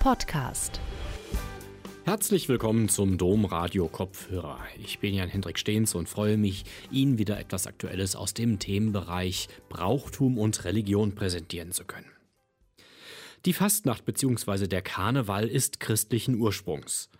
Podcast. 0.00 0.80
Herzlich 2.06 2.48
willkommen 2.48 2.88
zum 2.88 3.18
Domradio 3.18 3.86
Kopfhörer. 3.86 4.58
Ich 4.82 4.98
bin 4.98 5.12
Jan 5.12 5.28
Hendrik 5.28 5.58
Stehns 5.58 5.94
und 5.94 6.08
freue 6.08 6.38
mich, 6.38 6.64
Ihnen 6.90 7.18
wieder 7.18 7.38
etwas 7.38 7.66
Aktuelles 7.66 8.16
aus 8.16 8.32
dem 8.32 8.58
Themenbereich 8.58 9.48
Brauchtum 9.68 10.38
und 10.38 10.64
Religion 10.64 11.14
präsentieren 11.14 11.72
zu 11.72 11.84
können. 11.84 12.10
Die 13.44 13.52
Fastnacht 13.52 14.06
bzw. 14.06 14.68
der 14.68 14.80
Karneval 14.80 15.46
ist 15.46 15.80
christlichen 15.80 16.36
Ursprungs. 16.36 17.10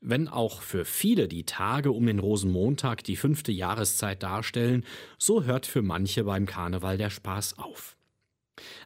Wenn 0.00 0.26
auch 0.26 0.60
für 0.60 0.84
viele 0.84 1.28
die 1.28 1.44
Tage 1.44 1.92
um 1.92 2.04
den 2.04 2.18
Rosenmontag 2.18 3.04
die 3.04 3.16
fünfte 3.16 3.52
Jahreszeit 3.52 4.24
darstellen, 4.24 4.84
so 5.18 5.44
hört 5.44 5.66
für 5.66 5.82
manche 5.82 6.24
beim 6.24 6.46
Karneval 6.46 6.98
der 6.98 7.10
Spaß 7.10 7.60
auf. 7.60 7.96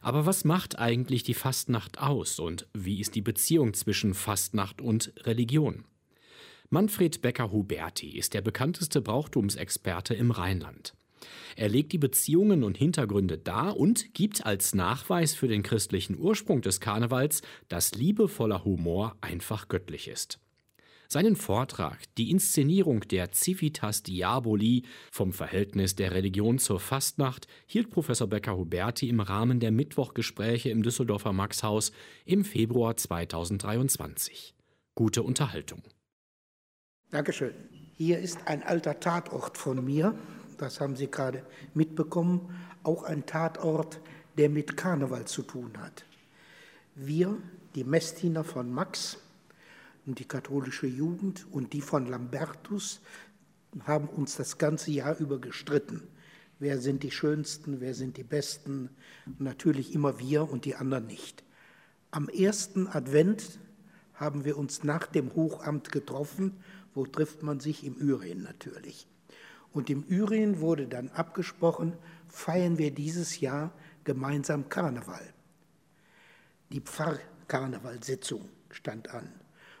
Aber 0.01 0.25
was 0.25 0.45
macht 0.45 0.79
eigentlich 0.79 1.23
die 1.23 1.33
Fastnacht 1.33 1.99
aus 1.99 2.39
und 2.39 2.67
wie 2.73 2.99
ist 2.99 3.15
die 3.15 3.21
Beziehung 3.21 3.73
zwischen 3.73 4.13
Fastnacht 4.13 4.81
und 4.81 5.13
Religion? 5.25 5.85
Manfred 6.69 7.21
Becker-Huberti 7.21 8.17
ist 8.17 8.33
der 8.33 8.41
bekannteste 8.41 9.01
Brauchtumsexperte 9.01 10.13
im 10.13 10.31
Rheinland. 10.31 10.93
Er 11.55 11.67
legt 11.67 11.91
die 11.91 11.97
Beziehungen 11.97 12.63
und 12.63 12.77
Hintergründe 12.77 13.37
dar 13.37 13.75
und 13.77 14.13
gibt 14.13 14.45
als 14.45 14.73
Nachweis 14.73 15.33
für 15.33 15.47
den 15.47 15.63
christlichen 15.63 16.17
Ursprung 16.17 16.61
des 16.61 16.79
Karnevals, 16.79 17.41
dass 17.67 17.95
liebevoller 17.95 18.63
Humor 18.63 19.17
einfach 19.21 19.67
göttlich 19.67 20.07
ist. 20.07 20.39
Seinen 21.11 21.35
Vortrag 21.35 21.97
Die 22.19 22.29
Inszenierung 22.29 22.99
der 22.99 23.31
Civitas 23.31 24.03
Diaboli 24.03 24.83
vom 25.11 25.33
Verhältnis 25.33 25.95
der 25.95 26.11
Religion 26.11 26.59
zur 26.59 26.79
Fastnacht 26.79 27.47
hielt 27.65 27.89
Professor 27.89 28.27
Becker-Huberti 28.27 29.09
im 29.09 29.19
Rahmen 29.19 29.59
der 29.59 29.71
Mittwochgespräche 29.71 30.69
im 30.69 30.83
Düsseldorfer 30.83 31.33
Maxhaus 31.33 31.93
im 32.25 32.45
Februar 32.45 32.95
2023. 32.95 34.53
Gute 34.93 35.23
Unterhaltung. 35.23 35.81
Dankeschön. 37.09 37.55
Hier 37.97 38.19
ist 38.19 38.47
ein 38.47 38.61
alter 38.61 38.99
Tatort 38.99 39.57
von 39.57 39.83
mir, 39.83 40.13
das 40.59 40.79
haben 40.79 40.95
Sie 40.95 41.09
gerade 41.09 41.43
mitbekommen, 41.73 42.55
auch 42.83 43.01
ein 43.01 43.25
Tatort, 43.25 43.99
der 44.37 44.49
mit 44.51 44.77
Karneval 44.77 45.25
zu 45.25 45.41
tun 45.41 45.71
hat. 45.79 46.05
Wir, 46.93 47.35
die 47.73 47.83
Messdiener 47.83 48.43
von 48.43 48.71
Max, 48.71 49.17
und 50.05 50.19
die 50.19 50.27
katholische 50.27 50.87
Jugend 50.87 51.45
und 51.51 51.73
die 51.73 51.81
von 51.81 52.07
Lambertus 52.07 53.01
haben 53.85 54.07
uns 54.07 54.35
das 54.35 54.57
ganze 54.57 54.91
Jahr 54.91 55.17
über 55.17 55.39
gestritten. 55.39 56.07
Wer 56.59 56.79
sind 56.79 57.03
die 57.03 57.11
Schönsten, 57.11 57.79
wer 57.79 57.93
sind 57.93 58.17
die 58.17 58.23
Besten? 58.23 58.89
Natürlich 59.37 59.93
immer 59.93 60.19
wir 60.19 60.49
und 60.49 60.65
die 60.65 60.75
anderen 60.75 61.05
nicht. 61.07 61.43
Am 62.11 62.27
ersten 62.27 62.87
Advent 62.87 63.59
haben 64.13 64.43
wir 64.43 64.57
uns 64.57 64.83
nach 64.83 65.07
dem 65.07 65.33
Hochamt 65.35 65.91
getroffen. 65.91 66.57
Wo 66.93 67.05
trifft 67.05 67.43
man 67.43 67.59
sich? 67.59 67.85
Im 67.85 67.95
Ürien 67.95 68.43
natürlich. 68.43 69.07
Und 69.71 69.89
im 69.89 70.03
Ürien 70.09 70.59
wurde 70.59 70.87
dann 70.87 71.09
abgesprochen, 71.09 71.93
feiern 72.27 72.77
wir 72.77 72.91
dieses 72.91 73.39
Jahr 73.39 73.71
gemeinsam 74.03 74.67
Karneval. 74.67 75.33
Die 76.71 76.81
Pfarrkarnevalsitzung 76.81 78.49
stand 78.69 79.13
an. 79.13 79.38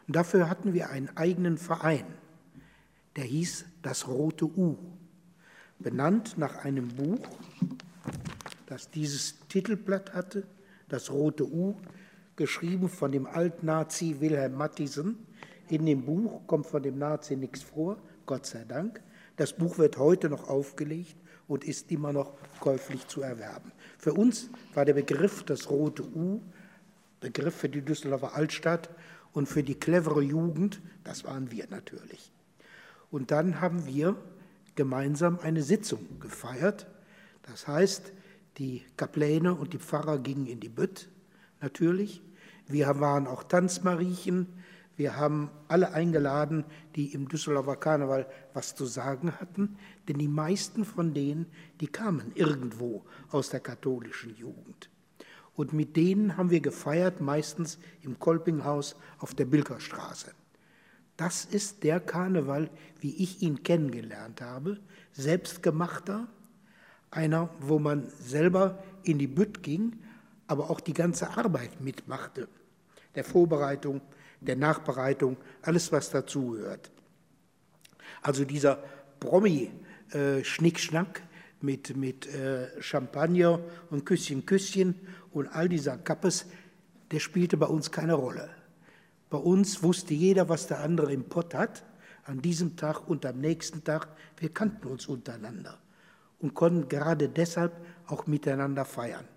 Und 0.09 0.15
dafür 0.15 0.49
hatten 0.49 0.73
wir 0.73 0.89
einen 0.89 1.15
eigenen 1.17 1.59
Verein, 1.59 2.03
der 3.15 3.25
hieß 3.25 3.65
das 3.83 4.07
Rote 4.07 4.45
U, 4.45 4.75
benannt 5.77 6.35
nach 6.35 6.65
einem 6.65 6.87
Buch, 6.87 7.19
das 8.65 8.89
dieses 8.89 9.35
Titelblatt 9.49 10.15
hatte, 10.15 10.47
das 10.87 11.11
Rote 11.11 11.45
U, 11.45 11.75
geschrieben 12.37 12.89
von 12.89 13.11
dem 13.11 13.27
Altnazi 13.27 14.19
Wilhelm 14.19 14.55
Mattisen. 14.55 15.27
In 15.67 15.85
dem 15.85 16.05
Buch 16.05 16.41
kommt 16.47 16.65
von 16.65 16.81
dem 16.81 16.97
Nazi 16.97 17.35
nichts 17.35 17.61
vor, 17.61 17.97
Gott 18.25 18.47
sei 18.47 18.65
Dank. 18.67 19.01
Das 19.35 19.53
Buch 19.53 19.77
wird 19.77 19.97
heute 19.97 20.27
noch 20.27 20.49
aufgelegt 20.49 21.17
und 21.47 21.63
ist 21.63 21.91
immer 21.91 22.13
noch 22.13 22.33
käuflich 22.59 23.07
zu 23.07 23.21
erwerben. 23.21 23.71
Für 23.99 24.13
uns 24.13 24.49
war 24.73 24.85
der 24.85 24.95
Begriff 24.95 25.43
das 25.43 25.69
Rote 25.69 26.01
U 26.01 26.41
Begriff 27.19 27.55
für 27.55 27.69
die 27.69 27.81
Düsseldorfer 27.81 28.33
Altstadt 28.33 28.89
und 29.33 29.47
für 29.47 29.63
die 29.63 29.75
clevere 29.75 30.21
Jugend, 30.21 30.81
das 31.03 31.23
waren 31.23 31.51
wir 31.51 31.67
natürlich. 31.69 32.31
Und 33.11 33.31
dann 33.31 33.61
haben 33.61 33.85
wir 33.85 34.15
gemeinsam 34.75 35.39
eine 35.39 35.63
Sitzung 35.63 36.19
gefeiert. 36.19 36.87
Das 37.43 37.67
heißt, 37.67 38.13
die 38.57 38.83
Kapläne 38.97 39.53
und 39.55 39.73
die 39.73 39.79
Pfarrer 39.79 40.19
gingen 40.19 40.47
in 40.47 40.59
die 40.59 40.69
Bütt, 40.69 41.09
natürlich. 41.61 42.21
Wir 42.67 42.87
waren 42.99 43.27
auch 43.27 43.43
Tanzmariechen. 43.43 44.47
Wir 44.95 45.15
haben 45.15 45.49
alle 45.69 45.93
eingeladen, 45.93 46.65
die 46.95 47.13
im 47.13 47.29
Düsseldorfer 47.29 47.77
Karneval 47.77 48.27
was 48.53 48.75
zu 48.75 48.85
sagen 48.85 49.31
hatten, 49.39 49.77
denn 50.07 50.17
die 50.17 50.27
meisten 50.27 50.83
von 50.83 51.13
denen, 51.13 51.45
die 51.79 51.87
kamen 51.87 52.33
irgendwo 52.35 53.05
aus 53.31 53.49
der 53.49 53.61
katholischen 53.61 54.35
Jugend. 54.35 54.89
Und 55.59 55.73
mit 55.73 55.97
denen 55.97 56.37
haben 56.37 56.51
wir 56.51 56.61
gefeiert, 56.61 57.19
meistens 57.19 57.79
im 58.01 58.17
Kolpinghaus 58.17 58.95
auf 59.17 59.35
der 59.35 59.43
Bilkerstraße. 59.43 60.31
Das 61.17 61.43
ist 61.43 61.83
der 61.83 61.99
Karneval, 61.99 62.69
wie 63.01 63.13
ich 63.21 63.41
ihn 63.41 63.61
kennengelernt 63.61 64.39
habe, 64.39 64.79
selbstgemachter, 65.11 66.29
einer, 67.11 67.49
wo 67.59 67.77
man 67.77 68.07
selber 68.21 68.81
in 69.03 69.19
die 69.19 69.27
Bütt 69.27 69.61
ging, 69.61 69.97
aber 70.47 70.69
auch 70.69 70.79
die 70.79 70.93
ganze 70.93 71.31
Arbeit 71.31 71.81
mitmachte, 71.81 72.47
der 73.15 73.25
Vorbereitung, 73.25 73.99
der 74.39 74.55
Nachbereitung, 74.55 75.35
alles, 75.61 75.91
was 75.91 76.09
dazugehört. 76.09 76.89
Also 78.21 78.45
dieser 78.45 78.81
Promi-Schnickschnack, 79.19 81.21
mit, 81.61 81.95
mit 81.95 82.27
äh, 82.27 82.81
Champagner 82.81 83.59
und 83.89 84.05
Küsschen, 84.05 84.45
Küsschen 84.45 84.95
und 85.31 85.47
all 85.47 85.69
dieser 85.69 85.97
Kappes, 85.97 86.45
der 87.11 87.19
spielte 87.19 87.57
bei 87.57 87.65
uns 87.65 87.91
keine 87.91 88.13
Rolle. 88.13 88.49
Bei 89.29 89.37
uns 89.37 89.83
wusste 89.83 90.13
jeder, 90.13 90.49
was 90.49 90.67
der 90.67 90.79
andere 90.79 91.13
im 91.13 91.25
Pott 91.25 91.53
hat, 91.53 91.83
an 92.23 92.41
diesem 92.41 92.75
Tag 92.75 93.07
und 93.07 93.25
am 93.25 93.39
nächsten 93.39 93.83
Tag. 93.83 94.07
Wir 94.37 94.49
kannten 94.49 94.87
uns 94.87 95.07
untereinander 95.07 95.79
und 96.39 96.53
konnten 96.53 96.87
gerade 96.87 97.29
deshalb 97.29 97.73
auch 98.07 98.27
miteinander 98.27 98.85
feiern. 98.85 99.27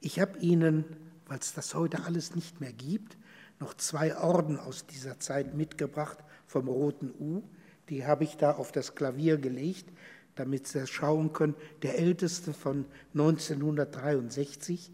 Ich 0.00 0.20
habe 0.20 0.38
Ihnen, 0.38 0.84
weil 1.26 1.38
es 1.38 1.52
das 1.52 1.74
heute 1.74 2.04
alles 2.04 2.34
nicht 2.34 2.60
mehr 2.60 2.72
gibt, 2.72 3.18
noch 3.58 3.74
zwei 3.74 4.16
Orden 4.16 4.58
aus 4.58 4.86
dieser 4.86 5.20
Zeit 5.20 5.54
mitgebracht 5.54 6.18
vom 6.46 6.68
Roten 6.68 7.12
U. 7.18 7.42
Die 7.90 8.06
habe 8.06 8.24
ich 8.24 8.36
da 8.36 8.52
auf 8.52 8.72
das 8.72 8.94
Klavier 8.94 9.36
gelegt 9.36 9.90
damit 10.40 10.66
Sie 10.66 10.78
das 10.78 10.88
schauen 10.88 11.34
können. 11.34 11.54
Der 11.82 11.98
älteste 11.98 12.54
von 12.54 12.86
1963. 13.12 14.90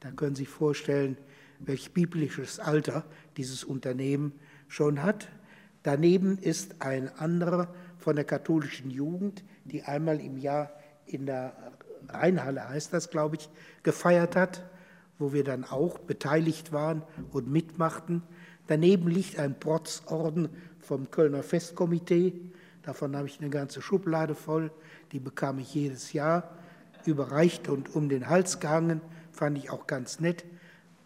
Da 0.00 0.10
können 0.10 0.34
Sie 0.34 0.42
sich 0.42 0.48
vorstellen, 0.48 1.16
welch 1.60 1.92
biblisches 1.92 2.58
Alter 2.58 3.04
dieses 3.36 3.62
Unternehmen 3.62 4.32
schon 4.66 5.04
hat. 5.04 5.28
Daneben 5.84 6.36
ist 6.38 6.82
ein 6.82 7.08
anderer 7.16 7.72
von 7.96 8.16
der 8.16 8.24
katholischen 8.24 8.90
Jugend, 8.90 9.44
die 9.64 9.84
einmal 9.84 10.20
im 10.20 10.36
Jahr 10.36 10.72
in 11.06 11.26
der 11.26 11.54
Rheinhalle 12.08 12.68
heißt 12.68 12.92
das, 12.92 13.10
glaube 13.10 13.36
ich, 13.36 13.48
gefeiert 13.84 14.34
hat, 14.34 14.68
wo 15.18 15.32
wir 15.32 15.44
dann 15.44 15.64
auch 15.64 15.98
beteiligt 15.98 16.72
waren 16.72 17.02
und 17.30 17.48
mitmachten. 17.48 18.22
Daneben 18.66 19.08
liegt 19.08 19.38
ein 19.38 19.58
Protzorden 19.58 20.48
vom 20.80 21.10
Kölner 21.10 21.44
Festkomitee 21.44 22.50
Davon 22.88 23.14
habe 23.16 23.28
ich 23.28 23.38
eine 23.38 23.50
ganze 23.50 23.82
Schublade 23.82 24.34
voll. 24.34 24.70
Die 25.12 25.20
bekam 25.20 25.58
ich 25.58 25.74
jedes 25.74 26.12
Jahr 26.12 26.50
überreicht 27.04 27.68
und 27.68 27.94
um 27.94 28.08
den 28.08 28.28
Hals 28.28 28.60
gehangen. 28.60 29.00
Fand 29.32 29.56
ich 29.58 29.70
auch 29.70 29.86
ganz 29.86 30.20
nett, 30.20 30.44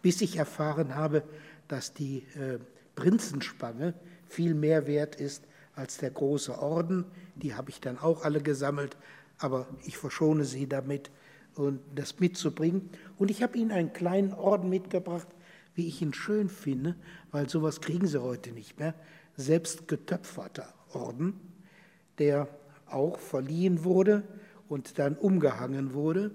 bis 0.01 0.21
ich 0.21 0.37
erfahren 0.37 0.95
habe, 0.95 1.23
dass 1.67 1.93
die 1.93 2.25
äh, 2.35 2.59
Prinzenspange 2.95 3.93
viel 4.27 4.53
mehr 4.53 4.87
wert 4.87 5.15
ist 5.15 5.43
als 5.75 5.97
der 5.97 6.11
große 6.11 6.57
Orden. 6.59 7.05
Die 7.35 7.55
habe 7.55 7.69
ich 7.69 7.79
dann 7.79 7.97
auch 7.97 8.23
alle 8.23 8.41
gesammelt, 8.41 8.97
aber 9.37 9.67
ich 9.85 9.97
verschone 9.97 10.45
sie 10.45 10.67
damit, 10.67 11.09
und 11.55 11.79
das 11.95 12.19
mitzubringen. 12.19 12.89
Und 13.17 13.31
ich 13.31 13.43
habe 13.43 13.57
Ihnen 13.57 13.71
einen 13.71 13.93
kleinen 13.93 14.33
Orden 14.33 14.69
mitgebracht, 14.69 15.27
wie 15.75 15.87
ich 15.87 16.01
ihn 16.01 16.13
schön 16.13 16.49
finde, 16.49 16.95
weil 17.31 17.49
sowas 17.49 17.81
kriegen 17.81 18.07
Sie 18.07 18.21
heute 18.21 18.51
nicht 18.51 18.79
mehr. 18.79 18.93
Selbst 19.35 19.87
getöpferter 19.87 20.73
Orden 20.93 21.39
der 22.19 22.47
auch 22.93 23.19
verliehen 23.19 23.83
wurde 23.83 24.23
und 24.69 24.99
dann 24.99 25.15
umgehangen 25.15 25.93
wurde. 25.93 26.31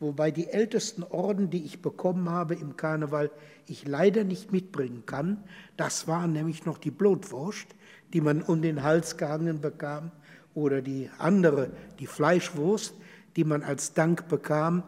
Wobei 0.00 0.30
die 0.30 0.48
ältesten 0.48 1.02
Orden, 1.02 1.50
die 1.50 1.64
ich 1.64 1.80
bekommen 1.80 2.28
habe 2.28 2.54
im 2.54 2.76
Karneval, 2.76 3.30
ich 3.66 3.86
leider 3.86 4.24
nicht 4.24 4.52
mitbringen 4.52 5.04
kann. 5.06 5.42
Das 5.76 6.06
waren 6.08 6.32
nämlich 6.32 6.66
noch 6.66 6.78
die 6.78 6.90
Blutwurst, 6.90 7.66
die 8.12 8.20
man 8.20 8.42
um 8.42 8.60
den 8.60 8.82
Hals 8.82 9.16
gehangen 9.16 9.60
bekam, 9.60 10.10
oder 10.54 10.82
die 10.82 11.10
andere, 11.18 11.70
die 11.98 12.06
Fleischwurst, 12.06 12.94
die 13.36 13.44
man 13.44 13.62
als 13.62 13.92
Dank 13.92 14.28
bekam. 14.28 14.84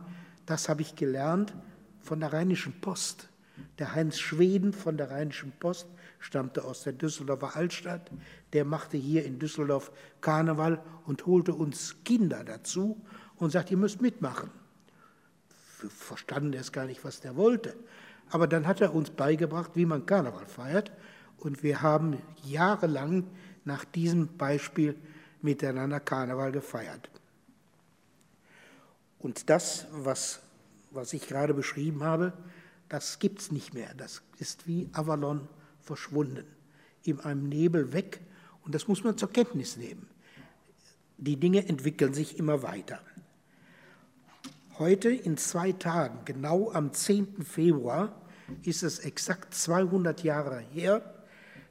Das 0.47 0.69
habe 0.69 0.83
ich 0.83 0.95
gelernt 0.95 1.55
von 2.01 2.21
der 2.21 2.33
Rheinischen 2.33 2.81
Post. 2.81 3.29
Der 3.79 3.95
Heinz 3.95 4.19
Schweden 4.19 4.73
von 4.73 4.97
der 4.97 5.11
Rheinischen 5.11 5.53
Post 5.59 5.89
stammte 6.19 6.65
aus 6.65 6.83
der 6.83 6.93
Düsseldorfer 6.93 7.57
Altstadt. 7.57 8.11
Der 8.53 8.65
machte 8.65 8.97
hier 8.97 9.25
in 9.25 9.39
Düsseldorf 9.39 9.93
Karneval 10.21 10.83
und 11.07 11.27
holte 11.27 11.55
uns 11.55 11.97
Kinder 12.05 12.45
dazu 12.45 13.01
und 13.37 13.51
sagte, 13.51 13.73
ihr 13.73 13.79
müsst 13.79 14.01
mitmachen. 14.01 14.51
Wir 15.81 15.91
verstanden 15.91 16.53
erst 16.53 16.73
gar 16.73 16.87
nicht, 16.87 17.05
was 17.05 17.21
der 17.21 17.37
wollte. 17.37 17.77
Aber 18.31 18.47
dann 18.47 18.67
hat 18.67 18.81
er 18.81 18.95
uns 18.95 19.11
beigebracht, 19.11 19.73
wie 19.75 19.87
man 19.87 20.07
Karneval 20.07 20.47
feiert. 20.47 20.91
Und 21.39 21.63
wir 21.63 21.83
haben 21.83 22.21
jahrelang 22.45 23.25
nach 23.65 23.85
diesem 23.85 24.37
Beispiel 24.37 24.97
miteinander 25.43 26.01
Karneval 26.01 26.51
gefeiert. 26.51 27.11
Und 29.19 29.51
das, 29.51 29.87
was, 29.93 30.41
was 30.91 31.13
ich 31.13 31.27
gerade 31.29 31.55
beschrieben 31.55 32.03
habe, 32.03 32.33
das 32.89 33.19
gibt 33.19 33.41
es 33.41 33.53
nicht 33.53 33.75
mehr. 33.75 33.93
Das 33.97 34.23
ist 34.39 34.67
wie 34.67 34.89
Avalon 34.93 35.49
verschwunden, 35.87 36.45
in 37.05 37.21
einem 37.21 37.49
Nebel 37.49 37.93
weg. 37.93 38.21
Und 38.65 38.75
das 38.75 38.89
muss 38.89 39.05
man 39.05 39.17
zur 39.17 39.33
Kenntnis 39.33 39.77
nehmen. 39.77 40.09
Die 41.17 41.37
Dinge 41.37 41.67
entwickeln 41.67 42.13
sich 42.13 42.39
immer 42.39 42.63
weiter. 42.63 43.01
Heute 44.79 45.09
in 45.09 45.39
zwei 45.39 45.73
Tagen, 45.73 46.25
genau 46.27 46.71
am 46.73 46.93
10. 46.93 47.43
Februar, 47.43 48.21
ist 48.63 48.83
es 48.83 48.99
exakt 48.99 49.55
200 49.55 50.23
Jahre 50.23 50.59
her, 50.59 51.25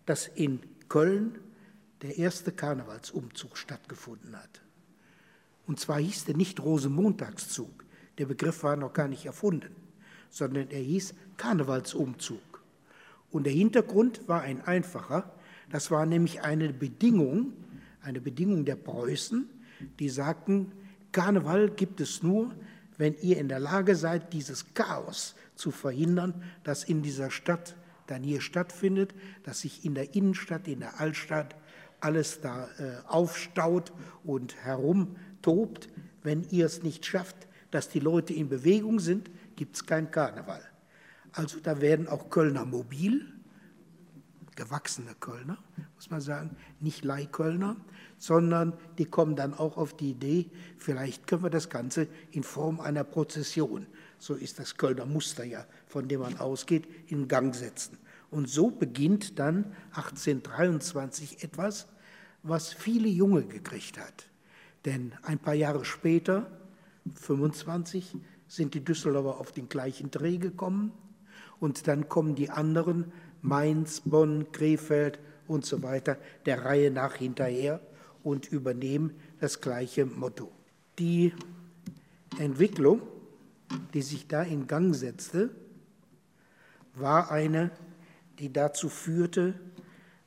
dass 0.06 0.28
in 0.28 0.60
Köln 0.90 1.38
der 2.02 2.18
erste 2.18 2.52
Karnevalsumzug 2.52 3.58
stattgefunden 3.58 4.36
hat. 4.36 4.62
Und 5.68 5.80
zwar 5.80 6.00
hieß 6.00 6.26
der 6.26 6.36
nicht 6.36 6.60
Rosenmontagszug, 6.60 7.86
der 8.18 8.26
Begriff 8.26 8.64
war 8.64 8.76
noch 8.76 8.94
gar 8.94 9.08
nicht 9.08 9.26
erfunden, 9.26 9.76
sondern 10.30 10.70
er 10.70 10.80
hieß 10.82 11.14
Karnevalsumzug. 11.38 12.40
Und 13.36 13.44
der 13.44 13.52
Hintergrund 13.52 14.30
war 14.30 14.44
ein 14.44 14.62
einfacher, 14.62 15.30
das 15.70 15.92
war 15.92 16.06
nämlich 16.06 16.44
eine 16.44 16.72
Bedingung, 16.72 17.52
eine 18.02 18.22
Bedingung 18.22 18.64
der 18.64 18.78
Preußen, 18.78 19.50
die 20.00 20.08
sagten, 20.08 20.72
Karneval 21.12 21.70
gibt 21.70 22.00
es 22.00 22.24
nur, 22.24 22.56
wenn 22.98 23.14
ihr 23.22 23.38
in 23.38 23.50
der 23.50 23.60
Lage 23.60 23.98
seid, 23.98 24.32
dieses 24.32 24.74
Chaos 24.74 25.36
zu 25.56 25.72
verhindern, 25.72 26.44
das 26.64 26.86
in 26.86 27.02
dieser 27.02 27.30
Stadt 27.30 27.76
dann 28.08 28.24
hier 28.24 28.40
stattfindet, 28.40 29.14
dass 29.44 29.60
sich 29.60 29.84
in 29.84 29.96
der 29.96 30.16
Innenstadt, 30.16 30.70
in 30.70 30.80
der 30.80 31.02
Altstadt 31.02 31.58
alles 32.00 32.40
da 32.40 32.70
äh, 32.80 33.06
aufstaut 33.06 33.92
und 34.24 34.56
herumtobt. 34.64 35.90
Wenn 36.24 36.48
ihr 36.52 36.68
es 36.68 36.84
nicht 36.84 37.06
schafft, 37.06 37.50
dass 37.70 37.90
die 37.90 38.00
Leute 38.00 38.34
in 38.34 38.48
Bewegung 38.48 39.02
sind, 39.02 39.30
gibt 39.58 39.76
es 39.76 39.86
kein 39.86 40.10
Karneval. 40.10 40.64
Also 41.36 41.60
da 41.60 41.82
werden 41.82 42.08
auch 42.08 42.30
Kölner 42.30 42.66
mobil, 42.66 43.26
gewachsene 44.56 45.16
Kölner, 45.20 45.58
muss 45.96 46.10
man 46.10 46.22
sagen, 46.22 46.56
nicht 46.80 47.04
Leihkölner, 47.04 47.76
sondern 48.18 48.72
die 48.98 49.06
kommen 49.06 49.36
dann 49.36 49.54
auch 49.54 49.76
auf 49.76 49.98
die 49.98 50.12
Idee, 50.12 50.50
vielleicht 50.78 51.28
können 51.28 51.44
wir 51.44 51.50
das 51.50 51.70
Ganze 51.70 52.08
in 52.32 52.44
Form 52.44 52.80
einer 52.80 53.04
Prozession, 53.04 53.86
so 54.18 54.34
ist 54.34 54.60
das 54.60 54.78
Kölner 54.78 55.06
Muster 55.06 55.44
ja, 55.44 55.66
von 55.88 56.08
dem 56.08 56.22
man 56.22 56.38
ausgeht, 56.38 56.88
in 57.08 57.28
Gang 57.28 57.54
setzen. 57.54 57.98
Und 58.32 58.50
so 58.50 58.72
beginnt 58.72 59.38
dann 59.38 59.76
1823 59.92 61.44
etwas, 61.44 61.88
was 62.44 62.72
viele 62.72 63.10
Junge 63.10 63.44
gekriegt 63.44 64.00
hat. 64.00 64.30
Denn 64.86 65.12
ein 65.24 65.40
paar 65.40 65.54
Jahre 65.54 65.84
später, 65.84 66.50
25, 67.14 68.16
sind 68.48 68.74
die 68.74 68.84
Düsseldorfer 68.84 69.38
auf 69.38 69.52
den 69.52 69.68
gleichen 69.68 70.12
Dreh 70.12 70.38
gekommen 70.38 70.94
und 71.66 71.88
dann 71.88 72.08
kommen 72.08 72.36
die 72.36 72.52
anderen, 72.52 73.12
Mainz, 73.42 74.04
Bonn, 74.06 74.52
Krefeld 74.52 75.20
und 75.48 75.66
so 75.66 75.82
weiter, 75.82 76.20
der 76.46 76.64
Reihe 76.64 76.92
nach 76.92 77.16
hinterher 77.16 77.82
und 78.24 78.52
übernehmen 78.52 79.16
das 79.40 79.62
gleiche 79.62 80.06
Motto. 80.06 80.52
Die 81.00 81.34
Entwicklung, 82.38 83.02
die 83.96 84.04
sich 84.04 84.28
da 84.28 84.44
in 84.44 84.68
Gang 84.68 84.94
setzte, 84.94 85.50
war 86.94 87.32
eine, 87.32 87.72
die 88.38 88.54
dazu 88.54 88.88
führte, 88.88 89.56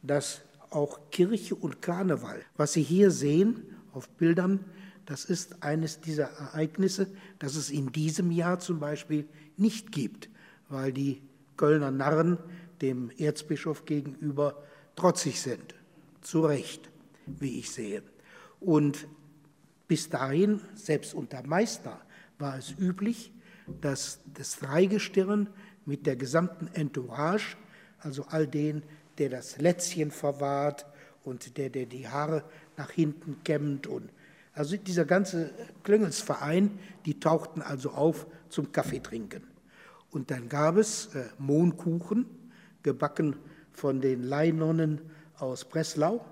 dass 0.02 0.40
auch 0.70 1.11
Kirche 1.12 1.55
und 1.55 1.81
Karneval, 1.81 2.40
was 2.56 2.73
Sie 2.73 2.82
hier 2.82 3.12
sehen 3.12 3.62
auf 3.93 4.08
Bildern, 4.08 4.64
das 5.06 5.25
ist 5.25 5.62
eines 5.62 6.00
dieser 6.00 6.25
Ereignisse, 6.25 7.06
das 7.38 7.55
es 7.55 7.70
in 7.70 7.93
diesem 7.93 8.32
Jahr 8.32 8.58
zum 8.58 8.81
Beispiel 8.81 9.29
nicht 9.56 9.93
gibt, 9.93 10.29
weil 10.69 10.93
die 10.93 11.23
Kölner 11.58 11.90
Narren 11.90 12.38
dem 12.81 13.10
Erzbischof 13.19 13.84
gegenüber 13.84 14.62
trotzig 14.96 15.43
sind. 15.43 15.75
Zu 16.22 16.46
Recht, 16.46 16.88
wie 17.26 17.58
ich 17.58 17.70
sehe. 17.70 18.02
Und 18.60 19.06
bis 19.87 20.08
dahin, 20.08 20.60
selbst 20.75 21.12
unter 21.12 21.46
Meister, 21.46 22.00
war 22.38 22.56
es 22.56 22.75
üblich, 22.78 23.32
dass 23.81 24.20
das 24.32 24.58
Dreigestirn 24.58 25.49
mit 25.84 26.06
der 26.06 26.16
gesamten 26.16 26.69
Entourage, 26.69 27.56
also 27.99 28.25
all 28.28 28.46
den, 28.46 28.82
der 29.19 29.28
das 29.28 29.58
Lätzchen 29.58 30.11
verwahrt 30.11 30.87
und 31.25 31.58
der, 31.58 31.69
der 31.69 31.87
die 31.87 32.08
Haare 32.08 32.44
nach 32.76 32.90
hinten 32.90 33.43
kämmt 33.44 33.87
und 33.87 34.11
also 34.54 34.76
dieser 34.76 35.04
ganze 35.04 35.52
Klöngelsverein, 35.84 36.81
die 37.06 37.20
tauchten 37.20 37.62
also 37.62 37.90
auf 37.90 38.26
zum 38.49 38.72
Kaffeetrinken. 38.72 39.57
Und 40.10 40.31
dann 40.31 40.49
gab 40.49 40.76
es 40.76 41.14
äh, 41.14 41.25
Mohnkuchen, 41.38 42.26
gebacken 42.82 43.37
von 43.72 44.00
den 44.00 44.22
Leihnonnen 44.22 45.00
aus 45.37 45.64
Breslau. 45.64 46.25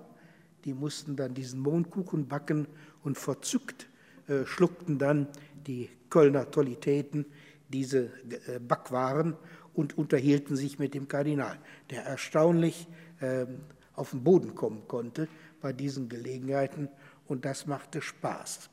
Die 0.65 0.73
mussten 0.73 1.15
dann 1.15 1.33
diesen 1.33 1.59
Mohnkuchen 1.59 2.27
backen 2.27 2.67
und 3.03 3.17
verzückt 3.17 3.87
äh, 4.27 4.45
schluckten 4.45 4.99
dann 4.99 5.27
die 5.65 5.89
Kölner 6.09 6.51
Tollitäten 6.51 7.25
diese 7.69 8.11
äh, 8.47 8.59
Backwaren 8.59 9.37
und 9.73 9.97
unterhielten 9.97 10.57
sich 10.57 10.79
mit 10.79 10.93
dem 10.93 11.07
Kardinal, 11.07 11.57
der 11.91 12.03
erstaunlich 12.03 12.89
äh, 13.21 13.45
auf 13.93 14.09
den 14.11 14.25
Boden 14.25 14.53
kommen 14.55 14.85
konnte 14.87 15.29
bei 15.61 15.71
diesen 15.71 16.09
Gelegenheiten 16.09 16.89
und 17.27 17.45
das 17.45 17.67
machte 17.67 18.01
Spaß. 18.01 18.69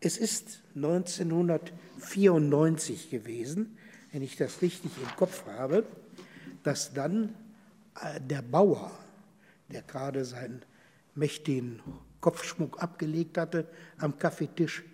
Es 0.00 0.16
ist 0.18 0.62
1994 0.76 3.10
gewesen, 3.10 3.76
wenn 4.14 4.22
ich 4.22 4.36
das 4.36 4.62
richtig 4.62 4.92
im 5.02 5.16
Kopf 5.16 5.44
habe, 5.44 5.84
dass 6.62 6.94
dann 6.94 7.34
äh, 8.00 8.20
der 8.20 8.42
Bauer, 8.42 8.96
der 9.68 9.82
gerade 9.82 10.24
seinen 10.24 10.62
mächtigen 11.16 11.82
Kopfschmuck 12.20 12.80
abgelegt 12.80 13.36
hatte, 13.36 13.68
am 13.98 14.16
Kaffeetisch 14.16 14.84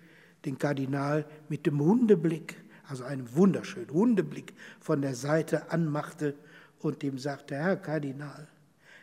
den 0.47 0.57
Kardinal 0.57 1.27
mit 1.51 1.67
dem 1.67 1.81
Hundeblick, 1.81 2.57
also 2.89 3.05
einem 3.05 3.31
wunderschönen 3.35 3.91
Hundeblick, 3.91 4.55
von 4.81 5.03
der 5.03 5.15
Seite 5.15 5.71
anmachte 5.71 6.35
und 6.79 7.03
ihm 7.03 7.19
sagte, 7.19 7.57
Herr 7.57 7.77
Kardinal, 7.77 8.49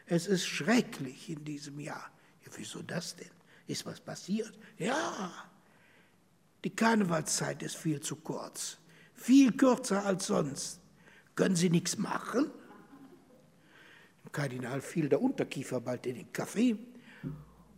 es 0.07 0.25
ist 0.25 0.47
schrecklich 0.47 1.29
in 1.29 1.45
diesem 1.45 1.79
Jahr. 1.79 2.09
Ja, 2.43 2.51
wieso 2.55 2.81
das 2.81 3.15
denn? 3.15 3.29
Ist 3.67 3.85
was 3.85 3.99
passiert? 3.99 4.57
Ja, 4.79 5.31
die 6.63 6.75
Karnevalszeit 6.75 7.61
ist 7.61 7.75
viel 7.75 7.99
zu 7.99 8.15
kurz 8.15 8.79
viel 9.17 9.51
kürzer 9.51 10.05
als 10.05 10.27
sonst. 10.27 10.79
Können 11.35 11.55
Sie 11.55 11.69
nichts 11.69 11.97
machen? 11.97 12.49
Dem 14.23 14.31
Kardinal 14.31 14.81
fiel 14.81 15.09
der 15.09 15.21
Unterkiefer 15.21 15.81
bald 15.81 16.05
in 16.05 16.15
den 16.15 16.31
Kaffee 16.31 16.77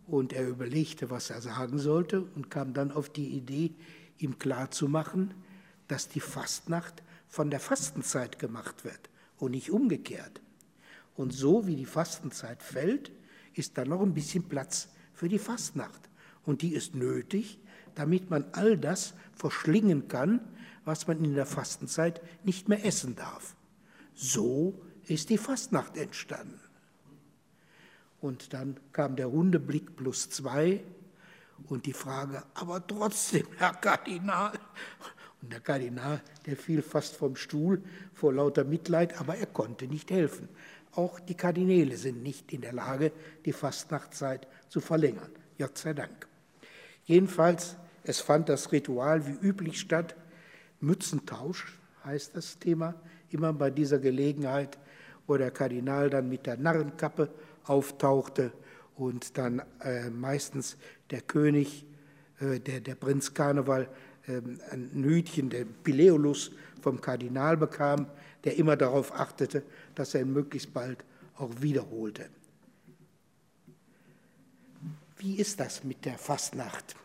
und 0.06 0.32
er 0.32 0.48
überlegte, 0.48 1.10
was 1.10 1.30
er 1.30 1.40
sagen 1.40 1.78
sollte 1.78 2.22
und 2.22 2.50
kam 2.50 2.72
dann 2.74 2.92
auf 2.92 3.10
die 3.10 3.28
Idee, 3.28 3.74
ihm 4.18 4.38
klarzumachen, 4.38 5.34
dass 5.88 6.08
die 6.08 6.20
Fastnacht 6.20 7.02
von 7.28 7.50
der 7.50 7.60
Fastenzeit 7.60 8.38
gemacht 8.38 8.84
wird 8.84 9.10
und 9.38 9.52
nicht 9.52 9.70
umgekehrt. 9.70 10.40
Und 11.16 11.32
so 11.32 11.66
wie 11.66 11.76
die 11.76 11.86
Fastenzeit 11.86 12.62
fällt, 12.62 13.12
ist 13.54 13.78
da 13.78 13.84
noch 13.84 14.00
ein 14.00 14.14
bisschen 14.14 14.44
Platz 14.44 14.88
für 15.12 15.28
die 15.28 15.38
Fastnacht. 15.38 16.08
Und 16.44 16.62
die 16.62 16.74
ist 16.74 16.94
nötig, 16.94 17.58
damit 17.94 18.30
man 18.30 18.44
all 18.52 18.78
das 18.78 19.14
verschlingen 19.34 20.08
kann, 20.08 20.40
was 20.90 21.06
man 21.06 21.24
in 21.24 21.36
der 21.36 21.46
Fastenzeit 21.46 22.20
nicht 22.42 22.68
mehr 22.68 22.84
essen 22.84 23.14
darf. 23.14 23.54
So 24.12 24.74
ist 25.06 25.30
die 25.30 25.38
Fastnacht 25.38 25.96
entstanden. 25.96 26.58
Und 28.20 28.52
dann 28.52 28.76
kam 28.92 29.14
der 29.14 29.30
Hundeblick 29.30 29.94
plus 29.94 30.28
zwei 30.30 30.82
und 31.68 31.86
die 31.86 31.92
Frage, 31.92 32.42
aber 32.54 32.84
trotzdem, 32.84 33.46
Herr 33.56 33.74
Kardinal. 33.74 34.58
Und 35.40 35.52
der 35.52 35.60
Kardinal, 35.60 36.20
der 36.44 36.56
fiel 36.56 36.82
fast 36.82 37.14
vom 37.14 37.36
Stuhl 37.36 37.84
vor 38.12 38.32
lauter 38.32 38.64
Mitleid, 38.64 39.20
aber 39.20 39.36
er 39.36 39.46
konnte 39.46 39.86
nicht 39.86 40.10
helfen. 40.10 40.48
Auch 40.96 41.20
die 41.20 41.36
Kardinäle 41.36 41.96
sind 41.96 42.24
nicht 42.24 42.52
in 42.52 42.62
der 42.62 42.72
Lage, 42.72 43.12
die 43.44 43.52
Fastnachtzeit 43.52 44.48
zu 44.68 44.80
verlängern. 44.80 45.30
Gott 45.56 45.78
sei 45.78 45.94
Dank. 45.94 46.26
Jedenfalls, 47.04 47.76
es 48.02 48.18
fand 48.20 48.48
das 48.48 48.72
Ritual 48.72 49.24
wie 49.28 49.46
üblich 49.46 49.78
statt, 49.78 50.16
Mützentausch 50.80 51.78
heißt 52.04 52.36
das 52.36 52.58
Thema 52.58 52.94
immer 53.30 53.52
bei 53.52 53.70
dieser 53.70 53.98
Gelegenheit, 53.98 54.78
wo 55.26 55.36
der 55.36 55.50
Kardinal 55.50 56.10
dann 56.10 56.28
mit 56.28 56.46
der 56.46 56.56
Narrenkappe 56.56 57.30
auftauchte 57.64 58.52
und 58.96 59.38
dann 59.38 59.62
äh, 59.82 60.10
meistens 60.10 60.76
der 61.10 61.20
König, 61.22 61.86
äh, 62.40 62.58
der, 62.58 62.80
der 62.80 62.94
Prinz 62.94 63.32
Karneval, 63.32 63.88
äh, 64.26 64.40
ein 64.72 65.04
Hütchen, 65.04 65.50
der 65.50 65.64
Pileolus 65.64 66.50
vom 66.80 67.00
Kardinal 67.00 67.56
bekam, 67.56 68.06
der 68.44 68.56
immer 68.56 68.76
darauf 68.76 69.14
achtete, 69.14 69.62
dass 69.94 70.14
er 70.14 70.22
ihn 70.22 70.32
möglichst 70.32 70.72
bald 70.72 71.04
auch 71.36 71.50
wiederholte. 71.60 72.28
Wie 75.18 75.36
ist 75.36 75.60
das 75.60 75.84
mit 75.84 76.04
der 76.04 76.18
Fastnacht? 76.18 76.96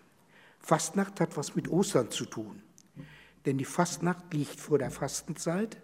Fastnacht 0.60 1.20
hat 1.20 1.36
was 1.38 1.56
mit 1.56 1.68
Ostern 1.70 2.10
zu 2.10 2.26
tun. 2.26 2.62
Denn 3.46 3.58
die 3.58 3.66
Fastnacht 3.66 4.34
liegt 4.34 4.60
vor 4.60 4.78
der 4.78 4.92
Fastenzeit 4.92 5.78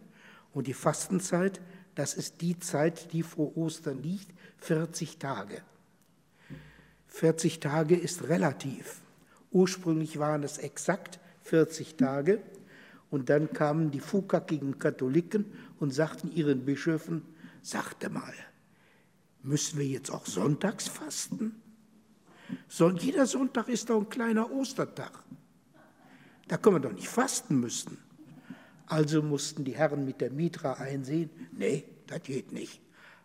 und 0.53 0.67
die 0.67 0.73
Fastenzeit, 0.73 1.61
das 1.95 2.13
ist 2.13 2.41
die 2.41 2.57
Zeit, 2.59 3.13
die 3.13 3.23
vor 3.23 3.55
Ostern 3.57 4.01
liegt, 4.01 4.33
40 4.57 5.19
Tage. 5.19 5.61
40 7.07 7.59
Tage 7.59 7.95
ist 7.95 8.29
relativ. 8.29 9.01
Ursprünglich 9.51 10.17
waren 10.17 10.43
es 10.43 10.57
exakt 10.57 11.19
40 11.43 11.97
Tage 11.97 12.41
und 13.09 13.29
dann 13.29 13.51
kamen 13.51 13.91
die 13.91 13.99
fukackigen 13.99 14.79
Katholiken 14.79 15.45
und 15.79 15.91
sagten 15.91 16.31
ihren 16.31 16.65
Bischöfen, 16.65 17.23
sagte 17.61 18.09
mal, 18.09 18.33
müssen 19.43 19.77
wir 19.77 19.85
jetzt 19.85 20.11
auch 20.11 20.25
sonntags 20.25 20.87
fasten? 20.87 21.61
jeder 23.01 23.25
Sonntag 23.25 23.67
ist 23.69 23.89
doch 23.89 23.99
ein 23.99 24.09
kleiner 24.09 24.51
Ostertag. 24.51 25.23
Da 26.51 26.57
können 26.57 26.75
wir 26.75 26.79
doch 26.81 26.91
nicht 26.91 27.07
fasten 27.07 27.61
müssen. 27.61 27.97
Also 28.85 29.21
mussten 29.21 29.63
die 29.63 29.77
Herren 29.77 30.03
mit 30.03 30.19
der 30.19 30.31
Mitra 30.31 30.73
einsehen, 30.73 31.29
nee, 31.53 31.85
das 32.07 32.23
geht 32.23 32.51
nicht. 32.51 32.81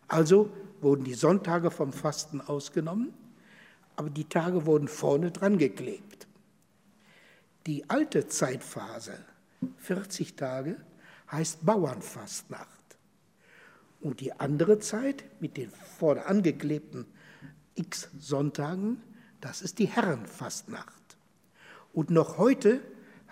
Also 0.07 0.49
wurden 0.81 1.03
die 1.03 1.15
Sonntage 1.15 1.73
vom 1.73 1.93
Fasten 1.93 2.41
ausgenommen, 2.41 3.13
aber 3.97 4.11
die 4.11 4.29
Tage 4.29 4.65
wurden 4.65 4.87
vorne 4.87 5.33
dran 5.33 5.59
geklebt. 5.59 6.29
Die 7.67 7.91
alte 7.91 8.29
Zeitphase, 8.29 9.19
40 9.79 10.37
Tage, 10.37 10.77
heißt 11.33 11.67
Bauernfastnacht. 11.67 12.69
Und 14.01 14.21
die 14.21 14.35
andere 14.35 14.79
Zeit 14.79 15.25
mit 15.41 15.57
den 15.57 15.73
vorne 15.99 16.27
angeklebten 16.27 17.07
x 17.75 18.09
Sonntagen, 18.21 19.03
das 19.41 19.63
ist 19.63 19.81
die 19.81 19.87
Herrenfastnacht. 19.87 21.17
Und 21.93 22.11
noch 22.11 22.39
heute 22.39 22.81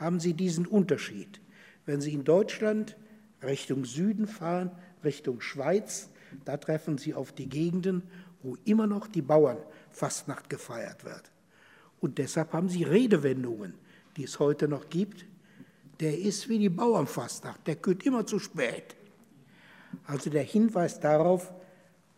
haben 0.04 0.20
Sie 0.20 0.34
diesen 0.34 0.66
Unterschied. 0.66 1.40
Wenn 1.87 2.00
Sie 2.00 2.12
in 2.12 2.25
Deutschland 2.25 2.96
Richtung 3.42 3.84
Süden 3.84 4.26
fahren, 4.26 4.70
Richtung 5.02 5.40
Schweiz, 5.40 6.11
da 6.44 6.56
treffen 6.56 6.99
Sie 6.99 7.14
auf 7.14 7.32
die 7.32 7.49
Gegenden, 7.49 8.02
wo 8.42 8.56
immer 8.64 8.87
noch 8.87 9.06
die 9.06 9.23
Bauernfastnacht 9.23 10.50
gefeiert 10.50 11.04
wird. 11.04 11.30
Und 12.00 12.18
deshalb 12.18 12.52
haben 12.52 12.68
Sie 12.68 12.84
Redewendungen, 12.84 13.75
die 14.16 14.25
es 14.25 14.38
heute 14.38 14.68
noch 14.68 14.90
gibt. 14.90 15.25
Der 16.00 16.18
ist 16.18 16.49
wie 16.49 16.58
die 16.58 16.68
Bauernfastnacht, 16.68 17.66
der 17.66 17.76
kommt 17.76 18.04
immer 18.04 18.26
zu 18.26 18.38
spät. 18.38 18.96
Also 20.06 20.28
der 20.28 20.42
Hinweis 20.42 21.00
darauf, 21.00 21.52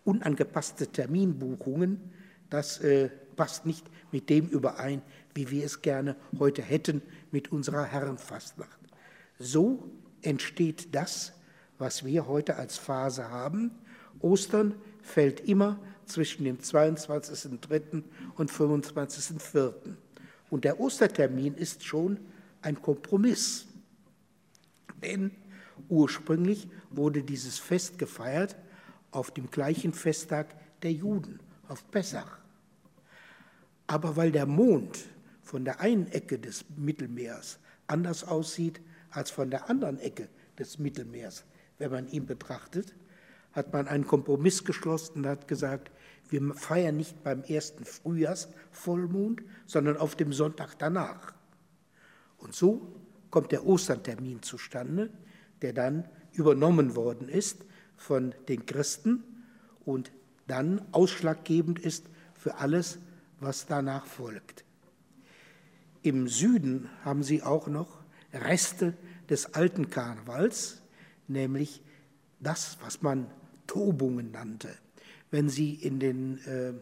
unangepasste 0.05 0.89
Terminbuchungen, 0.89 2.01
das 2.49 2.79
äh, 2.79 3.11
passt 3.37 3.67
nicht 3.67 3.85
mit 4.13 4.31
dem 4.31 4.49
überein, 4.49 5.03
wie 5.35 5.51
wir 5.51 5.65
es 5.65 5.83
gerne 5.83 6.17
heute 6.39 6.63
hätten 6.63 7.03
mit 7.37 7.53
unserer 7.53 7.85
Herrenfastnacht. 7.85 8.81
So 9.39 9.91
entsteht 10.23 10.95
das, 10.95 11.35
was 11.77 12.03
wir 12.03 12.27
heute 12.27 12.57
als 12.57 12.79
Phase 12.79 13.29
haben. 13.29 13.73
Ostern 14.21 14.75
fällt 15.03 15.41
immer 15.41 15.79
zwischen 16.07 16.45
dem 16.45 16.57
22.03. 16.57 18.05
und 18.37 18.51
25.04. 18.51 19.75
Und 20.49 20.65
der 20.65 20.81
Ostertermin 20.81 21.57
ist 21.57 21.85
schon 21.85 22.19
ein 22.63 22.81
Kompromiss. 22.81 23.67
Denn 25.03 25.31
ursprünglich 25.91 26.69
wurde 26.89 27.23
dieses 27.23 27.59
Fest 27.59 27.99
gefeiert 27.99 28.57
auf 29.11 29.31
dem 29.31 29.51
gleichen 29.51 29.93
Festtag 29.93 30.55
der 30.81 30.93
Juden, 30.93 31.41
auf 31.69 31.91
Pessach. 31.91 32.39
Aber 33.87 34.17
weil 34.17 34.33
der 34.33 34.47
Mond 34.47 35.05
von 35.47 35.65
der 35.65 35.81
einen 35.81 36.09
Ecke 36.09 36.41
des 36.41 36.65
Mittelmeers 36.77 37.61
anders 37.87 38.25
aussieht 38.25 38.81
als 39.11 39.31
von 39.31 39.49
der 39.49 39.71
anderen 39.71 40.01
Ecke 40.01 40.29
des 40.59 40.81
Mittelmeers, 40.81 41.45
wenn 41.79 41.93
man 41.93 42.09
ihn 42.09 42.27
betrachtet, 42.27 42.95
hat 43.53 43.73
man 43.73 43.87
einen 43.87 44.09
Kompromiss 44.09 44.65
geschlossen 44.65 45.19
und 45.19 45.27
hat 45.27 45.47
gesagt, 45.47 45.93
wir 46.29 46.43
feiern 46.55 46.97
nicht 46.97 47.23
beim 47.23 47.45
ersten 47.45 47.85
Frühjahrsvollmond, 47.85 49.43
sondern 49.67 49.97
auf 49.97 50.17
dem 50.17 50.33
Sonntag 50.33 50.75
danach. 50.81 51.33
Und 52.39 52.53
so 52.53 53.01
kommt 53.31 53.53
der 53.53 53.65
Ostertermin 53.65 54.43
zustande, 54.43 55.11
der 55.63 55.73
dann 55.73 56.09
übernommen 56.33 56.97
worden 56.97 57.29
ist 57.29 57.65
von 57.97 58.35
den 58.49 58.67
Christen 58.67 59.23
und 59.85 60.11
dann 60.49 60.83
ausschlaggebend 60.91 61.79
ist 61.79 62.07
für 62.35 62.57
alles, 62.57 62.99
was 63.39 63.67
danach 63.67 64.07
folgt. 64.07 64.66
Im 66.07 66.29
Süden 66.29 66.89
haben 67.05 67.25
sie 67.25 67.43
auch 67.43 67.67
noch 67.67 67.99
Reste 68.33 68.95
des 69.29 69.55
alten 69.55 69.91
Karnevals, 69.91 70.81
nämlich 71.27 71.83
das, 72.39 72.79
was 72.81 73.03
man 73.03 73.27
Tobungen 73.67 74.31
nannte. 74.31 74.69
Wenn 75.33 75.49
Sie 75.49 75.75
in 75.75 75.99
den 75.99 76.39
äh, 76.45 76.75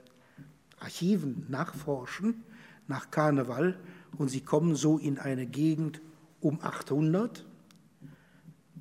Archiven 0.79 1.47
nachforschen 1.49 2.45
nach 2.87 3.11
Karneval 3.11 3.81
und 4.19 4.29
Sie 4.29 4.43
kommen 4.43 4.77
so 4.77 4.99
in 4.99 5.19
eine 5.19 5.47
Gegend 5.47 6.03
um 6.43 6.61
800, 6.61 7.47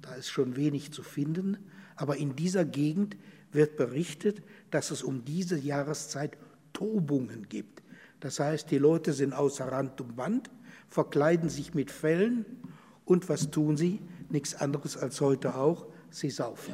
da 0.02 0.14
ist 0.16 0.28
schon 0.28 0.58
wenig 0.58 0.92
zu 0.92 1.04
finden, 1.04 1.56
aber 1.96 2.18
in 2.18 2.36
dieser 2.36 2.66
Gegend 2.66 3.16
wird 3.54 3.78
berichtet, 3.78 4.44
dass 4.72 4.92
es 4.92 5.04
um 5.04 5.24
diese 5.24 5.58
Jahreszeit 5.58 6.38
Tobungen 6.74 7.48
gibt. 7.48 7.83
Das 8.24 8.40
heißt, 8.40 8.72
die 8.72 8.78
Leute 8.78 9.12
sind 9.12 9.34
außer 9.34 9.70
Rand 9.70 10.00
und 10.00 10.16
Band, 10.16 10.50
verkleiden 10.88 11.50
sich 11.50 11.74
mit 11.74 11.92
Fellen 11.92 12.46
und 13.04 13.28
was 13.28 13.52
tun 13.52 13.76
sie? 13.76 14.00
Nichts 14.30 14.56
anderes 14.56 14.96
als 14.96 15.20
heute 15.20 15.56
auch, 15.56 15.88
sie 16.10 16.30
saufen. 16.30 16.74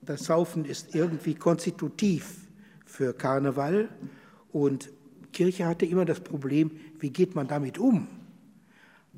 Das 0.00 0.26
Saufen 0.26 0.64
ist 0.64 0.94
irgendwie 0.94 1.34
konstitutiv 1.34 2.46
für 2.86 3.14
Karneval 3.14 3.88
und 4.52 4.92
Kirche 5.32 5.66
hatte 5.66 5.86
immer 5.86 6.04
das 6.04 6.20
Problem, 6.20 6.70
wie 7.00 7.10
geht 7.10 7.34
man 7.34 7.48
damit 7.48 7.76
um? 7.76 8.06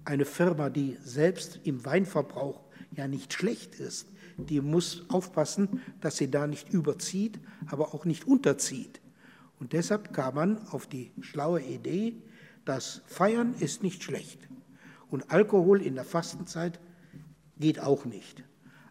Eine 0.06 0.25
Firma, 0.25 0.70
die 0.70 0.96
selbst 1.04 1.60
im 1.64 1.84
Weinverbrauch 1.84 2.62
ja 2.92 3.06
nicht 3.06 3.34
schlecht 3.34 3.75
ist, 3.75 4.08
die 4.38 4.62
muss 4.62 5.04
aufpassen, 5.10 5.82
dass 6.00 6.16
sie 6.16 6.30
da 6.30 6.46
nicht 6.46 6.72
überzieht, 6.72 7.38
aber 7.66 7.92
auch 7.92 8.06
nicht 8.06 8.26
unterzieht. 8.26 9.02
Und 9.58 9.72
deshalb 9.72 10.12
kam 10.12 10.34
man 10.34 10.68
auf 10.68 10.86
die 10.86 11.12
schlaue 11.20 11.62
Idee, 11.62 12.16
dass 12.64 13.02
Feiern 13.06 13.54
ist 13.54 13.82
nicht 13.82 14.02
schlecht 14.02 14.48
und 15.10 15.30
Alkohol 15.30 15.82
in 15.82 15.94
der 15.94 16.04
Fastenzeit 16.04 16.80
geht 17.58 17.80
auch 17.80 18.04
nicht. 18.04 18.42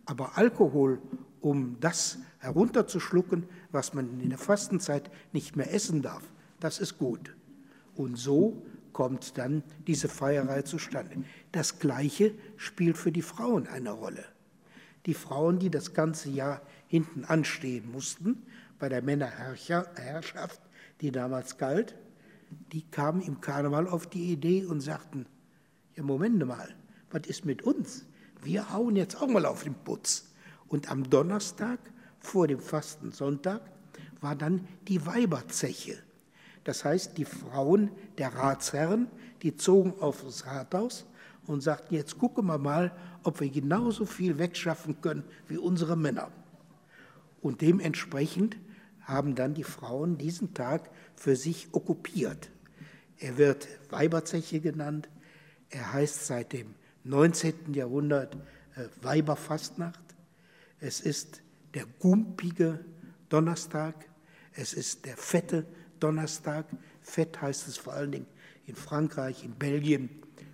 Aber 0.05 0.37
Alkohol, 0.37 1.01
um 1.41 1.77
das 1.79 2.19
herunterzuschlucken, 2.39 3.43
was 3.71 3.93
man 3.93 4.19
in 4.21 4.29
der 4.29 4.37
Fastenzeit 4.37 5.11
nicht 5.33 5.55
mehr 5.55 5.73
essen 5.73 6.01
darf, 6.01 6.23
das 6.59 6.79
ist 6.79 6.97
gut. 6.97 7.35
Und 7.95 8.15
so 8.15 8.65
kommt 8.93 9.37
dann 9.37 9.63
diese 9.87 10.07
Feierei 10.07 10.61
zustande. 10.61 11.17
Das 11.51 11.79
Gleiche 11.79 12.33
spielt 12.55 12.97
für 12.97 13.11
die 13.11 13.21
Frauen 13.21 13.67
eine 13.67 13.91
Rolle. 13.91 14.25
Die 15.05 15.13
Frauen, 15.13 15.59
die 15.59 15.69
das 15.69 15.93
ganze 15.93 16.29
Jahr 16.29 16.61
hinten 16.87 17.25
anstehen 17.25 17.91
mussten, 17.91 18.43
bei 18.79 18.89
der 18.89 19.01
Männerherrschaft, 19.01 20.61
die 21.01 21.11
damals 21.11 21.57
galt, 21.57 21.95
die 22.71 22.83
kamen 22.89 23.21
im 23.21 23.41
Karneval 23.41 23.87
auf 23.87 24.07
die 24.07 24.31
Idee 24.31 24.65
und 24.65 24.81
sagten, 24.81 25.25
ja 25.95 26.03
Moment 26.03 26.45
mal, 26.45 26.75
was 27.09 27.27
ist 27.27 27.45
mit 27.45 27.63
uns? 27.63 28.05
Wir 28.41 28.71
hauen 28.71 28.95
jetzt 28.95 29.21
auch 29.21 29.27
mal 29.27 29.45
auf 29.45 29.63
den 29.63 29.73
Putz. 29.73 30.31
Und 30.67 30.91
am 30.91 31.09
Donnerstag 31.09 31.79
vor 32.19 32.47
dem 32.47 32.59
Fastensonntag 32.59 33.61
war 34.21 34.35
dann 34.35 34.67
die 34.87 35.05
Weiberzeche. 35.05 35.97
Das 36.63 36.83
heißt, 36.83 37.17
die 37.17 37.25
Frauen 37.25 37.91
der 38.17 38.33
Ratsherren, 38.33 39.07
die 39.43 39.55
zogen 39.55 39.93
auf 39.99 40.23
das 40.23 40.45
Rathaus 40.47 41.05
und 41.45 41.61
sagten, 41.61 41.93
jetzt 41.93 42.17
gucken 42.17 42.47
wir 42.47 42.57
mal, 42.57 42.91
ob 43.23 43.39
wir 43.39 43.49
genauso 43.49 44.05
viel 44.05 44.39
wegschaffen 44.39 44.99
können 45.01 45.23
wie 45.47 45.57
unsere 45.57 45.95
Männer. 45.95 46.31
Und 47.41 47.61
dementsprechend 47.61 48.57
haben 49.05 49.35
dann 49.35 49.53
die 49.53 49.63
Frauen 49.63 50.17
diesen 50.17 50.53
Tag 50.53 50.89
für 51.15 51.35
sich 51.35 51.69
okkupiert. 51.71 52.49
Er 53.17 53.37
wird 53.37 53.67
Weiberzeche 53.89 54.59
genannt. 54.59 55.09
Er 55.69 55.93
heißt 55.93 56.25
seit 56.25 56.53
dem 56.53 56.75
19. 57.03 57.73
Jahrhundert 57.73 58.35
äh, 58.75 58.87
Weiberfastnacht, 59.01 59.99
es 60.79 60.99
ist 60.99 61.41
der 61.73 61.85
gumpige 61.99 62.79
Donnerstag, 63.29 63.95
es 64.53 64.73
ist 64.73 65.05
der 65.05 65.15
fette 65.17 65.65
Donnerstag. 65.99 66.65
Fett 67.01 67.41
heißt 67.41 67.67
es 67.67 67.77
vor 67.77 67.93
allen 67.93 68.11
Dingen 68.11 68.27
in 68.65 68.75
Frankreich, 68.75 69.43
in 69.43 69.53
Belgien, 69.55 70.09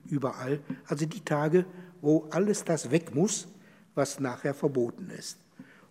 überall. 0.08 0.60
Also 0.88 1.06
die 1.06 1.24
Tage, 1.24 1.66
wo 2.02 2.28
alles 2.32 2.64
das 2.64 2.92
weg 2.92 3.16
muss, 3.16 3.48
was 3.96 4.20
nachher 4.20 4.54
verboten 4.54 5.10
ist. 5.10 5.38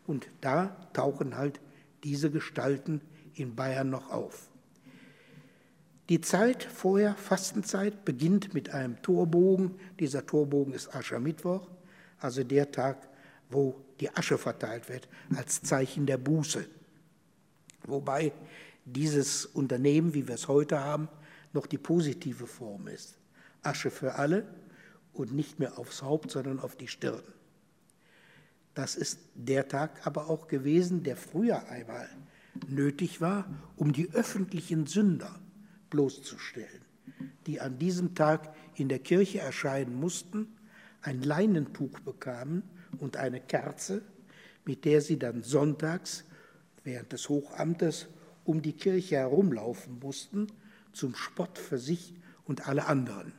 Und 0.06 0.28
da 0.40 0.76
tauchen 0.92 1.36
halt 1.36 1.60
diese 2.04 2.30
Gestalten 2.30 3.00
in 3.34 3.54
Bayern 3.54 3.90
noch 3.90 4.10
auf. 4.10 4.48
Die 6.08 6.20
Zeit 6.20 6.64
vorher, 6.64 7.14
Fastenzeit, 7.14 8.04
beginnt 8.04 8.52
mit 8.52 8.70
einem 8.70 9.00
Torbogen. 9.00 9.78
Dieser 10.00 10.26
Torbogen 10.26 10.74
ist 10.74 10.94
Aschermittwoch, 10.94 11.68
also 12.18 12.42
der 12.42 12.72
Tag, 12.72 13.08
wo 13.48 13.80
die 14.00 14.10
Asche 14.10 14.36
verteilt 14.36 14.88
wird, 14.88 15.08
als 15.36 15.62
Zeichen 15.62 16.06
der 16.06 16.18
Buße. 16.18 16.66
Wobei 17.84 18.32
dieses 18.84 19.46
Unternehmen, 19.46 20.14
wie 20.14 20.26
wir 20.26 20.34
es 20.34 20.48
heute 20.48 20.80
haben, 20.80 21.08
noch 21.52 21.66
die 21.66 21.78
positive 21.78 22.46
Form 22.46 22.88
ist. 22.88 23.16
Asche 23.62 23.90
für 23.90 24.14
alle 24.14 24.46
und 25.12 25.32
nicht 25.32 25.58
mehr 25.58 25.78
aufs 25.78 26.02
Haupt, 26.02 26.30
sondern 26.30 26.60
auf 26.60 26.76
die 26.76 26.88
Stirn. 26.88 27.22
Das 28.74 28.94
ist 28.94 29.20
der 29.34 29.68
Tag 29.68 30.06
aber 30.06 30.30
auch 30.30 30.48
gewesen, 30.48 31.02
der 31.02 31.16
früher 31.16 31.68
einmal 31.68 32.08
nötig 32.68 33.20
war, 33.20 33.46
um 33.76 33.92
die 33.92 34.12
öffentlichen 34.12 34.86
Sünder 34.86 35.38
bloßzustellen, 35.90 36.82
die 37.46 37.60
an 37.60 37.78
diesem 37.78 38.14
Tag 38.14 38.54
in 38.76 38.88
der 38.88 39.00
Kirche 39.00 39.40
erscheinen 39.40 39.94
mussten, 39.94 40.48
ein 41.02 41.22
Leinentuch 41.22 41.98
bekamen 42.00 42.62
und 42.98 43.16
eine 43.16 43.40
Kerze, 43.40 44.02
mit 44.64 44.84
der 44.84 45.00
sie 45.00 45.18
dann 45.18 45.42
sonntags 45.42 46.24
während 46.84 47.12
des 47.12 47.28
Hochamtes 47.28 48.08
um 48.44 48.62
die 48.62 48.72
Kirche 48.72 49.16
herumlaufen 49.16 49.98
mussten, 49.98 50.46
zum 50.92 51.14
Spott 51.14 51.58
für 51.58 51.78
sich 51.78 52.14
und 52.44 52.68
alle 52.68 52.86
anderen. 52.86 53.32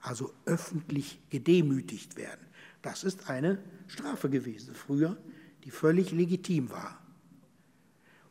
Also 0.00 0.32
öffentlich 0.44 1.20
gedemütigt 1.30 2.16
werden. 2.16 2.46
Das 2.82 3.04
ist 3.04 3.30
eine 3.30 3.58
Strafe 3.86 4.28
gewesen 4.28 4.74
früher, 4.74 5.16
die 5.64 5.70
völlig 5.70 6.10
legitim 6.10 6.70
war. 6.70 7.00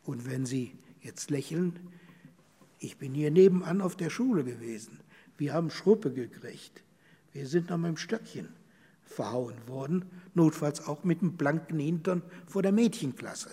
Und 0.03 0.29
wenn 0.29 0.45
Sie 0.45 0.77
jetzt 1.01 1.29
lächeln, 1.29 1.79
ich 2.79 2.97
bin 2.97 3.13
hier 3.13 3.31
nebenan 3.31 3.81
auf 3.81 3.95
der 3.95 4.09
Schule 4.09 4.43
gewesen. 4.43 4.99
Wir 5.37 5.53
haben 5.53 5.69
Schruppe 5.69 6.11
gekriegt. 6.11 6.83
Wir 7.31 7.47
sind 7.47 7.69
noch 7.69 7.77
mit 7.77 7.89
dem 7.89 7.97
Stöckchen 7.97 8.49
verhauen 9.03 9.55
worden, 9.67 10.05
notfalls 10.33 10.87
auch 10.87 11.03
mit 11.03 11.21
dem 11.21 11.37
blanken 11.37 11.79
Hintern 11.79 12.21
vor 12.47 12.61
der 12.61 12.71
Mädchenklasse. 12.71 13.49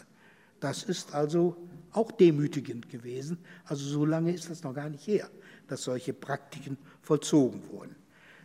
Das 0.60 0.82
ist 0.82 1.14
also 1.14 1.56
auch 1.92 2.10
demütigend 2.12 2.88
gewesen. 2.88 3.38
Also 3.64 3.84
so 3.84 4.04
lange 4.04 4.32
ist 4.32 4.50
das 4.50 4.62
noch 4.62 4.74
gar 4.74 4.88
nicht 4.88 5.06
her, 5.06 5.30
dass 5.68 5.82
solche 5.82 6.12
Praktiken 6.12 6.76
vollzogen 7.02 7.62
wurden. 7.70 7.94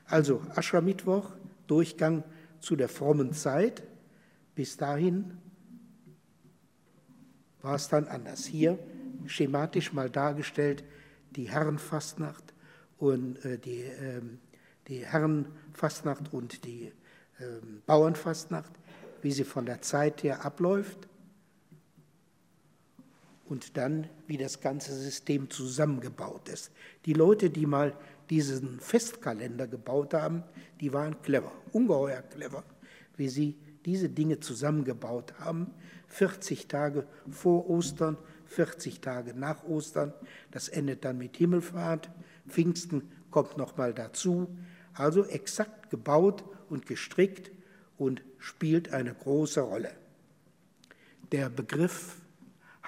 Also 0.05 0.41
Aschermittwoch, 0.55 1.31
Durchgang 1.67 2.23
zu 2.63 2.75
der 2.75 2.89
frommen 2.89 3.33
Zeit. 3.33 3.83
Bis 4.55 4.77
dahin 4.77 5.37
war 7.61 7.75
es 7.75 7.89
dann 7.89 8.07
anders. 8.07 8.45
Hier 8.45 8.79
schematisch 9.25 9.93
mal 9.93 10.09
dargestellt 10.09 10.83
die 11.31 11.49
Herrenfastnacht 11.49 12.53
und 12.97 13.43
äh, 13.43 13.57
die, 13.57 13.81
äh, 13.81 14.21
die 14.87 15.05
Herrenfastnacht 15.05 16.31
und 16.31 16.65
die 16.65 16.85
äh, 17.39 17.45
Bauernfastnacht, 17.85 18.71
wie 19.21 19.31
sie 19.31 19.43
von 19.43 19.65
der 19.65 19.81
Zeit 19.81 20.23
her 20.23 20.45
abläuft 20.45 21.07
und 23.45 23.77
dann, 23.77 24.07
wie 24.27 24.37
das 24.37 24.61
ganze 24.61 24.93
System 24.95 25.49
zusammengebaut 25.49 26.49
ist. 26.49 26.71
Die 27.05 27.13
Leute, 27.13 27.49
die 27.49 27.65
mal 27.65 27.93
diesen 28.33 28.79
Festkalender 28.79 29.67
gebaut 29.67 30.15
haben, 30.15 30.41
die 30.81 30.91
waren 30.91 31.21
clever, 31.21 31.51
ungeheuer 31.71 32.23
clever, 32.23 32.63
wie 33.15 33.29
sie 33.29 33.59
diese 33.85 34.09
Dinge 34.09 34.39
zusammengebaut 34.39 35.35
haben. 35.39 35.71
40 36.07 36.67
Tage 36.67 37.05
vor 37.29 37.69
Ostern, 37.69 38.17
40 38.47 39.01
Tage 39.01 39.35
nach 39.35 39.63
Ostern. 39.65 40.13
Das 40.49 40.67
endet 40.67 41.05
dann 41.05 41.19
mit 41.19 41.37
Himmelfahrt. 41.37 42.09
Pfingsten 42.47 43.03
kommt 43.29 43.55
noch 43.57 43.77
mal 43.77 43.93
dazu. 43.93 44.47
Also 44.95 45.25
exakt 45.25 45.91
gebaut 45.91 46.43
und 46.69 46.87
gestrickt 46.87 47.51
und 47.99 48.23
spielt 48.39 48.93
eine 48.93 49.13
große 49.13 49.61
Rolle. 49.61 49.91
Der 51.31 51.51
Begriff 51.51 52.15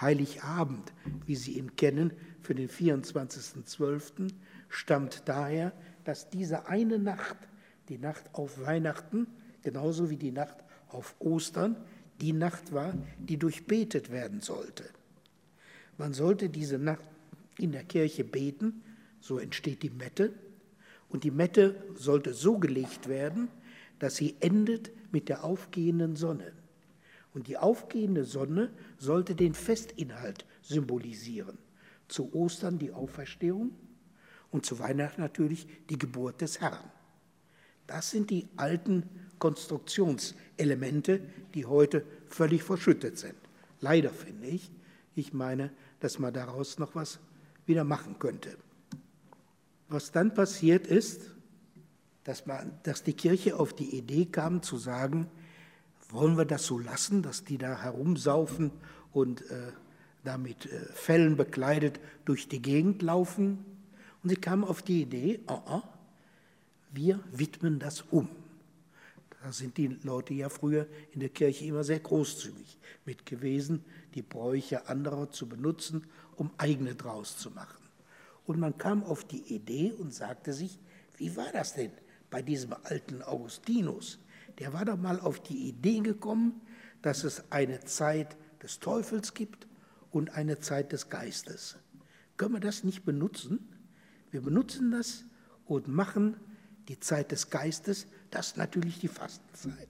Heiligabend, 0.02 0.92
wie 1.28 1.36
Sie 1.36 1.52
ihn 1.60 1.76
kennen, 1.76 2.14
für 2.42 2.56
den 2.56 2.68
24.12. 2.68 4.32
stammt 4.70 5.24
daher, 5.26 5.74
dass 6.04 6.30
diese 6.30 6.68
eine 6.68 7.00
Nacht, 7.00 7.38
die 7.90 7.98
Nacht 7.98 8.24
auf 8.34 8.62
Weihnachten, 8.66 9.28
genauso 9.62 10.10
wie 10.10 10.18
die 10.18 10.32
Nacht 10.32 10.58
auf 10.90 11.16
Ostern, 11.20 11.76
die 12.22 12.34
Nacht 12.34 12.74
war, 12.74 12.94
die 13.20 13.38
durchbetet 13.38 14.12
werden 14.12 14.42
sollte. 14.42 14.86
Man 15.98 16.14
sollte 16.14 16.50
diese 16.50 16.78
Nacht 16.78 17.04
in 17.58 17.72
der 17.72 17.84
Kirche 17.84 18.24
beten, 18.24 18.84
so 19.20 19.40
entsteht 19.40 19.84
die 19.84 19.90
Mette, 19.90 20.34
und 21.10 21.24
die 21.24 21.32
Mette 21.32 21.76
sollte 21.96 22.34
so 22.34 22.58
gelegt 22.58 23.08
werden, 23.08 23.48
dass 24.00 24.16
sie 24.16 24.36
endet 24.40 24.92
mit 25.12 25.30
der 25.30 25.44
aufgehenden 25.44 26.16
Sonne. 26.16 26.52
Und 27.34 27.48
die 27.48 27.58
aufgehende 27.58 28.24
Sonne 28.24 28.72
sollte 28.98 29.36
den 29.36 29.54
Festinhalt 29.54 30.46
symbolisieren. 30.62 31.58
Zu 32.08 32.34
Ostern 32.34 32.80
die 32.80 32.92
Auferstehung 32.92 33.72
und 34.56 34.66
zu 34.66 34.80
Weihnachten 34.80 35.22
natürlich 35.22 35.68
die 35.90 36.00
Geburt 36.00 36.40
des 36.40 36.62
Herrn. 36.62 36.90
Das 37.88 38.10
sind 38.10 38.30
die 38.30 38.48
alten 38.56 39.04
Konstruktionselemente, 39.38 41.20
die 41.54 41.66
heute 41.66 42.06
völlig 42.30 42.64
verschüttet 42.64 43.20
sind. 43.20 43.36
Leider 43.82 44.10
finde 44.10 44.48
ich. 44.48 44.72
Ich 45.14 45.34
meine, 45.34 45.72
dass 46.00 46.20
man 46.20 46.34
daraus 46.34 46.80
noch 46.80 46.96
was 46.96 47.20
wieder 47.66 47.84
machen 47.84 48.18
könnte. 48.18 48.58
Was 49.90 50.12
dann 50.12 50.34
passiert 50.34 50.88
ist, 50.88 51.32
dass, 52.24 52.46
man, 52.46 52.80
dass 52.84 53.04
die 53.04 53.14
Kirche 53.14 53.60
auf 53.60 53.74
die 53.74 53.96
Idee 53.98 54.26
kam 54.26 54.64
zu 54.64 54.78
sagen, 54.78 55.28
wollen 56.10 56.38
wir 56.38 56.46
das 56.46 56.66
so 56.66 56.80
lassen, 56.80 57.22
dass 57.22 57.44
die 57.44 57.58
da 57.58 57.84
herumsaufen 57.84 58.72
und 59.12 59.42
äh, 59.52 59.74
da 60.24 60.38
mit 60.38 60.66
äh, 60.66 60.80
Fellen 60.94 61.36
bekleidet 61.36 62.00
durch 62.24 62.48
die 62.48 62.62
Gegend 62.62 63.02
laufen? 63.02 63.75
Und 64.26 64.30
sie 64.30 64.38
kamen 64.38 64.64
auf 64.64 64.82
die 64.82 65.04
Idee, 65.04 65.40
oh, 65.46 65.62
oh, 65.70 65.82
wir 66.92 67.20
widmen 67.32 67.78
das 67.78 68.02
um. 68.02 68.28
Da 69.44 69.52
sind 69.52 69.78
die 69.78 70.00
Leute 70.02 70.34
ja 70.34 70.50
früher 70.50 70.88
in 71.12 71.20
der 71.20 71.30
Kirche 71.30 71.66
immer 71.66 71.84
sehr 71.84 72.00
großzügig 72.00 72.80
mit 73.06 73.28
gewesen, 73.28 73.86
die 74.16 74.24
Bräuche 74.24 74.90
anderer 74.90 75.30
zu 75.30 75.48
benutzen, 75.48 76.08
um 76.38 76.50
eigene 76.58 76.96
draus 76.96 77.38
zu 77.38 77.52
machen. 77.52 77.88
Und 78.48 78.60
man 78.60 78.76
kam 78.80 79.04
auf 79.04 79.26
die 79.26 79.54
Idee 79.54 79.92
und 79.92 80.12
sagte 80.12 80.54
sich, 80.54 80.80
wie 81.18 81.38
war 81.38 81.52
das 81.54 81.76
denn 81.76 81.92
bei 82.32 82.42
diesem 82.42 82.74
alten 82.84 83.22
Augustinus? 83.22 84.18
der 84.58 84.74
war 84.74 84.86
doch 84.86 84.98
mal 84.98 85.20
auf 85.20 85.40
die 85.40 85.68
Idee 85.70 86.00
gekommen, 86.00 86.62
dass 87.04 87.24
es 87.24 87.44
eine 87.52 87.82
Zeit 87.82 88.36
des 88.64 88.80
Teufels 88.80 89.36
gibt 89.36 89.68
und 90.10 90.32
eine 90.32 90.60
Zeit 90.60 90.92
des 90.94 91.10
Geistes. 91.10 91.76
Können 92.38 92.56
wir 92.56 92.60
das 92.60 92.84
nicht 92.84 93.06
benutzen? 93.06 93.75
Wir 94.36 94.42
benutzen 94.42 94.92
das 94.92 95.24
und 95.66 95.88
machen 95.88 96.36
die 96.90 97.00
Zeit 97.00 97.32
des 97.32 97.50
Geistes, 97.50 98.06
das 98.32 98.48
ist 98.48 98.58
natürlich 98.58 99.00
die 99.00 99.08
Fastenzeit. 99.08 99.88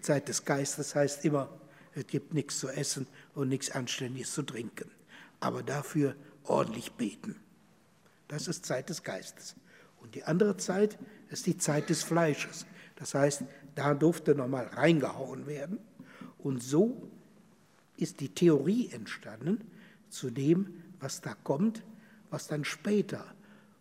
Zeit 0.00 0.26
des 0.26 0.46
Geistes 0.46 0.94
heißt 0.94 1.22
immer, 1.26 1.50
es 1.92 2.06
gibt 2.06 2.32
nichts 2.32 2.60
zu 2.60 2.70
essen 2.70 3.06
und 3.34 3.50
nichts 3.50 3.70
Anständiges 3.70 4.32
zu 4.32 4.42
trinken, 4.42 4.90
aber 5.40 5.62
dafür 5.62 6.16
ordentlich 6.44 6.92
beten. 6.92 7.36
Das 8.28 8.48
ist 8.48 8.64
Zeit 8.64 8.88
des 8.88 9.02
Geistes. 9.02 9.54
Und 10.00 10.14
die 10.14 10.24
andere 10.24 10.56
Zeit 10.56 10.98
ist 11.28 11.44
die 11.44 11.58
Zeit 11.58 11.90
des 11.90 12.02
Fleisches. 12.02 12.64
Das 12.96 13.12
heißt, 13.12 13.42
da 13.74 13.92
durfte 13.92 14.34
nochmal 14.34 14.68
reingehauen 14.68 15.46
werden. 15.46 15.78
Und 16.38 16.62
so 16.62 17.10
ist 17.98 18.20
die 18.20 18.30
Theorie 18.30 18.88
entstanden 18.92 19.60
zu 20.08 20.30
dem, 20.30 20.82
was 21.00 21.20
da 21.20 21.34
kommt, 21.34 21.82
was 22.30 22.46
dann 22.46 22.64
später, 22.64 23.26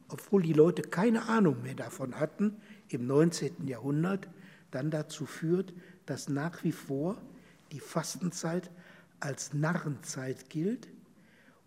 obwohl 0.09 0.41
die 0.41 0.53
Leute 0.53 0.81
keine 0.81 1.27
Ahnung 1.27 1.61
mehr 1.63 1.75
davon 1.75 2.19
hatten, 2.19 2.57
im 2.89 3.07
19. 3.07 3.67
Jahrhundert 3.67 4.29
dann 4.71 4.91
dazu 4.91 5.25
führt, 5.25 5.73
dass 6.05 6.29
nach 6.29 6.63
wie 6.63 6.71
vor 6.71 7.21
die 7.71 7.79
Fastenzeit 7.79 8.71
als 9.19 9.53
Narrenzeit 9.53 10.49
gilt 10.49 10.87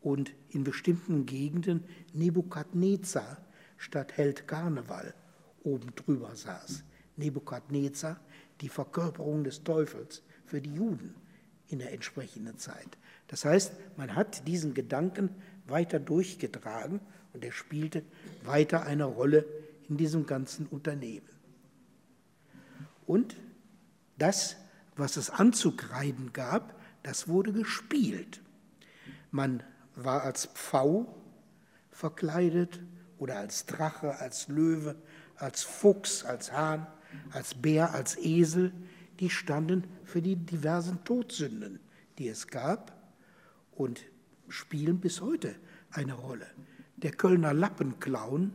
und 0.00 0.32
in 0.48 0.64
bestimmten 0.64 1.26
Gegenden 1.26 1.84
Nebukadnezar 2.12 3.38
statt 3.76 4.16
Held 4.16 4.48
Karneval 4.48 5.14
oben 5.62 5.94
drüber 5.94 6.34
saß. 6.34 6.84
Nebukadnezar 7.16 8.20
die 8.60 8.68
Verkörperung 8.68 9.44
des 9.44 9.62
Teufels 9.62 10.22
für 10.44 10.60
die 10.60 10.74
Juden 10.74 11.14
in 11.68 11.78
der 11.78 11.92
entsprechenden 11.92 12.58
Zeit. 12.58 12.98
Das 13.30 13.44
heißt, 13.44 13.72
man 13.96 14.16
hat 14.16 14.48
diesen 14.48 14.74
Gedanken 14.74 15.30
weiter 15.68 16.00
durchgetragen 16.00 16.98
und 17.32 17.44
er 17.44 17.52
spielte 17.52 18.02
weiter 18.42 18.82
eine 18.86 19.04
Rolle 19.04 19.46
in 19.88 19.96
diesem 19.96 20.26
ganzen 20.26 20.66
Unternehmen. 20.66 21.28
Und 23.06 23.36
das, 24.18 24.56
was 24.96 25.16
es 25.16 25.30
anzukreiden 25.30 26.32
gab, 26.32 26.74
das 27.04 27.28
wurde 27.28 27.52
gespielt. 27.52 28.40
Man 29.30 29.62
war 29.94 30.22
als 30.22 30.46
Pfau 30.46 31.22
verkleidet 31.92 32.80
oder 33.18 33.36
als 33.36 33.64
Drache, 33.64 34.18
als 34.18 34.48
Löwe, 34.48 34.96
als 35.36 35.62
Fuchs, 35.62 36.24
als 36.24 36.50
Hahn, 36.50 36.84
als 37.30 37.54
Bär, 37.54 37.94
als 37.94 38.18
Esel. 38.18 38.72
Die 39.20 39.30
standen 39.30 39.84
für 40.02 40.20
die 40.20 40.34
diversen 40.34 41.04
Todsünden, 41.04 41.78
die 42.18 42.26
es 42.26 42.48
gab 42.48 42.99
und 43.80 44.04
spielen 44.50 45.00
bis 45.00 45.22
heute 45.22 45.54
eine 45.90 46.12
Rolle. 46.12 46.46
Der 46.96 47.12
Kölner 47.12 47.54
Lappenclown, 47.54 48.52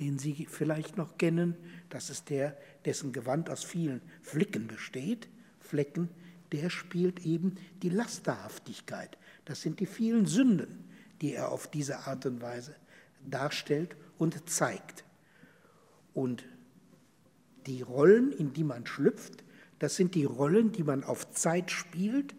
den 0.00 0.18
Sie 0.18 0.46
vielleicht 0.50 0.98
noch 0.98 1.16
kennen, 1.16 1.56
das 1.88 2.10
ist 2.10 2.28
der, 2.28 2.54
dessen 2.84 3.14
Gewand 3.14 3.48
aus 3.48 3.64
vielen 3.64 4.02
Flicken 4.20 4.66
besteht, 4.66 5.28
Flecken, 5.60 6.10
der 6.52 6.68
spielt 6.68 7.24
eben 7.24 7.54
die 7.82 7.88
Lasterhaftigkeit. 7.88 9.16
Das 9.46 9.62
sind 9.62 9.80
die 9.80 9.86
vielen 9.86 10.26
Sünden, 10.26 10.90
die 11.22 11.32
er 11.32 11.50
auf 11.50 11.66
diese 11.66 12.00
Art 12.00 12.26
und 12.26 12.42
Weise 12.42 12.76
darstellt 13.26 13.96
und 14.18 14.46
zeigt. 14.46 15.04
Und 16.12 16.44
die 17.66 17.80
Rollen, 17.80 18.30
in 18.30 18.52
die 18.52 18.64
man 18.64 18.84
schlüpft, 18.84 19.42
das 19.78 19.96
sind 19.96 20.14
die 20.14 20.26
Rollen, 20.26 20.70
die 20.70 20.82
man 20.82 21.02
auf 21.02 21.30
Zeit 21.30 21.70
spielt, 21.70 22.34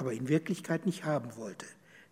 aber 0.00 0.14
in 0.14 0.30
Wirklichkeit 0.30 0.86
nicht 0.86 1.04
haben 1.04 1.36
wollte. 1.36 1.66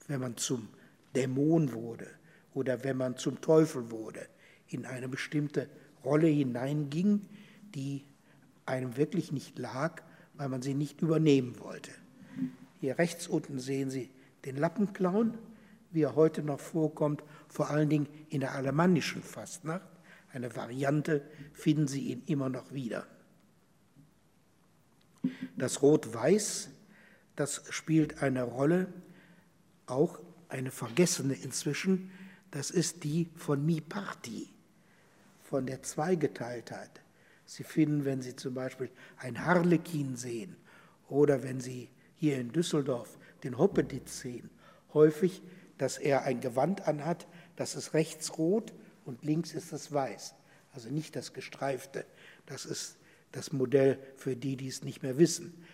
Wenn 0.09 0.21
man 0.21 0.37
zum 0.37 0.69
Dämon 1.17 1.73
wurde 1.73 2.07
oder 2.53 2.85
wenn 2.85 2.99
man 2.99 3.17
zum 3.17 3.41
Teufel 3.41 3.91
wurde, 3.91 4.27
in 4.69 4.85
eine 4.85 5.09
bestimmte 5.09 5.71
Rolle 6.05 6.27
hineinging, 6.27 7.27
die 7.75 8.05
einem 8.67 8.99
wirklich 8.99 9.33
nicht 9.33 9.59
lag, 9.59 10.03
weil 10.35 10.51
man 10.51 10.61
sie 10.61 10.75
nicht 10.75 11.01
übernehmen 11.01 11.59
wollte. 11.61 11.91
Hier 12.79 12.99
rechts 12.99 13.27
unten 13.27 13.59
sehen 13.59 13.91
Sie 13.91 14.11
den 14.45 14.57
Lappenclown, 14.57 15.39
wie 15.91 16.03
er 16.03 16.15
heute 16.15 16.43
noch 16.43 16.61
vorkommt, 16.61 17.25
vor 17.49 17.71
allen 17.71 17.89
Dingen 17.89 18.09
in 18.29 18.41
der 18.41 18.53
alemannischen 18.55 19.23
Fastnacht. 19.23 19.89
Eine 20.31 20.55
Variante 20.55 21.23
finden 21.55 21.89
Sie 21.89 22.03
ihn 22.03 22.23
immer 22.27 22.51
noch 22.51 22.71
wieder. 22.71 23.07
Das 25.57 25.81
Rot-Weiß, 25.81 26.69
das 27.39 27.63
spielt 27.71 28.21
eine 28.21 28.43
Rolle, 28.43 28.93
auch 29.87 30.19
eine 30.49 30.73
vergessene 30.73 31.35
inzwischen, 31.35 32.11
das 32.51 32.71
ist 32.71 33.05
die 33.05 33.29
von 33.37 33.65
Mi 33.65 33.81
Parti, 33.81 34.49
von 35.43 35.65
der 35.65 35.83
Zweigeteiltheit. 35.83 37.01
Sie 37.47 37.63
finden, 37.63 38.05
wenn 38.05 38.23
Sie 38.23 38.35
zum 38.35 38.55
Beispiel 38.55 38.91
ein 39.19 39.45
Harlekin 39.45 40.17
sehen 40.17 40.57
oder 41.09 41.45
wenn 41.45 41.61
Sie 41.61 41.89
hier 42.17 42.39
in 42.39 42.51
Düsseldorf 42.51 43.17
den 43.45 43.57
Hoppeditz 43.57 44.19
sehen, 44.19 44.51
häufig, 44.93 45.41
dass 45.79 45.97
er 45.97 46.25
ein 46.25 46.41
Gewand 46.41 46.89
anhat, 46.89 47.29
das 47.55 47.77
ist 47.77 47.95
rechts 47.95 48.37
rot 48.37 48.75
und 49.05 49.23
links 49.23 49.55
ist 49.55 49.73
es 49.73 49.93
weiß. 49.93 50.35
Also 50.73 50.91
nicht 50.91 51.15
das 51.15 51.33
gestreifte, 51.35 52.05
das 52.47 52.67
ist 52.67 52.97
das 53.31 53.53
Modell 53.53 54.01
für 54.17 54.35
die, 54.35 54.57
die 54.57 54.69
es 54.69 54.83
nicht 54.83 55.05
mehr 55.05 55.19
wissen. 55.19 55.65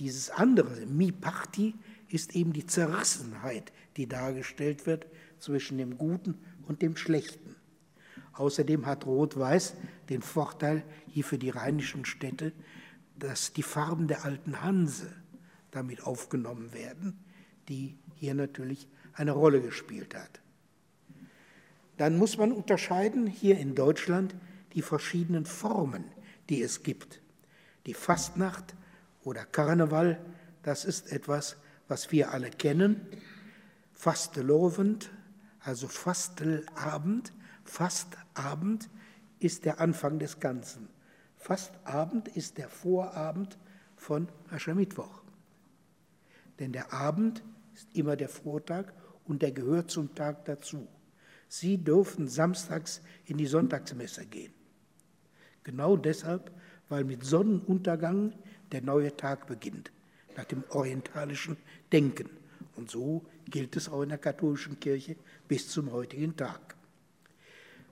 Dieses 0.00 0.30
andere, 0.30 0.86
Mi 0.86 1.12
Parti, 1.12 1.74
ist 2.08 2.34
eben 2.34 2.54
die 2.54 2.66
Zerrissenheit, 2.66 3.70
die 3.98 4.08
dargestellt 4.08 4.86
wird 4.86 5.06
zwischen 5.38 5.76
dem 5.76 5.98
Guten 5.98 6.38
und 6.66 6.80
dem 6.80 6.96
Schlechten. 6.96 7.54
Außerdem 8.32 8.86
hat 8.86 9.04
Rot-Weiß 9.04 9.74
den 10.08 10.22
Vorteil 10.22 10.84
hier 11.06 11.22
für 11.22 11.36
die 11.36 11.50
rheinischen 11.50 12.06
Städte, 12.06 12.52
dass 13.18 13.52
die 13.52 13.62
Farben 13.62 14.08
der 14.08 14.24
alten 14.24 14.62
Hanse 14.62 15.12
damit 15.70 16.02
aufgenommen 16.02 16.72
werden, 16.72 17.22
die 17.68 17.98
hier 18.14 18.34
natürlich 18.34 18.88
eine 19.12 19.32
Rolle 19.32 19.60
gespielt 19.60 20.14
hat. 20.14 20.40
Dann 21.98 22.16
muss 22.16 22.38
man 22.38 22.52
unterscheiden 22.52 23.26
hier 23.26 23.58
in 23.58 23.74
Deutschland 23.74 24.34
die 24.72 24.82
verschiedenen 24.82 25.44
Formen, 25.44 26.04
die 26.48 26.62
es 26.62 26.82
gibt. 26.82 27.20
Die 27.84 27.94
Fastnacht 27.94 28.74
oder 29.24 29.44
Karneval, 29.44 30.18
das 30.62 30.84
ist 30.84 31.12
etwas, 31.12 31.56
was 31.88 32.12
wir 32.12 32.32
alle 32.32 32.50
kennen. 32.50 33.06
Fastelovend, 33.92 35.10
also 35.60 35.88
Fastelabend, 35.88 37.32
Fastabend 37.64 38.88
ist 39.38 39.64
der 39.64 39.80
Anfang 39.80 40.18
des 40.18 40.40
Ganzen. 40.40 40.88
Fastabend 41.36 42.28
ist 42.28 42.58
der 42.58 42.68
Vorabend 42.68 43.58
von 43.96 44.28
Aschermittwoch. 44.50 45.22
Denn 46.58 46.72
der 46.72 46.92
Abend 46.92 47.42
ist 47.74 47.94
immer 47.94 48.16
der 48.16 48.28
Vortag 48.28 48.92
und 49.24 49.42
der 49.42 49.52
gehört 49.52 49.90
zum 49.90 50.14
Tag 50.14 50.44
dazu. 50.44 50.86
Sie 51.48 51.78
dürfen 51.78 52.28
samstags 52.28 53.00
in 53.24 53.38
die 53.38 53.46
Sonntagsmesse 53.46 54.26
gehen. 54.26 54.52
Genau 55.64 55.96
deshalb, 55.96 56.50
weil 56.88 57.04
mit 57.04 57.24
Sonnenuntergang 57.24 58.34
der 58.72 58.82
neue 58.82 59.16
Tag 59.16 59.46
beginnt, 59.46 59.90
nach 60.36 60.44
dem 60.44 60.64
orientalischen 60.70 61.56
Denken. 61.92 62.30
Und 62.76 62.90
so 62.90 63.24
gilt 63.46 63.76
es 63.76 63.88
auch 63.88 64.02
in 64.02 64.10
der 64.10 64.18
katholischen 64.18 64.78
Kirche 64.80 65.16
bis 65.48 65.68
zum 65.68 65.92
heutigen 65.92 66.36
Tag. 66.36 66.74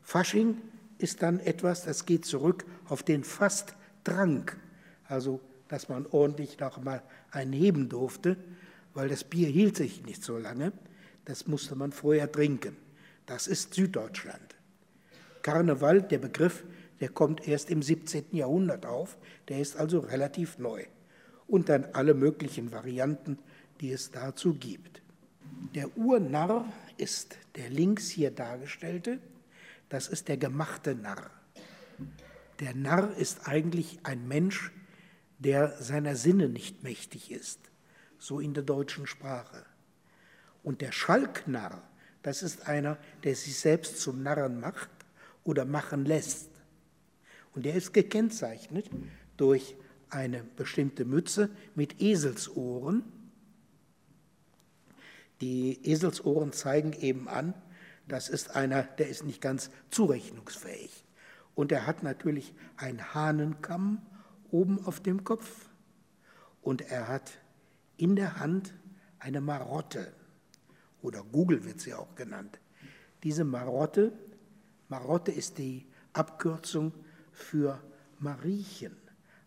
Fasching 0.03 0.57
ist 0.99 1.23
dann 1.23 1.41
etwas, 1.41 1.85
das 1.85 2.07
geht 2.07 2.25
zurück 2.25 2.65
auf 2.87 3.03
den 3.03 3.25
Fastdrang, 3.25 4.51
also 5.05 5.41
dass 5.69 5.89
man 5.89 6.07
ordentlich 6.07 6.59
noch 6.59 6.83
mal 6.83 7.03
einen 7.31 7.53
heben 7.53 7.89
durfte, 7.89 8.37
weil 8.95 9.09
das 9.09 9.25
Bier 9.25 9.49
hielt 9.49 9.77
sich 9.77 10.05
nicht 10.05 10.23
so 10.25 10.39
lange, 10.39 10.73
das 11.25 11.47
musste 11.47 11.77
man 11.77 11.93
vorher 11.93 12.33
trinken. 12.33 12.77
Das 13.27 13.47
ist 13.47 13.75
Süddeutschland. 13.75 14.57
Karneval, 15.43 16.03
der 16.03 16.19
Begriff, 16.19 16.65
der 17.01 17.09
kommt 17.09 17.47
erst 17.47 17.71
im 17.71 17.83
17. 17.83 18.27
Jahrhundert 18.33 18.87
auf, 18.87 19.19
der 19.49 19.61
ist 19.61 19.77
also 19.77 20.01
relativ 20.01 20.59
neu. 20.59 20.85
Und 21.47 21.69
dann 21.69 21.87
alle 21.93 22.15
möglichen 22.15 22.73
Varianten, 22.73 23.39
die 23.81 23.93
es 23.93 24.11
dazu 24.11 24.55
gibt. 24.55 25.03
Der 25.75 25.97
Urnarr 25.97 26.71
ist 26.97 27.37
der 27.57 27.71
links 27.71 28.09
hier 28.09 28.31
dargestellte, 28.31 29.19
das 29.89 30.09
ist 30.09 30.29
der 30.29 30.37
gemachte 30.37 30.95
Narr. 30.95 31.31
Der 32.61 32.75
Narr 32.75 33.17
ist 33.17 33.47
eigentlich 33.49 34.01
ein 34.03 34.29
Mensch, 34.29 34.73
der 35.39 35.81
seiner 35.81 36.17
Sinne 36.17 36.49
nicht 36.49 36.83
mächtig 36.83 37.31
ist, 37.31 37.61
so 38.19 38.41
in 38.41 38.53
der 38.53 38.65
deutschen 38.65 39.07
Sprache. 39.07 39.65
Und 40.63 40.81
der 40.81 40.93
Schalknarr, 40.93 41.83
das 42.23 42.43
ist 42.43 42.67
einer, 42.67 42.99
der 43.25 43.37
sich 43.37 43.59
selbst 43.59 44.01
zum 44.01 44.23
Narren 44.23 44.61
macht 44.61 44.91
oder 45.45 45.65
machen 45.65 46.05
lässt. 46.05 46.51
Und 47.55 47.65
der 47.65 47.75
ist 47.75 47.93
gekennzeichnet 47.93 48.91
durch 49.37 49.77
eine 50.11 50.43
bestimmte 50.43 51.05
Mütze 51.05 51.51
mit 51.75 52.01
Eselsohren. 52.01 53.05
Die 55.41 55.79
Eselsohren 55.85 56.53
zeigen 56.53 56.93
eben 56.93 57.29
an, 57.29 57.55
das 58.09 58.29
ist 58.29 58.57
einer, 58.57 58.83
der 58.83 59.09
ist 59.09 59.25
nicht 59.25 59.41
ganz 59.41 59.71
zurechnungsfähig. 59.91 61.05
Und 61.55 61.73
er 61.73 61.87
hat 61.87 62.03
natürlich 62.03 62.55
einen 62.77 63.15
Hahnenkamm 63.15 64.01
oben 64.51 64.85
auf 64.85 65.01
dem 65.01 65.25
Kopf. 65.25 65.69
Und 66.63 66.83
er 66.83 67.09
hat 67.09 67.39
in 67.97 68.17
der 68.17 68.41
Hand 68.41 68.75
eine 69.19 69.41
Marotte. 69.41 70.13
Oder 71.03 71.23
Google 71.23 71.65
wird 71.65 71.81
sie 71.81 71.95
auch 71.95 72.15
genannt. 72.15 72.61
Diese 73.23 73.45
Marotte, 73.45 74.13
Marotte 74.89 75.33
ist 75.33 75.59
die 75.59 75.87
Abkürzung 76.13 76.93
für 77.39 77.81
Mariechen. 78.19 78.97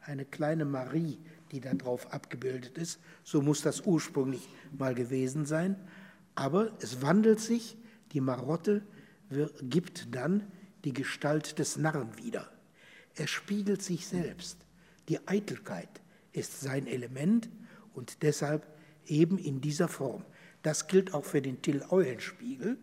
Eine 0.01 0.25
kleine 0.25 0.65
Marie, 0.65 1.19
die 1.51 1.59
da 1.59 1.73
drauf 1.73 2.11
abgebildet 2.11 2.77
ist. 2.77 2.99
So 3.23 3.41
muss 3.41 3.61
das 3.61 3.81
ursprünglich 3.81 4.47
mal 4.77 4.95
gewesen 4.95 5.45
sein. 5.45 5.75
Aber 6.33 6.71
es 6.81 7.01
wandelt 7.01 7.39
sich 7.39 7.77
die 8.13 8.21
Marotte 8.21 8.81
gibt 9.61 10.13
dann 10.13 10.51
die 10.83 10.93
Gestalt 10.93 11.59
des 11.59 11.77
Narren 11.77 12.17
wieder. 12.17 12.49
Er 13.15 13.27
spiegelt 13.27 13.81
sich 13.81 14.07
selbst. 14.07 14.57
Die 15.09 15.25
Eitelkeit 15.27 16.01
ist 16.33 16.61
sein 16.61 16.87
Element 16.87 17.49
und 17.93 18.23
deshalb 18.23 18.67
eben 19.05 19.37
in 19.37 19.61
dieser 19.61 19.87
Form. 19.87 20.25
Das 20.63 20.87
gilt 20.87 21.13
auch 21.13 21.25
für 21.25 21.41
den 21.41 21.61
Till-Eulenspiegel. 21.61 22.77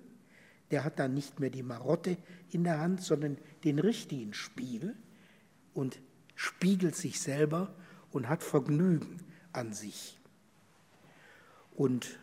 Der 0.71 0.85
hat 0.85 0.99
dann 0.99 1.15
nicht 1.15 1.41
mehr 1.41 1.51
die 1.51 1.63
Marotte 1.63 2.17
in 2.51 2.65
der 2.65 2.81
Hand, 2.81 3.03
sondern 3.03 3.39
den 3.65 3.79
richtigen 3.79 4.35
Spiegel. 4.35 4.95
und 5.75 6.01
spiegelt 6.35 6.95
sich 6.95 7.21
selber 7.21 7.75
und 8.13 8.29
hat 8.29 8.45
Vergnügen 8.45 9.19
an 9.53 9.73
sich. 9.73 10.19
Und 11.75 12.19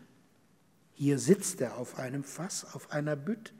hier 0.94 1.20
sitzt 1.20 1.60
er 1.60 1.78
auf 1.78 2.00
einem 2.00 2.24
Fass, 2.24 2.74
auf 2.74 2.92
einer 2.92 3.18
Bütt. 3.18 3.54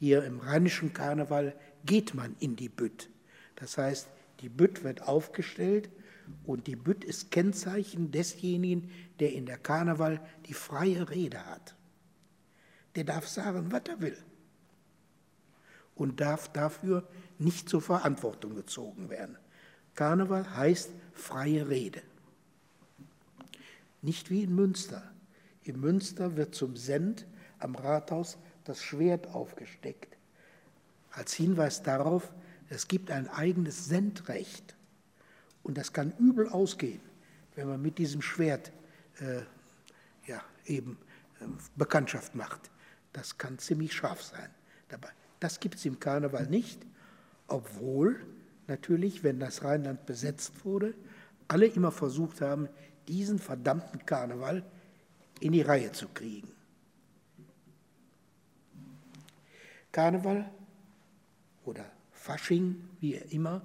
Hier 0.00 0.24
im 0.24 0.40
rheinischen 0.40 0.92
Karneval 0.92 1.54
geht 1.86 2.14
man 2.14 2.34
in 2.40 2.56
die 2.56 2.68
Bütt. 2.68 3.08
Das 3.54 3.78
heißt, 3.78 4.08
die 4.40 4.48
Bütt 4.48 4.82
wird 4.82 5.02
aufgestellt 5.02 5.88
und 6.44 6.66
die 6.66 6.76
Bütt 6.76 7.04
ist 7.04 7.30
Kennzeichen 7.30 8.10
desjenigen, 8.10 8.90
der 9.20 9.32
in 9.32 9.46
der 9.46 9.58
Karneval 9.58 10.20
die 10.46 10.54
freie 10.54 11.08
Rede 11.08 11.46
hat. 11.46 11.76
Der 12.94 13.04
darf 13.04 13.26
sagen, 13.26 13.70
was 13.72 13.82
er 13.88 14.00
will 14.00 14.16
und 15.94 16.20
darf 16.20 16.48
dafür 16.48 17.06
nicht 17.38 17.68
zur 17.68 17.80
Verantwortung 17.82 18.54
gezogen 18.54 19.08
werden. 19.08 19.36
Karneval 19.94 20.56
heißt 20.56 20.90
freie 21.12 21.68
Rede. 21.68 22.02
Nicht 24.00 24.30
wie 24.30 24.42
in 24.42 24.54
Münster. 24.54 25.02
In 25.64 25.80
Münster 25.80 26.36
wird 26.36 26.54
zum 26.54 26.76
Send 26.76 27.26
am 27.58 27.76
Rathaus 27.76 28.38
das 28.64 28.82
Schwert 28.82 29.28
aufgesteckt. 29.28 30.16
Als 31.12 31.34
Hinweis 31.34 31.82
darauf, 31.82 32.32
es 32.68 32.88
gibt 32.88 33.10
ein 33.10 33.28
eigenes 33.28 33.86
Sendrecht. 33.86 34.74
Und 35.62 35.78
das 35.78 35.92
kann 35.92 36.12
übel 36.18 36.48
ausgehen, 36.48 37.00
wenn 37.54 37.68
man 37.68 37.80
mit 37.80 37.98
diesem 37.98 38.22
Schwert 38.22 38.72
äh, 39.20 39.42
ja, 40.26 40.42
eben 40.66 40.98
äh, 41.40 41.44
Bekanntschaft 41.76 42.34
macht. 42.34 42.71
Das 43.12 43.38
kann 43.38 43.58
ziemlich 43.58 43.92
scharf 43.92 44.22
sein 44.22 44.50
dabei. 44.88 45.10
Das 45.40 45.60
gibt 45.60 45.76
es 45.76 45.84
im 45.84 45.98
Karneval 45.98 46.46
nicht, 46.46 46.80
obwohl 47.48 48.24
natürlich, 48.68 49.22
wenn 49.24 49.40
das 49.40 49.64
Rheinland 49.64 50.06
besetzt 50.06 50.64
wurde, 50.64 50.94
alle 51.48 51.66
immer 51.66 51.90
versucht 51.90 52.40
haben, 52.40 52.68
diesen 53.08 53.38
verdammten 53.38 54.06
Karneval 54.06 54.64
in 55.40 55.52
die 55.52 55.62
Reihe 55.62 55.92
zu 55.92 56.08
kriegen. 56.08 56.52
Karneval 59.90 60.50
oder 61.64 61.84
Fasching, 62.12 62.88
wie 63.00 63.14
immer, 63.14 63.62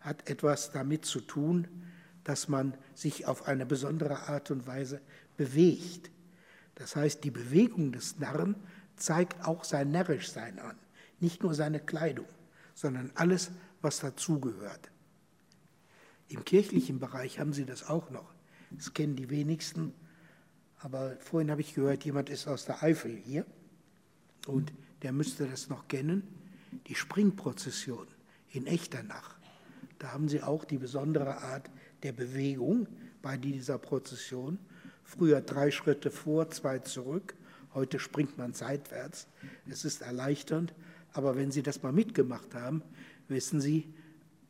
hat 0.00 0.28
etwas 0.28 0.72
damit 0.72 1.04
zu 1.04 1.20
tun, 1.20 1.68
dass 2.24 2.48
man 2.48 2.74
sich 2.94 3.26
auf 3.26 3.46
eine 3.46 3.66
besondere 3.66 4.28
Art 4.28 4.50
und 4.50 4.66
Weise 4.66 5.00
bewegt. 5.36 6.10
Das 6.74 6.96
heißt, 6.96 7.22
die 7.22 7.30
Bewegung 7.30 7.92
des 7.92 8.18
Narren 8.18 8.56
zeigt 9.00 9.44
auch 9.44 9.64
sein 9.64 9.90
Närrischsein 9.90 10.58
an. 10.58 10.76
Nicht 11.18 11.42
nur 11.42 11.54
seine 11.54 11.80
Kleidung, 11.80 12.26
sondern 12.74 13.10
alles, 13.14 13.50
was 13.82 14.00
dazugehört. 14.00 14.90
Im 16.28 16.44
kirchlichen 16.44 17.00
Bereich 17.00 17.40
haben 17.40 17.52
sie 17.52 17.64
das 17.64 17.88
auch 17.88 18.10
noch. 18.10 18.32
Das 18.70 18.94
kennen 18.94 19.16
die 19.16 19.30
wenigsten. 19.30 19.92
Aber 20.78 21.16
vorhin 21.18 21.50
habe 21.50 21.60
ich 21.60 21.74
gehört, 21.74 22.04
jemand 22.04 22.30
ist 22.30 22.46
aus 22.46 22.64
der 22.64 22.82
Eifel 22.82 23.14
hier 23.16 23.44
und 24.46 24.72
der 25.02 25.12
müsste 25.12 25.46
das 25.46 25.68
noch 25.68 25.88
kennen. 25.88 26.22
Die 26.86 26.94
Springprozession 26.94 28.06
in 28.52 28.66
Echternach. 28.66 29.36
Da 29.98 30.12
haben 30.12 30.28
sie 30.28 30.42
auch 30.42 30.64
die 30.64 30.78
besondere 30.78 31.38
Art 31.38 31.68
der 32.02 32.12
Bewegung 32.12 32.86
bei 33.22 33.36
dieser 33.36 33.78
Prozession. 33.78 34.58
Früher 35.04 35.40
drei 35.40 35.70
Schritte 35.70 36.10
vor, 36.10 36.50
zwei 36.50 36.78
zurück. 36.78 37.34
Heute 37.74 37.98
springt 37.98 38.36
man 38.38 38.52
seitwärts. 38.52 39.26
Es 39.68 39.84
ist 39.84 40.02
erleichternd, 40.02 40.74
aber 41.12 41.36
wenn 41.36 41.50
Sie 41.50 41.62
das 41.62 41.82
mal 41.82 41.92
mitgemacht 41.92 42.54
haben, 42.54 42.82
wissen 43.28 43.60
Sie, 43.60 43.92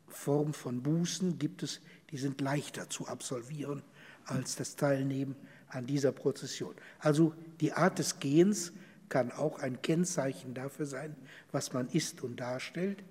Form 0.07 0.53
von 0.53 0.83
Bußen 0.83 1.39
gibt 1.39 1.63
es, 1.63 1.81
die 2.09 2.17
sind 2.17 2.41
leichter 2.41 2.89
zu 2.89 3.07
absolvieren 3.07 3.83
als 4.25 4.55
das 4.55 4.75
Teilnehmen 4.75 5.35
an 5.67 5.87
dieser 5.87 6.11
Prozession. 6.11 6.75
Also 6.99 7.33
die 7.59 7.73
Art 7.73 7.99
des 7.99 8.19
Gehens 8.19 8.73
kann 9.09 9.31
auch 9.31 9.59
ein 9.59 9.81
Kennzeichen 9.81 10.53
dafür 10.53 10.85
sein, 10.85 11.15
was 11.51 11.73
man 11.73 11.87
ist 11.89 12.21
und 12.21 12.39
darstellt. 12.39 13.03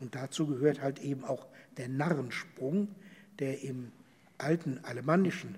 Und 0.00 0.14
dazu 0.14 0.46
gehört 0.46 0.80
halt 0.80 1.00
eben 1.00 1.24
auch 1.24 1.46
der 1.76 1.88
Narrensprung, 1.88 2.88
der 3.38 3.62
im 3.62 3.92
alten 4.38 4.80
alemannischen 4.82 5.56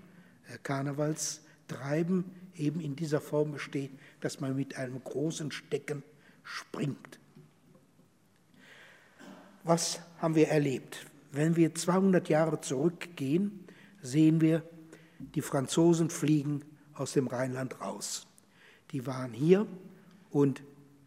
äh, 0.48 0.58
Karnevalstreiben 0.62 2.24
eben 2.58 2.80
in 2.80 2.96
dieser 2.96 3.20
Form 3.20 3.52
besteht, 3.52 3.90
dass 4.20 4.40
man 4.40 4.56
mit 4.56 4.76
einem 4.76 5.02
großen 5.02 5.50
Stecken 5.52 6.02
springt. 6.42 7.18
Was 9.64 10.00
haben 10.18 10.34
wir 10.34 10.48
erlebt? 10.48 11.06
Wenn 11.32 11.56
wir 11.56 11.74
200 11.74 12.28
Jahre 12.28 12.60
zurückgehen, 12.60 13.64
sehen 14.00 14.40
wir, 14.40 14.62
die 15.18 15.42
Franzosen 15.42 16.10
fliegen 16.10 16.62
aus 16.94 17.12
dem 17.12 17.26
Rheinland 17.26 17.80
raus. 17.80 18.26
Die 18.92 19.06
waren 19.06 19.32
hier 19.32 19.66
und 20.30 20.62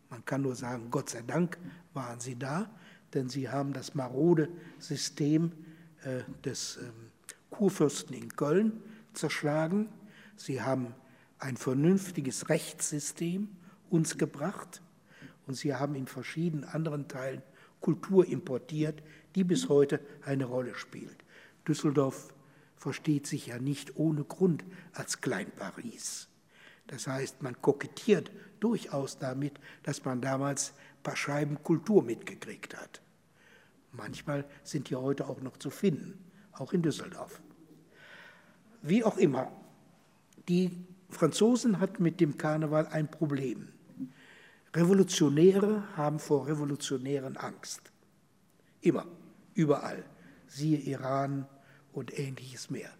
man 0.09 0.25
kann 0.25 0.41
nur 0.41 0.55
sagen, 0.55 0.87
Gott 0.91 1.09
sei 1.09 1.21
Dank 1.21 1.57
waren 1.93 2.19
sie 2.19 2.37
da, 2.37 2.69
denn 3.13 3.29
sie 3.29 3.49
haben 3.49 3.73
das 3.73 3.95
marode 3.95 4.49
System 4.79 5.51
äh, 6.03 6.23
des 6.43 6.77
ähm, 6.81 7.11
Kurfürsten 7.49 8.15
in 8.15 8.35
Köln 8.35 8.81
zerschlagen. 9.13 9.89
Sie 10.35 10.61
haben 10.61 10.93
ein 11.39 11.57
vernünftiges 11.57 12.49
Rechtssystem 12.49 13.49
uns 13.89 14.17
gebracht 14.17 14.81
und 15.47 15.55
sie 15.55 15.73
haben 15.73 15.95
in 15.95 16.05
verschiedenen 16.05 16.65
anderen 16.65 17.07
Teilen 17.07 17.41
Kultur 17.81 18.27
importiert, 18.27 19.01
die 19.35 19.43
bis 19.43 19.69
heute 19.69 19.99
eine 20.23 20.45
Rolle 20.45 20.75
spielt. 20.75 21.23
Düsseldorf 21.67 22.33
versteht 22.75 23.25
sich 23.25 23.47
ja 23.47 23.57
nicht 23.57 23.95
ohne 23.95 24.23
Grund 24.23 24.63
als 24.93 25.21
Klein-Paris. 25.21 26.27
Das 26.87 27.07
heißt, 27.07 27.41
man 27.41 27.61
kokettiert 27.61 28.31
durchaus 28.59 29.19
damit, 29.19 29.59
dass 29.83 30.03
man 30.05 30.21
damals 30.21 30.71
ein 30.71 31.03
paar 31.03 31.15
Scheiben 31.15 31.63
Kultur 31.63 32.03
mitgekriegt 32.03 32.75
hat. 32.75 33.01
Manchmal 33.91 34.45
sind 34.63 34.89
die 34.89 34.95
heute 34.95 35.27
auch 35.27 35.41
noch 35.41 35.57
zu 35.57 35.69
finden, 35.69 36.19
auch 36.51 36.73
in 36.73 36.81
Düsseldorf. 36.81 37.41
Wie 38.81 39.03
auch 39.03 39.17
immer, 39.17 39.51
die 40.47 40.71
Franzosen 41.09 41.79
hatten 41.79 42.03
mit 42.03 42.19
dem 42.19 42.37
Karneval 42.37 42.87
ein 42.87 43.09
Problem. 43.09 43.69
Revolutionäre 44.75 45.83
haben 45.97 46.19
vor 46.19 46.47
Revolutionären 46.47 47.37
Angst. 47.37 47.91
Immer, 48.81 49.05
überall. 49.55 50.03
Siehe 50.47 50.77
Iran 50.77 51.47
und 51.91 52.17
ähnliches 52.17 52.69
mehr. 52.69 52.91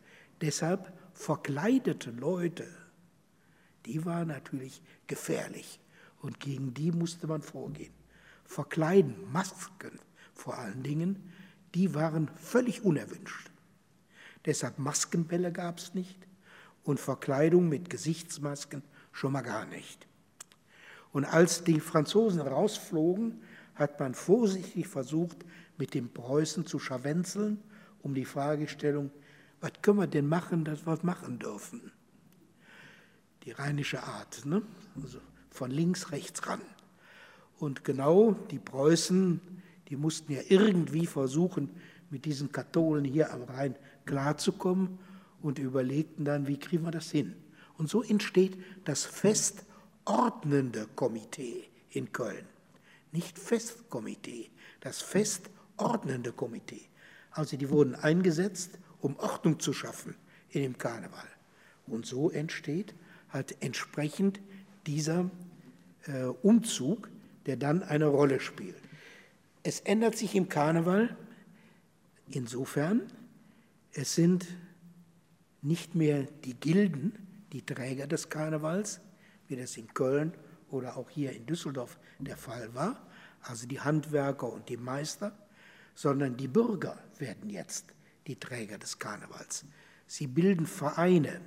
Deshalb 0.42 0.92
verkleidete 1.14 2.12
Leute, 2.12 2.68
die 3.86 4.06
waren 4.06 4.28
natürlich 4.28 4.82
gefährlich 5.08 5.80
und 6.22 6.40
gegen 6.40 6.74
die 6.74 6.92
musste 6.92 7.28
man 7.28 7.42
vorgehen. 7.42 7.94
Verkleiden, 8.46 9.16
Masken 9.32 10.00
vor 10.34 10.58
allen 10.58 10.84
Dingen, 10.84 11.32
die 11.76 11.94
waren 11.94 12.30
völlig 12.36 12.84
unerwünscht. 12.84 13.52
Deshalb 14.46 14.80
Maskenbälle 14.80 15.52
gab 15.52 15.78
es 15.78 15.94
nicht 15.94 16.29
und 16.90 17.00
Verkleidung 17.00 17.70
mit 17.70 17.92
Gesichtsmasken 17.92 18.82
schon 19.12 19.34
mal 19.34 19.42
gar 19.42 19.66
nicht. 19.68 20.08
Und 21.12 21.24
als 21.24 21.64
die 21.64 21.80
Franzosen 21.80 22.42
rausflogen, 22.42 23.44
hat 23.76 24.00
man 24.00 24.16
vorsichtig 24.16 24.88
versucht, 24.88 25.38
mit 25.78 25.94
dem 25.94 26.10
Preußen 26.10 26.66
zu 26.66 26.80
scharwenzeln, 26.80 27.60
um 28.02 28.16
die 28.16 28.26
Fragestellung, 28.26 29.12
was 29.62 29.74
können 29.84 30.00
wir 30.00 30.08
denn 30.08 30.28
machen, 30.28 30.66
dass 30.66 30.88
wir 30.88 30.98
machen 31.04 31.38
dürfen? 31.38 31.92
Die 33.44 33.52
rheinische 33.52 34.02
Art, 34.02 34.44
ne? 34.48 34.64
also 35.00 35.20
von 35.52 35.70
links, 35.70 36.12
rechts 36.12 36.48
ran. 36.48 36.62
Und 37.60 37.86
genau 37.86 38.32
die 38.50 38.58
Preußen, 38.58 39.40
die 39.90 39.96
mussten 39.96 40.34
ja 40.34 40.42
irgendwie 40.50 41.06
versuchen, 41.06 41.70
mit 42.10 42.26
diesen 42.26 42.52
Katholen 42.52 43.06
hier 43.06 43.32
am 43.32 43.44
Rhein 43.44 43.76
klarzukommen 44.06 44.98
und 45.42 45.60
überlegten 45.60 46.26
dann, 46.26 46.48
wie 46.48 46.58
kriegen 46.58 46.84
wir 46.84 46.92
das 46.92 47.12
hin? 47.12 47.36
Und 47.78 47.90
so 47.90 48.04
entsteht 48.04 48.58
das 48.86 49.06
Fest 49.06 49.66
ordnende 50.06 50.88
Komitee 50.96 51.70
in 51.92 52.12
Köln. 52.12 52.46
Nicht 53.12 53.40
Festkomitee, 53.40 54.50
das 54.82 55.02
festordnende 55.02 56.32
Komitee. 56.32 56.82
Also 57.32 57.58
die 57.58 57.70
wurden 57.70 57.96
eingesetzt, 57.96 58.80
um 59.02 59.16
Ordnung 59.18 59.60
zu 59.60 59.74
schaffen 59.74 60.16
in 60.50 60.62
dem 60.62 60.78
Karneval. 60.78 61.28
Und 61.88 62.06
so 62.06 62.30
entsteht 62.30 62.94
halt 63.30 63.56
entsprechend 63.62 64.40
dieser 64.86 65.30
äh, 66.06 66.24
Umzug, 66.24 67.10
der 67.46 67.58
dann 67.58 67.84
eine 67.84 68.08
Rolle 68.08 68.40
spielt. 68.40 68.76
Es 69.64 69.80
ändert 69.82 70.18
sich 70.18 70.36
im 70.36 70.50
Karneval 70.50 71.16
insofern, 72.30 73.02
es 73.94 74.16
sind 74.16 74.48
nicht 75.62 75.96
mehr 75.96 76.24
die 76.44 76.54
Gilden, 76.54 77.14
die 77.52 77.66
Träger 77.66 78.08
des 78.08 78.30
Karnevals, 78.30 79.02
wie 79.48 79.56
das 79.56 79.78
in 79.78 79.94
Köln 79.94 80.34
oder 80.70 80.98
auch 80.98 81.10
hier 81.10 81.32
in 81.32 81.46
Düsseldorf 81.46 82.00
der 82.20 82.38
Fall 82.38 82.74
war, 82.74 83.08
also 83.42 83.68
die 83.68 83.80
Handwerker 83.80 84.52
und 84.52 84.70
die 84.70 84.78
Meister, 84.78 85.38
sondern 85.96 86.38
die 86.38 86.48
Bürger 86.48 86.98
werden 87.18 87.50
jetzt 87.50 87.88
die 88.28 88.38
Träger 88.38 88.78
des 88.78 89.00
Karnevals. 89.00 89.66
Sie 90.08 90.28
bilden 90.28 90.66
Vereine, 90.66 91.42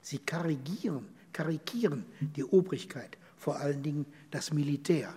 sie 0.00 0.18
karikieren, 0.18 1.06
karikieren 1.32 2.04
die 2.20 2.44
Obrigkeit, 2.44 3.16
vor 3.36 3.56
allen 3.56 3.82
Dingen 3.82 4.06
das 4.30 4.52
Militär. 4.52 5.12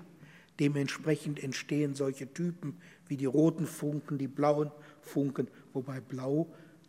Dementsprechend 0.59 1.43
entstehen 1.43 1.95
solche 1.95 2.31
Typen 2.33 2.77
wie 3.07 3.17
die 3.17 3.25
roten 3.25 3.67
Funken, 3.67 4.17
die 4.17 4.27
blauen 4.27 4.71
Funken, 5.01 5.47
wobei 5.73 5.99
blau, 5.99 6.47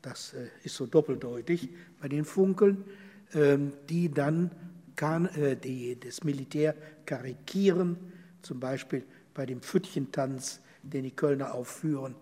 das 0.09 0.33
äh, 0.33 0.49
ist 0.63 0.75
so 0.75 0.87
doppeldeutig 0.87 1.69
bei 2.01 2.09
den 2.09 2.25
Funkeln, 2.25 2.85
ähm, 3.35 3.73
die 3.89 4.11
dann 4.11 4.51
äh, 5.01 5.57
die, 5.57 5.99
das 6.01 6.25
Militär 6.25 6.75
karikieren, 7.05 7.97
zum 8.43 8.59
Beispiel 8.59 9.05
bei 9.35 9.45
dem 9.47 9.61
Pfüttchentanz, 9.61 10.61
den 10.83 11.05
die 11.05 11.11
Kölner 11.11 11.55
aufführen, 11.55 12.15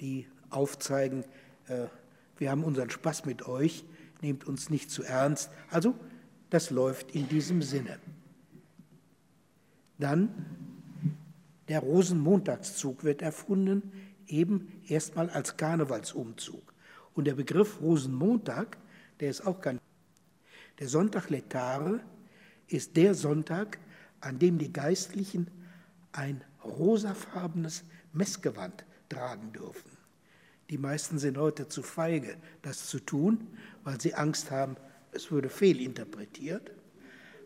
die 0.00 0.26
aufzeigen, 0.50 1.24
äh, 1.66 1.86
wir 2.38 2.50
haben 2.50 2.64
unseren 2.64 2.90
Spaß 2.90 3.24
mit 3.24 3.46
euch, 3.46 3.84
nehmt 4.20 4.46
uns 4.46 4.70
nicht 4.70 4.90
zu 4.90 5.02
ernst. 5.02 5.50
Also, 5.70 5.94
das 6.50 6.70
läuft 6.70 7.14
in 7.14 7.28
diesem 7.28 7.62
Sinne. 7.62 7.98
Dann 9.98 10.46
der 11.68 11.80
Rosenmontagszug 11.80 13.04
wird 13.04 13.22
erfunden, 13.22 13.92
eben 14.26 14.82
erstmal 14.86 15.30
als 15.30 15.56
Karnevalsumzug. 15.56 16.71
Und 17.14 17.26
der 17.26 17.34
Begriff 17.34 17.80
Rosenmontag, 17.80 18.78
der 19.20 19.30
ist 19.30 19.46
auch 19.46 19.60
ganz. 19.60 19.80
Der 20.78 20.88
Sonntag 20.88 21.30
Letare 21.30 22.00
ist 22.66 22.96
der 22.96 23.14
Sonntag, 23.14 23.78
an 24.20 24.38
dem 24.38 24.58
die 24.58 24.72
Geistlichen 24.72 25.48
ein 26.12 26.42
rosafarbenes 26.64 27.84
Messgewand 28.12 28.84
tragen 29.08 29.52
dürfen. 29.52 29.90
Die 30.70 30.78
meisten 30.78 31.18
sind 31.18 31.36
heute 31.36 31.68
zu 31.68 31.82
feige, 31.82 32.36
das 32.62 32.86
zu 32.86 32.98
tun, 33.00 33.46
weil 33.84 34.00
sie 34.00 34.14
Angst 34.14 34.50
haben, 34.50 34.76
es 35.12 35.30
würde 35.30 35.50
fehlinterpretiert. 35.50 36.72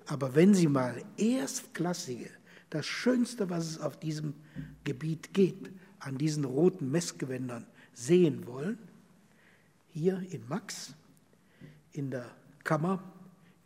Aber 0.06 0.36
wenn 0.36 0.54
Sie 0.54 0.68
mal 0.68 1.02
erstklassige, 1.16 2.30
das 2.70 2.86
Schönste, 2.86 3.50
was 3.50 3.66
es 3.66 3.80
auf 3.80 3.98
diesem 3.98 4.34
Gebiet 4.84 5.34
gibt, 5.34 5.70
an 5.98 6.18
diesen 6.18 6.44
roten 6.44 6.90
Messgewändern 6.90 7.66
sehen 7.92 8.46
wollen, 8.46 8.78
hier 9.96 10.22
in 10.30 10.46
Max, 10.46 10.94
in 11.92 12.10
der 12.10 12.30
Kammer, 12.64 13.02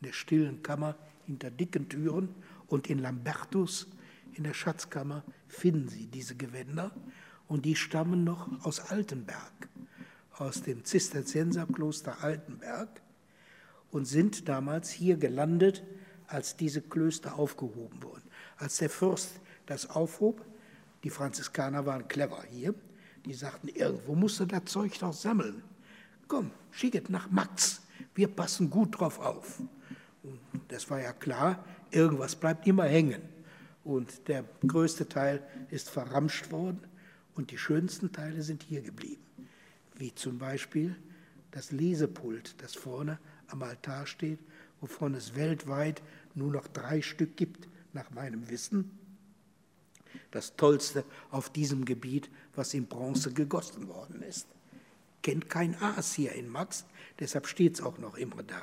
in 0.00 0.06
der 0.06 0.12
stillen 0.12 0.62
Kammer 0.62 0.94
hinter 1.26 1.50
dicken 1.50 1.88
Türen 1.88 2.28
und 2.68 2.88
in 2.88 3.00
Lambertus, 3.00 3.88
in 4.34 4.44
der 4.44 4.54
Schatzkammer, 4.54 5.24
finden 5.48 5.88
Sie 5.88 6.06
diese 6.06 6.36
Gewänder 6.36 6.92
und 7.48 7.66
die 7.66 7.74
stammen 7.74 8.22
noch 8.22 8.64
aus 8.64 8.78
Altenberg, 8.78 9.68
aus 10.38 10.62
dem 10.62 10.84
Zisterzienserkloster 10.84 12.22
Altenberg 12.22 13.02
und 13.90 14.04
sind 14.04 14.48
damals 14.48 14.88
hier 14.88 15.16
gelandet, 15.16 15.82
als 16.28 16.56
diese 16.56 16.80
Klöster 16.80 17.40
aufgehoben 17.40 18.04
wurden. 18.04 18.30
Als 18.56 18.76
der 18.76 18.88
Fürst 18.88 19.40
das 19.66 19.90
aufhob, 19.90 20.46
die 21.02 21.10
Franziskaner 21.10 21.86
waren 21.86 22.06
clever 22.06 22.44
hier, 22.48 22.72
die 23.24 23.34
sagten, 23.34 23.66
irgendwo 23.66 24.14
musst 24.14 24.38
du 24.38 24.46
das 24.46 24.66
Zeug 24.66 24.96
doch 25.00 25.12
sammeln 25.12 25.64
komm, 26.30 26.52
schicket 26.70 27.10
nach 27.10 27.28
Max, 27.30 27.82
wir 28.14 28.28
passen 28.28 28.70
gut 28.70 28.98
drauf 28.98 29.18
auf. 29.18 29.60
Und 30.22 30.38
das 30.68 30.88
war 30.88 31.00
ja 31.00 31.12
klar, 31.12 31.64
irgendwas 31.90 32.36
bleibt 32.36 32.66
immer 32.66 32.84
hängen. 32.84 33.20
Und 33.82 34.28
der 34.28 34.44
größte 34.66 35.08
Teil 35.08 35.42
ist 35.70 35.90
verramscht 35.90 36.52
worden 36.52 36.80
und 37.34 37.50
die 37.50 37.58
schönsten 37.58 38.12
Teile 38.12 38.42
sind 38.42 38.62
hier 38.62 38.80
geblieben. 38.80 39.22
Wie 39.96 40.14
zum 40.14 40.38
Beispiel 40.38 40.94
das 41.50 41.72
Lesepult, 41.72 42.62
das 42.62 42.74
vorne 42.74 43.18
am 43.48 43.62
Altar 43.64 44.06
steht, 44.06 44.38
wovon 44.80 45.14
es 45.14 45.34
weltweit 45.34 46.00
nur 46.34 46.52
noch 46.52 46.68
drei 46.68 47.02
Stück 47.02 47.36
gibt, 47.36 47.68
nach 47.92 48.08
meinem 48.10 48.48
Wissen. 48.48 48.96
Das 50.30 50.54
tollste 50.54 51.04
auf 51.32 51.50
diesem 51.50 51.84
Gebiet, 51.84 52.30
was 52.54 52.72
in 52.72 52.86
Bronze 52.86 53.32
gegossen 53.32 53.88
worden 53.88 54.22
ist 54.22 54.46
kennt 55.22 55.48
kein 55.48 55.80
Aas 55.80 56.12
hier 56.14 56.33
in 56.33 56.48
Max, 56.48 56.85
deshalb 57.18 57.46
steht 57.46 57.74
es 57.74 57.80
auch 57.80 57.98
noch 57.98 58.16
immer 58.16 58.42
da. 58.42 58.62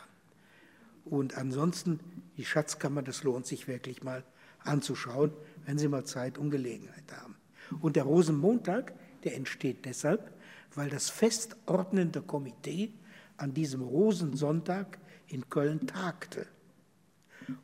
Und 1.05 1.37
ansonsten, 1.37 1.99
die 2.37 2.45
Schatzkammer, 2.45 3.01
das 3.01 3.23
lohnt 3.23 3.45
sich 3.45 3.67
wirklich 3.67 4.03
mal 4.03 4.23
anzuschauen, 4.59 5.31
wenn 5.65 5.77
Sie 5.77 5.87
mal 5.87 6.05
Zeit 6.05 6.37
und 6.37 6.51
Gelegenheit 6.51 7.11
haben. 7.11 7.35
Und 7.81 7.95
der 7.95 8.03
Rosenmontag, 8.03 8.93
der 9.23 9.35
entsteht 9.35 9.85
deshalb, 9.85 10.31
weil 10.75 10.89
das 10.89 11.09
festordnende 11.09 12.21
Komitee 12.21 12.93
an 13.37 13.53
diesem 13.53 13.81
Rosensonntag 13.81 14.99
in 15.27 15.49
Köln 15.49 15.87
tagte. 15.87 16.47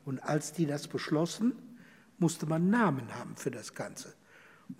Und 0.04 0.20
als 0.20 0.52
die 0.52 0.66
das 0.66 0.88
beschlossen, 0.88 1.52
musste 2.18 2.46
man 2.46 2.70
Namen 2.70 3.14
haben 3.14 3.36
für 3.36 3.50
das 3.50 3.74
Ganze. 3.74 4.14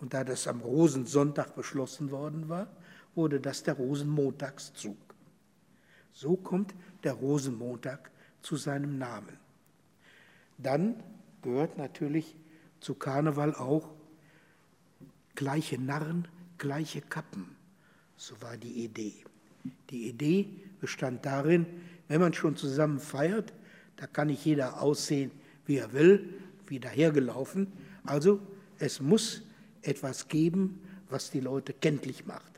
Und 0.01 0.15
da 0.15 0.25
das 0.25 0.47
am 0.49 0.61
Rosensonntag 0.61 1.55
beschlossen 1.55 2.11
worden 2.11 2.49
war, 2.49 2.69
wurde 3.15 3.41
das 3.41 3.63
der 3.63 3.75
Rosenmontagszug. 3.75 4.97
So 6.13 6.37
kommt 6.37 6.75
der 7.03 7.15
Rosenmontag 7.15 8.11
zu 8.43 8.57
seinem 8.57 8.99
Namen. 8.99 9.39
Dann 10.59 11.03
gehört 11.43 11.77
natürlich 11.79 12.37
zu 12.81 12.95
Karneval 12.95 13.55
auch 13.55 13.91
gleiche 15.35 15.81
Narren, 15.81 16.29
gleiche 16.59 17.01
Kappen. 17.01 17.57
So 18.17 18.41
war 18.41 18.57
die 18.57 18.85
Idee. 18.85 19.25
Die 19.91 20.09
Idee 20.09 20.49
bestand 20.81 21.25
darin, 21.25 21.67
wenn 22.09 22.21
man 22.21 22.35
schon 22.35 22.57
zusammen 22.57 23.01
feiert, 23.01 23.53
da 23.97 24.07
kann 24.07 24.29
nicht 24.29 24.45
jeder 24.45 24.81
aussehen, 24.81 25.31
wie 25.67 25.79
er 25.79 25.93
will, 25.93 26.35
wie 26.67 26.81
dahergelaufen. 26.81 27.73
Also 28.05 28.41
es 28.79 29.01
muss 29.01 29.43
etwas 29.83 30.29
geben, 30.29 30.81
was 31.09 31.31
die 31.31 31.41
Leute 31.41 31.73
kenntlich 31.73 32.27
macht. 32.27 32.54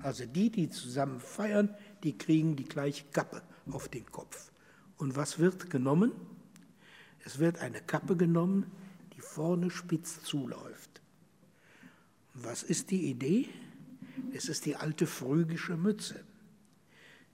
Also 0.00 0.26
die, 0.26 0.50
die 0.50 0.70
zusammen 0.70 1.20
feiern, 1.20 1.74
die 2.02 2.16
kriegen 2.16 2.56
die 2.56 2.64
gleiche 2.64 3.04
Kappe 3.12 3.42
auf 3.70 3.88
den 3.88 4.06
Kopf. 4.06 4.50
Und 4.96 5.16
was 5.16 5.38
wird 5.38 5.70
genommen? 5.70 6.12
Es 7.24 7.38
wird 7.38 7.58
eine 7.58 7.80
Kappe 7.80 8.16
genommen, 8.16 8.70
die 9.16 9.20
vorne 9.20 9.70
spitz 9.70 10.22
zuläuft. 10.22 11.02
Was 12.34 12.62
ist 12.62 12.90
die 12.90 13.10
Idee? 13.10 13.48
Es 14.32 14.48
ist 14.48 14.66
die 14.66 14.76
alte 14.76 15.06
phrygische 15.06 15.76
Mütze. 15.76 16.24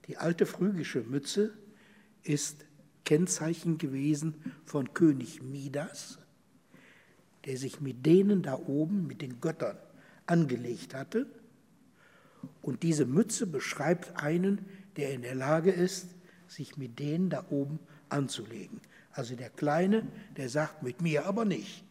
Die 0.07 0.16
alte 0.16 0.46
phrygische 0.46 1.03
Mütze 1.03 1.53
ist 2.22 2.64
Kennzeichen 3.05 3.77
gewesen 3.77 4.35
von 4.64 4.94
König 4.94 5.42
Midas, 5.42 6.18
der 7.44 7.59
sich 7.59 7.81
mit 7.81 8.07
denen 8.07 8.42
da 8.42 8.55
oben, 8.55 9.07
mit 9.07 9.20
den 9.20 9.40
Göttern, 9.40 9.77
angelegt 10.27 10.94
hatte 10.94 11.27
und 12.62 12.83
diese 12.83 13.07
Mütze 13.07 13.46
beschreibt 13.46 14.22
einen, 14.22 14.66
der 14.96 15.12
in 15.12 15.22
der 15.22 15.35
Lage 15.35 15.70
ist, 15.70 16.09
sich 16.48 16.76
mit 16.76 16.98
denen 16.98 17.30
da 17.30 17.44
oben 17.50 17.78
anzulegen. 18.09 18.80
Also 19.12 19.37
der 19.37 19.50
Kleine, 19.50 20.07
der 20.37 20.48
sagt, 20.48 20.83
mit 20.83 21.00
mir 21.00 21.26
aber 21.26 21.44
nicht. 21.44 21.85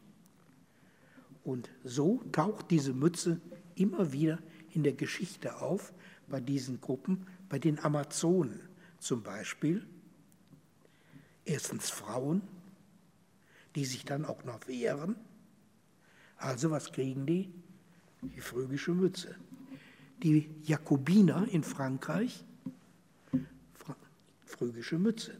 Und 1.44 1.70
so 1.84 2.24
taucht 2.32 2.72
diese 2.72 2.94
Mütze 2.94 3.40
immer 3.76 4.14
wieder 4.14 4.40
in 4.72 4.84
der 4.84 4.94
Geschichte 4.94 5.62
auf, 5.62 5.94
bei 6.28 6.40
diesen 6.40 6.80
Gruppen, 6.80 7.28
bei 7.50 7.60
den 7.60 7.80
Amazonen 7.80 8.60
zum 9.00 9.24
Beispiel. 9.24 9.86
Erstens 11.46 11.90
Frauen, 11.90 12.42
die 13.76 13.86
sich 13.86 14.06
dann 14.06 14.26
auch 14.26 14.44
noch 14.46 14.68
wehren. 14.68 15.16
Also 16.38 16.72
was 16.72 16.92
kriegen 16.92 17.26
die? 17.26 17.54
Die 18.22 18.40
phrygische 18.40 18.94
Mütze 18.94 19.36
die 20.24 20.50
Jakobiner 20.64 21.48
in 21.52 21.64
Frankreich 21.64 22.46
phrygische 24.46 24.98
Mütze. 24.98 25.34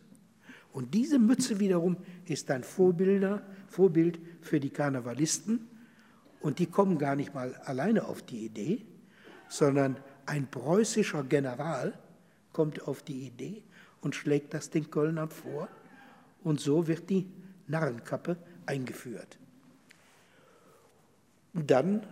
Und 0.74 0.94
diese 0.94 1.20
Mütze 1.20 1.60
wiederum 1.60 1.98
ist 2.26 2.50
ein 2.50 2.64
Vorbilder, 2.64 3.44
Vorbild 3.68 4.20
für 4.42 4.60
die 4.60 4.72
Karnevalisten. 4.72 5.68
Und 6.42 6.60
die 6.60 6.66
kommen 6.66 6.98
gar 6.98 7.16
nicht 7.16 7.34
mal 7.34 7.56
alleine 7.64 8.06
auf 8.06 8.24
die 8.24 8.46
Idee, 8.46 8.86
sondern 9.48 9.98
ein 10.26 10.48
preußischer 10.48 11.24
General 11.24 11.94
kommt 12.52 12.88
auf 12.88 13.04
die 13.04 13.28
Idee 13.28 13.64
und 14.02 14.16
schlägt 14.16 14.54
das 14.54 14.70
den 14.70 14.90
Kölnern 14.90 15.30
vor. 15.30 15.70
Und 16.44 16.60
so 16.60 16.88
wird 16.88 17.10
die 17.10 17.28
Narrenkappe 17.68 18.36
eingeführt. 18.66 19.38
Dann 21.54 22.06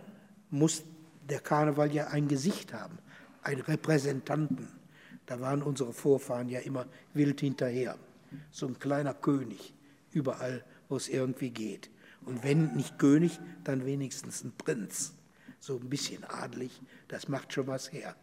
muss 0.50 0.84
der 1.28 1.40
Karneval 1.40 1.92
ja 1.92 2.08
ein 2.08 2.28
Gesicht 2.28 2.72
haben, 2.72 2.98
einen 3.42 3.60
Repräsentanten. 3.60 4.68
Da 5.26 5.40
waren 5.40 5.62
unsere 5.62 5.92
Vorfahren 5.92 6.48
ja 6.48 6.60
immer 6.60 6.86
wild 7.14 7.40
hinterher. 7.40 7.96
So 8.50 8.66
ein 8.66 8.78
kleiner 8.78 9.14
König, 9.14 9.74
überall, 10.10 10.64
wo 10.88 10.96
es 10.96 11.08
irgendwie 11.08 11.50
geht. 11.50 11.90
Und 12.24 12.44
wenn 12.44 12.72
nicht 12.74 12.98
König, 12.98 13.38
dann 13.64 13.84
wenigstens 13.84 14.44
ein 14.44 14.52
Prinz. 14.56 15.14
so 15.62 15.76
ein 15.76 15.88
bisschen 15.88 16.24
adelig, 16.24 16.80
das 17.06 17.28
macht 17.28 17.52
schon 17.52 17.68
was 17.68 17.92
her. 17.92 18.16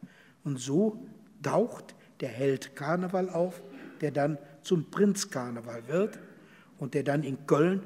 Und 0.43 0.59
so 0.59 1.01
taucht 1.41 1.95
der 2.19 2.27
Held 2.27 2.75
Karneval 2.75 3.29
auf, 3.29 3.61
der 4.01 4.11
dann 4.11 4.37
zum 4.61 4.91
Prinz 4.91 5.29
Karneval 5.29 5.87
wird 5.87 6.19
und 6.79 6.93
der 6.93 7.03
dann 7.03 7.23
in 7.23 7.45
Köln 7.47 7.81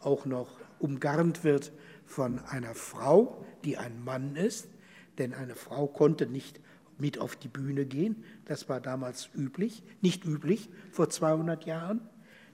auch 0.00 0.24
noch 0.24 0.58
umgarnt 0.78 1.44
wird 1.44 1.70
von 2.06 2.38
einer 2.46 2.74
Frau, 2.74 3.43
die 3.64 3.78
ein 3.78 4.02
Mann 4.04 4.36
ist, 4.36 4.68
denn 5.18 5.34
eine 5.34 5.54
Frau 5.54 5.86
konnte 5.86 6.26
nicht 6.26 6.60
mit 6.98 7.18
auf 7.18 7.36
die 7.36 7.48
Bühne 7.48 7.86
gehen. 7.86 8.24
Das 8.44 8.68
war 8.68 8.80
damals 8.80 9.28
üblich, 9.34 9.82
nicht 10.00 10.24
üblich 10.24 10.68
vor 10.92 11.10
200 11.10 11.64
Jahren. 11.66 12.00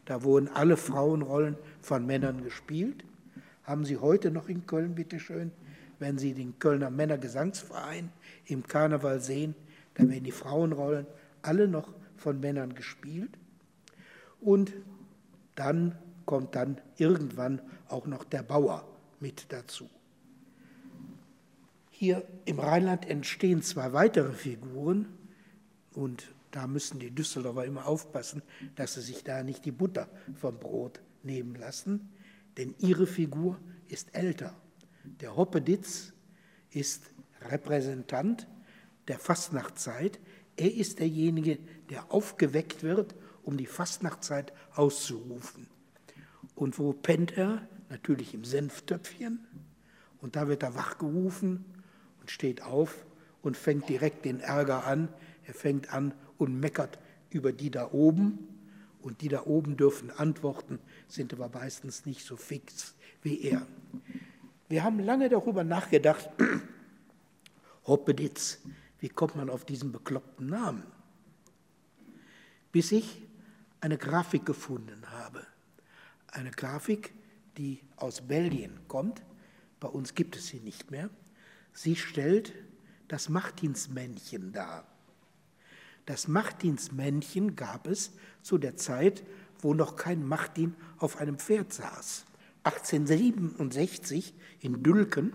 Da 0.05 0.23
wurden 0.23 0.49
alle 0.49 0.77
Frauenrollen 0.77 1.57
von 1.81 2.07
Männern 2.07 2.43
gespielt. 2.43 3.05
Haben 3.65 3.85
Sie 3.85 3.99
heute 3.99 4.31
noch 4.31 4.49
in 4.49 4.67
Köln, 4.67 4.95
bitteschön, 4.95 5.53
wenn 5.99 6.19
Sie 6.19 6.35
den 6.35 6.59
Kölner 6.59 6.91
Männergesangsverein 6.91 8.11
im 8.47 8.67
Karneval 8.67 9.21
sehen, 9.21 9.55
da 9.95 10.09
werden 10.09 10.25
die 10.25 10.33
Frauenrollen 10.33 11.07
alle 11.43 11.69
noch 11.69 11.93
von 12.17 12.41
Männern 12.41 12.75
gespielt. 12.75 13.31
Und 14.41 14.73
dann 15.55 15.97
kommt 16.25 16.55
dann 16.55 16.81
irgendwann 16.97 17.61
auch 17.89 18.07
noch 18.07 18.25
der 18.25 18.43
Bauer 18.43 18.87
mit 19.21 19.53
dazu. 19.53 19.91
Hier 22.01 22.27
im 22.47 22.59
Rheinland 22.59 23.07
entstehen 23.11 23.61
zwei 23.61 23.93
weitere 23.93 24.33
Figuren 24.33 25.07
und 25.93 26.33
da 26.51 26.67
müssen 26.67 26.99
die 26.99 27.11
Düsseldorfer 27.11 27.67
immer 27.67 27.85
aufpassen, 27.87 28.41
dass 28.75 28.95
sie 28.95 29.03
sich 29.03 29.23
da 29.23 29.43
nicht 29.43 29.67
die 29.67 29.71
Butter 29.71 30.09
vom 30.35 30.59
Brot 30.59 31.03
nehmen 31.25 31.55
lassen, 31.57 32.09
denn 32.57 32.75
ihre 32.79 33.07
Figur 33.07 33.61
ist 33.89 34.15
älter. 34.15 34.59
Der 35.05 35.37
Hoppeditz 35.37 36.15
ist 36.71 37.03
Repräsentant 37.51 38.49
der 39.07 39.19
Fastnachtzeit. 39.19 40.21
Er 40.57 40.73
ist 40.73 41.01
derjenige, 41.01 41.59
der 41.91 42.11
aufgeweckt 42.11 42.83
wird, 42.83 43.15
um 43.43 43.59
die 43.59 43.67
Fastnachtzeit 43.67 44.55
auszurufen. 44.75 45.67
Und 46.55 46.79
wo 46.79 46.95
pennt 46.95 47.37
er? 47.37 47.69
Natürlich 47.91 48.33
im 48.33 48.45
Senftöpfchen. 48.45 49.47
Und 50.23 50.35
da 50.37 50.49
wird 50.49 50.63
er 50.63 50.75
wachgerufen 50.75 51.67
steht 52.31 52.63
auf 52.63 53.05
und 53.43 53.57
fängt 53.57 53.89
direkt 53.89 54.25
den 54.25 54.41
Ärger 54.41 54.87
an. 54.87 55.09
Er 55.47 55.55
fängt 55.55 55.93
an 55.93 56.15
und 56.39 56.59
meckert 56.59 56.99
über 57.31 57.53
die 57.53 57.71
da 57.71 57.91
oben. 57.93 58.47
Und 59.03 59.23
die 59.23 59.29
da 59.29 59.47
oben 59.47 59.79
dürfen 59.79 60.11
antworten, 60.11 60.79
sind 61.09 61.33
aber 61.33 61.49
meistens 61.49 62.05
nicht 62.05 62.25
so 62.25 62.37
fix 62.37 62.95
wie 63.23 63.41
er. 63.41 63.67
Wir 64.69 64.85
haben 64.85 65.01
lange 65.01 65.31
darüber 65.31 65.65
nachgedacht, 65.65 66.29
Hoppeditz, 67.87 68.59
wie 68.99 69.09
kommt 69.09 69.37
man 69.37 69.49
auf 69.49 69.65
diesen 69.65 69.91
bekloppten 69.91 70.47
Namen? 70.47 70.83
Bis 72.73 72.93
ich 72.93 73.23
eine 73.81 73.97
Grafik 73.97 74.45
gefunden 74.45 75.03
habe. 75.11 75.47
Eine 76.29 76.51
Grafik, 76.51 77.15
die 77.57 77.81
aus 77.97 78.21
Belgien 78.21 78.79
kommt. 78.87 79.23
Bei 79.81 79.89
uns 79.89 80.15
gibt 80.15 80.37
es 80.37 80.49
sie 80.49 80.61
nicht 80.61 80.91
mehr. 80.91 81.09
Sie 81.83 81.97
stellt 81.97 82.53
das 83.09 83.31
Martinsmännchen 83.31 84.53
dar. 84.53 84.87
Das 86.05 86.29
Martinsmännchen 86.29 87.57
gab 87.57 87.87
es 87.87 88.13
zu 88.43 88.59
der 88.59 88.77
Zeit, 88.77 89.25
wo 89.61 89.73
noch 89.73 89.97
kein 89.97 90.23
Martin 90.23 90.75
auf 90.99 91.17
einem 91.17 91.39
Pferd 91.39 91.73
saß. 91.73 92.27
1867 92.65 94.35
in 94.61 94.83
Dülken 94.83 95.33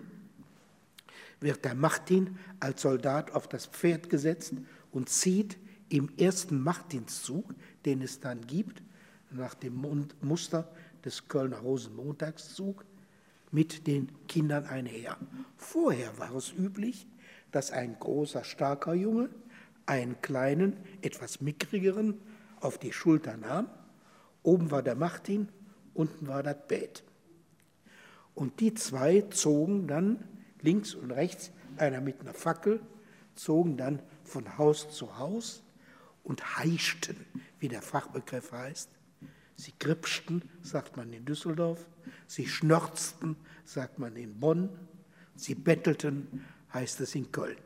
wird 1.40 1.66
der 1.66 1.74
Martin 1.74 2.38
als 2.60 2.84
Soldat 2.84 3.32
auf 3.32 3.48
das 3.48 3.66
Pferd 3.66 4.12
gesetzt 4.12 4.54
und 4.92 5.10
zieht 5.10 5.58
im 5.90 6.16
ersten 6.16 6.62
Martinszug, 6.62 7.56
den 7.86 8.04
es 8.04 8.20
dann 8.20 8.46
gibt, 8.46 8.84
nach 9.32 9.56
dem 9.56 9.84
Muster 10.22 10.72
des 11.04 11.28
Kölner 11.28 11.58
Rosenmontagszug, 11.58 12.86
mit 13.56 13.88
den 13.88 14.10
Kindern 14.28 14.66
einher. 14.66 15.16
Vorher 15.56 16.20
war 16.20 16.36
es 16.36 16.52
üblich, 16.52 17.08
dass 17.52 17.72
ein 17.72 17.98
großer, 17.98 18.44
starker 18.44 18.94
Junge 18.94 19.30
einen 19.86 20.22
kleinen, 20.22 20.76
etwas 21.02 21.40
mickrigeren 21.40 22.20
auf 22.60 22.78
die 22.78 22.92
Schulter 22.92 23.38
nahm. 23.38 23.70
Oben 24.44 24.72
war 24.72 24.84
der 24.84 24.96
Martin, 24.96 25.48
unten 25.94 26.28
war 26.28 26.44
das 26.44 26.58
Bett. 26.68 27.04
Und 28.34 28.60
die 28.60 28.74
zwei 28.74 29.22
zogen 29.22 29.88
dann 29.88 30.26
links 30.62 30.94
und 30.94 31.12
rechts, 31.12 31.52
einer 31.78 32.02
mit 32.02 32.20
einer 32.20 32.34
Fackel, 32.34 32.82
zogen 33.36 33.78
dann 33.78 34.02
von 34.26 34.58
Haus 34.58 34.90
zu 34.90 35.18
Haus 35.18 35.64
und 36.26 36.58
heischten, 36.58 37.16
wie 37.60 37.70
der 37.70 37.82
Fachbegriff 37.82 38.52
heißt. 38.52 38.90
Sie 39.56 39.74
gripschten, 39.80 40.42
sagt 40.62 40.98
man 40.98 41.14
in 41.14 41.26
Düsseldorf, 41.26 41.86
sie 42.28 42.48
schnörzten, 42.48 43.36
sagt 43.64 44.00
man 44.00 44.16
in 44.16 44.40
Bonn, 44.40 44.70
sie 45.36 45.56
bettelten, 45.56 46.46
heißt 46.74 47.00
es 47.02 47.16
in 47.16 47.32
Köln. 47.32 47.58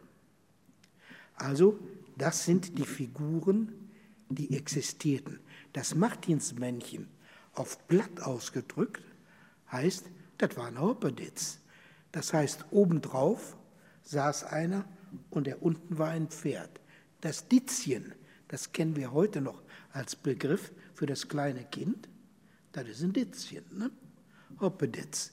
Also, 1.36 1.80
das 2.18 2.46
sind 2.46 2.78
die 2.78 2.86
Figuren, 2.86 3.74
die 4.30 4.56
existierten. 4.56 5.40
Das 5.74 5.96
Martinsmännchen 5.96 7.08
auf 7.54 7.80
Blatt 7.88 8.22
ausgedrückt 8.22 9.04
heißt, 9.72 10.06
das 10.38 10.56
war 10.58 10.68
ein 10.68 10.80
Hoppeditz. 10.80 11.60
Das 12.12 12.34
heißt, 12.34 12.66
obendrauf 12.72 13.58
saß 14.04 14.46
einer 14.46 14.86
und 15.30 15.48
der 15.48 15.62
unten 15.62 15.98
war 15.98 16.10
ein 16.10 16.28
Pferd. 16.28 16.80
Das 17.22 17.48
Ditzchen, 17.48 18.14
das 18.48 18.72
kennen 18.72 18.96
wir 18.96 19.12
heute 19.12 19.42
noch 19.42 19.62
als 19.92 20.16
Begriff 20.16 20.72
für 21.00 21.06
das 21.06 21.30
kleine 21.30 21.64
Kind, 21.64 22.10
das 22.74 22.90
ist 22.90 23.02
ein 23.04 23.14
Ditzchen, 23.14 23.64
ne? 23.72 23.90
Hoppeditz. 24.60 25.32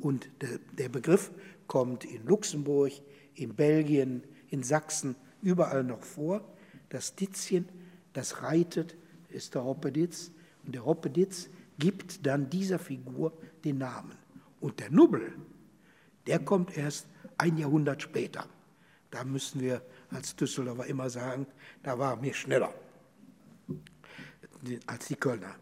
Und 0.00 0.28
der, 0.40 0.58
der 0.76 0.88
Begriff 0.88 1.30
kommt 1.68 2.04
in 2.04 2.26
Luxemburg, 2.26 2.90
in 3.36 3.54
Belgien, 3.54 4.24
in 4.48 4.64
Sachsen, 4.64 5.14
überall 5.40 5.84
noch 5.84 6.02
vor. 6.02 6.44
Das 6.88 7.14
Ditzchen, 7.14 7.68
das 8.12 8.42
reitet, 8.42 8.96
ist 9.28 9.54
der 9.54 9.62
Hoppeditz. 9.64 10.32
Und 10.66 10.74
der 10.74 10.84
Hoppeditz 10.84 11.48
gibt 11.78 12.26
dann 12.26 12.50
dieser 12.50 12.80
Figur 12.80 13.38
den 13.64 13.78
Namen. 13.78 14.16
Und 14.58 14.80
der 14.80 14.90
Nubbel, 14.90 15.32
der 16.26 16.40
kommt 16.40 16.76
erst 16.76 17.06
ein 17.38 17.56
Jahrhundert 17.56 18.02
später. 18.02 18.48
Da 19.12 19.22
müssen 19.22 19.60
wir 19.60 19.80
als 20.10 20.34
Düsseldorfer 20.34 20.86
immer 20.86 21.08
sagen, 21.08 21.46
da 21.84 22.00
waren 22.00 22.20
wir 22.20 22.34
schneller 22.34 22.74
als 24.86 25.06
die 25.06 25.16
Kölner. 25.16 25.54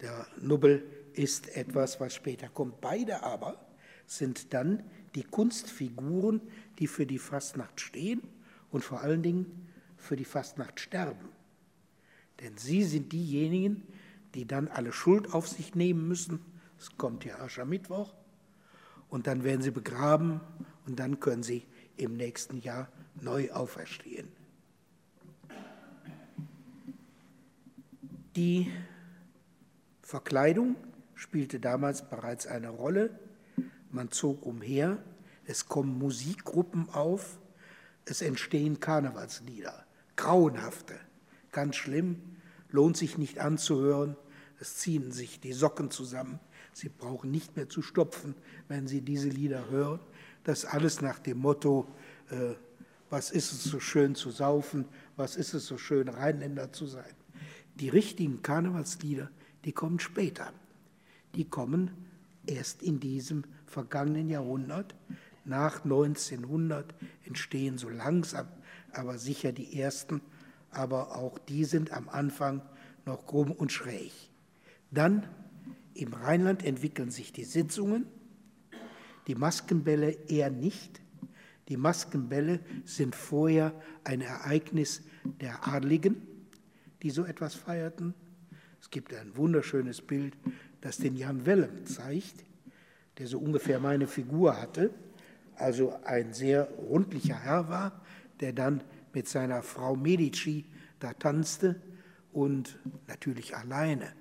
Der 0.00 0.26
Nubbel 0.40 0.84
ist 1.14 1.56
etwas, 1.56 2.00
was 2.00 2.14
später 2.14 2.48
kommt. 2.48 2.80
Beide 2.80 3.22
aber 3.22 3.66
sind 4.06 4.52
dann 4.52 4.82
die 5.14 5.24
Kunstfiguren, 5.24 6.40
die 6.78 6.86
für 6.86 7.06
die 7.06 7.18
Fastnacht 7.18 7.80
stehen 7.80 8.22
und 8.70 8.84
vor 8.84 9.00
allen 9.00 9.22
Dingen 9.22 9.68
für 9.96 10.16
die 10.16 10.24
Fastnacht 10.24 10.78
sterben. 10.80 11.28
Denn 12.40 12.56
sie 12.56 12.84
sind 12.84 13.12
diejenigen, 13.12 13.82
die 14.34 14.46
dann 14.46 14.68
alle 14.68 14.92
Schuld 14.92 15.32
auf 15.32 15.48
sich 15.48 15.74
nehmen 15.74 16.06
müssen. 16.06 16.40
Es 16.78 16.96
kommt 16.98 17.24
ja 17.24 17.38
Aschermittwoch 17.40 18.14
und 19.08 19.26
dann 19.26 19.44
werden 19.44 19.62
sie 19.62 19.70
begraben 19.70 20.40
und 20.86 20.98
dann 20.98 21.20
können 21.20 21.42
sie 21.42 21.66
im 21.96 22.16
nächsten 22.16 22.58
Jahr 22.58 22.88
neu 23.20 23.50
auferstehen. 23.50 24.28
Die 28.36 28.70
Verkleidung 30.02 30.76
spielte 31.14 31.58
damals 31.58 32.06
bereits 32.10 32.46
eine 32.46 32.68
Rolle. 32.68 33.18
Man 33.90 34.10
zog 34.10 34.44
umher, 34.44 35.02
es 35.46 35.68
kommen 35.68 35.98
Musikgruppen 35.98 36.90
auf, 36.90 37.38
es 38.04 38.20
entstehen 38.20 38.78
Karnevalslieder, 38.78 39.86
grauenhafte, 40.16 40.94
ganz 41.50 41.76
schlimm, 41.76 42.36
lohnt 42.68 42.98
sich 42.98 43.16
nicht 43.16 43.38
anzuhören, 43.38 44.16
es 44.60 44.76
ziehen 44.76 45.12
sich 45.12 45.40
die 45.40 45.54
Socken 45.54 45.90
zusammen, 45.90 46.38
sie 46.74 46.90
brauchen 46.90 47.30
nicht 47.30 47.56
mehr 47.56 47.70
zu 47.70 47.80
stopfen, 47.80 48.34
wenn 48.68 48.86
sie 48.86 49.00
diese 49.00 49.30
Lieder 49.30 49.70
hören. 49.70 50.00
Das 50.44 50.66
alles 50.66 51.00
nach 51.00 51.20
dem 51.20 51.38
Motto, 51.38 51.88
äh, 52.28 52.54
was 53.08 53.30
ist 53.30 53.52
es 53.52 53.64
so 53.64 53.80
schön 53.80 54.14
zu 54.14 54.30
saufen, 54.30 54.84
was 55.16 55.36
ist 55.36 55.54
es 55.54 55.64
so 55.64 55.78
schön 55.78 56.10
Rheinländer 56.10 56.70
zu 56.70 56.84
sein. 56.84 57.14
Die 57.80 57.90
richtigen 57.90 58.42
Karnevalslieder, 58.42 59.30
die 59.64 59.72
kommen 59.72 60.00
später. 60.00 60.52
Die 61.34 61.44
kommen 61.44 61.90
erst 62.46 62.82
in 62.82 63.00
diesem 63.00 63.44
vergangenen 63.66 64.30
Jahrhundert. 64.30 64.94
Nach 65.44 65.84
1900 65.84 66.94
entstehen 67.24 67.76
so 67.76 67.90
langsam, 67.90 68.48
aber 68.92 69.18
sicher 69.18 69.52
die 69.52 69.78
ersten, 69.78 70.22
aber 70.70 71.16
auch 71.16 71.38
die 71.38 71.64
sind 71.64 71.92
am 71.92 72.08
Anfang 72.08 72.62
noch 73.04 73.26
krumm 73.26 73.52
und 73.52 73.70
schräg. 73.72 74.12
Dann 74.90 75.26
im 75.92 76.14
Rheinland 76.14 76.64
entwickeln 76.64 77.10
sich 77.10 77.32
die 77.32 77.44
Sitzungen, 77.44 78.06
die 79.26 79.34
Maskenbälle 79.34 80.12
eher 80.28 80.50
nicht. 80.50 81.02
Die 81.68 81.76
Maskenbälle 81.76 82.60
sind 82.84 83.14
vorher 83.14 83.74
ein 84.04 84.22
Ereignis 84.22 85.02
der 85.40 85.68
Adligen, 85.68 86.22
die 87.02 87.10
so 87.10 87.24
etwas 87.24 87.54
feierten. 87.54 88.14
Es 88.80 88.90
gibt 88.90 89.14
ein 89.14 89.36
wunderschönes 89.36 90.00
Bild, 90.02 90.36
das 90.80 90.98
den 90.98 91.16
Jan 91.16 91.46
Wellem 91.46 91.86
zeigt, 91.86 92.44
der 93.18 93.26
so 93.26 93.38
ungefähr 93.38 93.80
meine 93.80 94.06
Figur 94.06 94.60
hatte, 94.60 94.90
also 95.56 95.94
ein 96.04 96.32
sehr 96.34 96.68
rundlicher 96.78 97.38
Herr 97.38 97.68
war, 97.68 98.02
der 98.40 98.52
dann 98.52 98.82
mit 99.12 99.28
seiner 99.28 99.62
Frau 99.62 99.96
Medici 99.96 100.66
da 100.98 101.14
tanzte 101.14 101.80
und 102.32 102.78
natürlich 103.08 103.56
alleine. 103.56 104.12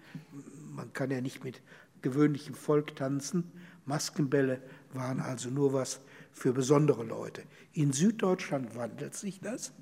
Man 0.70 0.94
kann 0.94 1.12
ja 1.12 1.22
nicht 1.22 1.44
mit 1.44 1.62
gewöhnlichem 2.02 2.56
Volk 2.56 2.96
tanzen. 2.96 3.52
Maskenbälle 3.86 4.62
waren 4.94 5.20
also 5.20 5.50
nur 5.50 5.74
was 5.74 6.00
für 6.32 6.54
besondere 6.54 7.04
Leute. 7.04 7.44
In 7.74 7.92
Süddeutschland 7.92 8.76
wandelt 8.76 9.16
sich 9.16 9.40
das. 9.42 9.74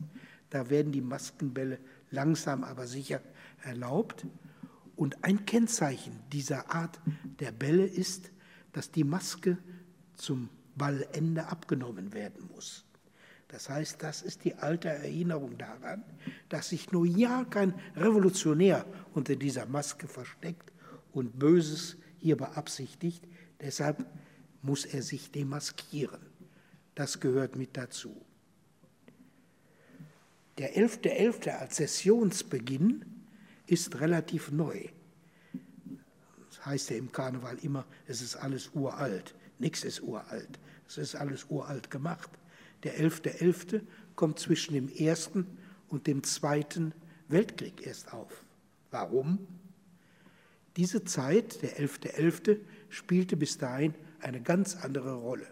Da 0.50 0.70
werden 0.70 0.92
die 0.92 1.02
Maskenbälle 1.02 1.80
langsam 2.14 2.64
aber 2.64 2.88
sicher 2.88 3.22
erlaubt. 3.64 4.26
Und 4.96 5.24
ein 5.24 5.46
Kennzeichen 5.46 6.20
dieser 6.32 6.74
Art 6.74 7.02
der 7.40 7.52
Bälle 7.52 7.86
ist, 7.86 8.32
dass 8.72 8.92
die 8.92 9.04
Maske 9.04 9.58
zum 10.16 10.50
Ballende 10.76 11.48
abgenommen 11.48 12.14
werden 12.14 12.48
muss. 12.54 12.86
Das 13.48 13.70
heißt, 13.70 14.02
das 14.02 14.22
ist 14.22 14.46
die 14.46 14.56
alte 14.56 14.90
Erinnerung 14.90 15.58
daran, 15.58 16.04
dass 16.50 16.70
sich 16.70 16.92
nur 16.92 17.06
ja 17.06 17.46
kein 17.46 17.76
Revolutionär 17.96 18.86
unter 19.14 19.36
dieser 19.36 19.66
Maske 19.68 20.08
versteckt 20.08 20.72
und 21.12 21.38
Böses 21.38 21.98
hier 22.20 22.38
beabsichtigt. 22.38 23.28
Deshalb 23.62 24.06
muss 24.62 24.86
er 24.86 25.04
sich 25.04 25.32
demaskieren. 25.32 26.22
Das 26.96 27.20
gehört 27.20 27.56
mit 27.56 27.78
dazu. 27.78 28.26
Der 30.58 30.76
11.11. 30.76 31.48
.11. 31.48 31.50
als 31.50 31.78
Sessionsbeginn 31.78 33.06
ist 33.66 34.00
relativ 34.00 34.52
neu. 34.52 34.88
Das 36.50 36.66
heißt 36.66 36.90
ja 36.92 36.98
im 36.98 37.12
Karneval 37.12 37.58
immer, 37.62 37.86
es 38.08 38.22
ist 38.22 38.36
alles 38.36 38.70
uralt. 38.74 39.34
Nichts 39.58 39.84
ist 39.84 40.02
uralt. 40.02 40.60
Es 40.88 40.98
ist 40.98 41.16
alles 41.16 41.46
uralt 41.50 41.90
gemacht. 41.90 42.30
Der 42.84 43.00
11.11. 43.00 43.40
.11. 43.40 43.82
kommt 44.16 44.40
zwischen 44.40 44.74
dem 44.74 44.90
Ersten 44.90 45.48
und 45.90 46.06
dem 46.06 46.24
Zweiten 46.24 46.94
Weltkrieg 47.30 47.86
erst 47.86 48.14
auf. 48.14 48.44
Warum? 48.92 49.48
Diese 50.78 51.04
Zeit, 51.04 51.62
der 51.62 51.78
11.11., 51.78 52.16
.11., 52.16 52.60
spielte 52.90 53.38
bis 53.38 53.58
dahin 53.58 53.96
eine 54.20 54.42
ganz 54.42 54.76
andere 54.76 55.16
Rolle. 55.16 55.48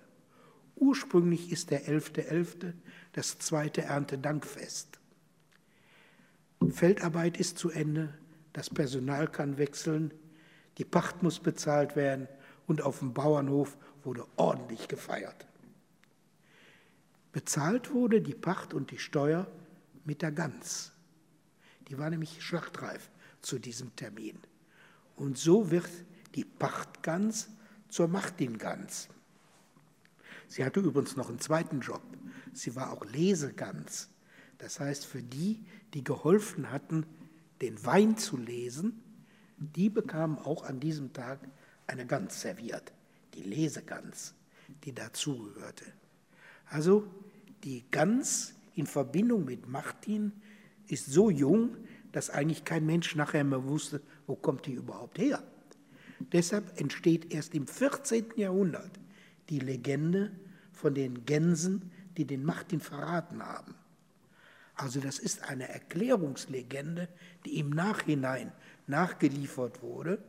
Ursprünglich 0.76 1.52
ist 1.52 1.72
der 1.72 1.88
11.11. 1.88 2.30
.11. 2.30 2.74
das 3.14 3.39
zweite 3.39 3.84
Erntedankfest. 3.84 4.99
Feldarbeit 6.70 7.38
ist 7.38 7.57
zu 7.57 7.70
Ende, 7.70 8.14
das 8.53 8.70
Personal 8.70 9.28
kann 9.28 9.57
wechseln, 9.57 10.14
die 10.78 10.86
Pacht 10.86 11.24
muss 11.24 11.39
bezahlt 11.39 11.95
werden 11.95 12.28
und 12.68 12.82
auf 12.82 12.99
dem 12.99 13.14
Bauernhof 13.14 13.78
wurde 14.03 14.26
ordentlich 14.36 14.88
gefeiert. 14.88 15.47
Bezahlt 17.32 17.93
wurde 17.93 18.22
die 18.22 18.36
Pacht 18.36 18.74
und 18.74 18.91
die 18.91 18.99
Steuer 18.99 19.47
mit 20.05 20.22
der 20.22 20.32
Gans. 20.32 20.91
Die 21.88 21.97
war 21.97 22.09
nämlich 22.09 22.43
schlachtreif 22.43 23.09
zu 23.41 23.59
diesem 23.59 23.95
Termin. 23.95 24.38
Und 25.16 25.38
so 25.38 25.72
wird 25.72 25.89
die 26.36 26.45
Pachtgans 26.45 27.49
zur 27.89 28.07
Martin-Gans. 28.07 29.09
Sie 30.47 30.66
hatte 30.66 30.80
übrigens 30.80 31.16
noch 31.16 31.30
einen 31.30 31.39
zweiten 31.39 31.80
Job. 31.80 32.01
Sie 32.54 32.76
war 32.76 32.91
auch 32.91 33.06
Lesegans. 33.06 34.10
Das 34.58 34.80
heißt, 34.80 35.06
für 35.06 35.24
die, 35.24 35.64
die 35.93 36.04
geholfen 36.04 36.72
hatten, 36.72 37.06
den 37.62 37.84
Wein 37.86 38.18
zu 38.18 38.38
lesen, 38.38 39.02
die 39.58 39.89
bekamen 39.89 40.38
auch 40.39 40.64
an 40.64 40.80
diesem 40.80 41.14
Tag 41.14 41.39
eine 41.88 42.06
Gans 42.06 42.41
serviert, 42.41 42.91
die 43.34 43.43
Lesegans, 43.43 44.34
die 44.84 44.93
dazugehörte. 44.93 45.86
Also 46.66 47.08
die 47.64 47.84
Gans 47.91 48.54
in 48.76 48.88
Verbindung 48.88 49.45
mit 49.45 49.68
Martin 49.68 50.32
ist 50.88 51.08
so 51.08 51.30
jung, 51.30 51.78
dass 52.12 52.30
eigentlich 52.30 52.66
kein 52.66 52.86
Mensch 52.86 53.16
nachher 53.16 53.43
mehr 53.43 53.64
wusste, 53.64 54.02
wo 54.28 54.36
kommt 54.36 54.66
die 54.66 54.74
überhaupt 54.74 55.20
her. 55.20 55.43
Deshalb 56.32 56.80
entsteht 56.80 57.34
erst 57.34 57.54
im 57.56 57.68
14. 57.68 58.26
Jahrhundert 58.36 58.91
die 59.49 59.60
Legende 59.60 60.32
von 60.72 60.93
den 60.93 61.26
Gänsen, 61.26 61.91
die 62.22 62.28
den 62.28 62.45
Martin 62.45 62.80
verraten 62.80 63.43
haben. 63.43 63.74
Also 64.76 64.99
das 64.99 65.17
ist 65.17 65.49
eine 65.49 65.67
Erklärungslegende, 65.69 67.09
die 67.45 67.57
im 67.57 67.72
Nachhinein 67.72 68.51
nachgeliefert 68.86 69.82
wurde 69.82 70.24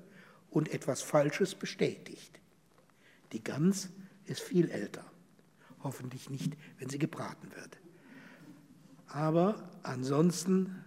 und 0.48 0.72
etwas 0.72 1.02
Falsches 1.02 1.54
bestätigt. 1.54 2.40
Die 3.32 3.44
Gans 3.44 3.90
ist 4.24 4.40
viel 4.40 4.70
älter. 4.70 5.04
Hoffentlich 5.82 6.30
nicht, 6.30 6.56
wenn 6.78 6.88
sie 6.88 6.98
gebraten 6.98 7.50
wird. 7.54 7.78
Aber 9.08 9.68
ansonsten, 9.82 10.82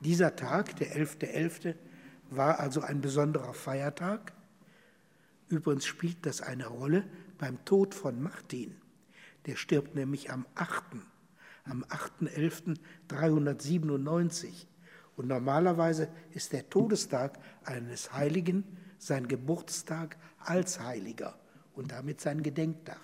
dieser 0.00 0.36
Tag, 0.36 0.76
der 0.76 0.94
11.11., 0.94 1.62
.11., 1.64 1.74
war 2.28 2.60
also 2.60 2.82
ein 2.82 3.00
besonderer 3.00 3.54
Feiertag. 3.54 4.34
Übrigens 5.48 5.86
spielt 5.86 6.26
das 6.26 6.42
eine 6.42 6.66
Rolle 6.66 7.04
beim 7.38 7.64
Tod 7.64 7.94
von 7.94 8.22
Martin. 8.22 8.81
Der 9.46 9.56
stirbt 9.56 9.94
nämlich 9.94 10.30
am 10.30 10.46
8. 10.54 10.84
am 11.64 11.84
8.11.397. 11.84 14.66
Und 15.16 15.28
normalerweise 15.28 16.08
ist 16.32 16.52
der 16.52 16.68
Todestag 16.70 17.38
eines 17.64 18.12
Heiligen 18.12 18.64
sein 18.98 19.28
Geburtstag 19.28 20.16
als 20.38 20.80
Heiliger 20.80 21.38
und 21.74 21.92
damit 21.92 22.20
sein 22.20 22.42
Gedenktag. 22.42 23.00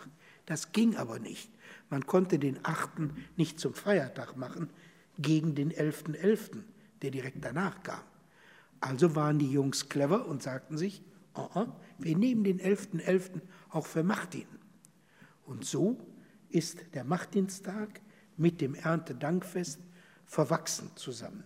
Das 0.47 0.73
ging 0.73 0.97
aber 0.97 1.19
nicht. 1.19 1.51
Man 1.91 2.07
konnte 2.07 2.39
den 2.39 2.59
8. 2.63 2.91
nicht 3.37 3.61
zum 3.61 3.75
Feiertag 3.75 4.37
machen 4.37 4.71
gegen 5.19 5.55
den 5.55 5.73
11.11., 5.73 6.17
.11., 6.17 6.63
der 7.03 7.11
direkt 7.11 7.45
danach 7.45 7.83
kam. 7.83 8.01
Also 8.81 9.17
waren 9.17 9.39
die 9.39 9.51
Jungs 9.51 9.89
clever 9.89 10.27
und 10.27 10.43
sagten 10.43 10.79
sich, 10.79 11.03
oh, 11.35 11.49
oh, 11.55 11.67
wir 11.99 12.17
nehmen 12.17 12.45
den 12.45 12.61
11.11. 12.61 13.05
.11. 13.05 13.41
auch 13.71 13.87
für 13.87 14.03
Martin. 14.03 14.47
Und 15.45 15.65
so 15.65 15.99
ist 16.51 16.95
der 16.95 17.05
Martinstag 17.05 18.01
mit 18.37 18.61
dem 18.61 18.75
Erntedankfest 18.75 19.81
verwachsen 20.27 20.91
zusammen 20.95 21.45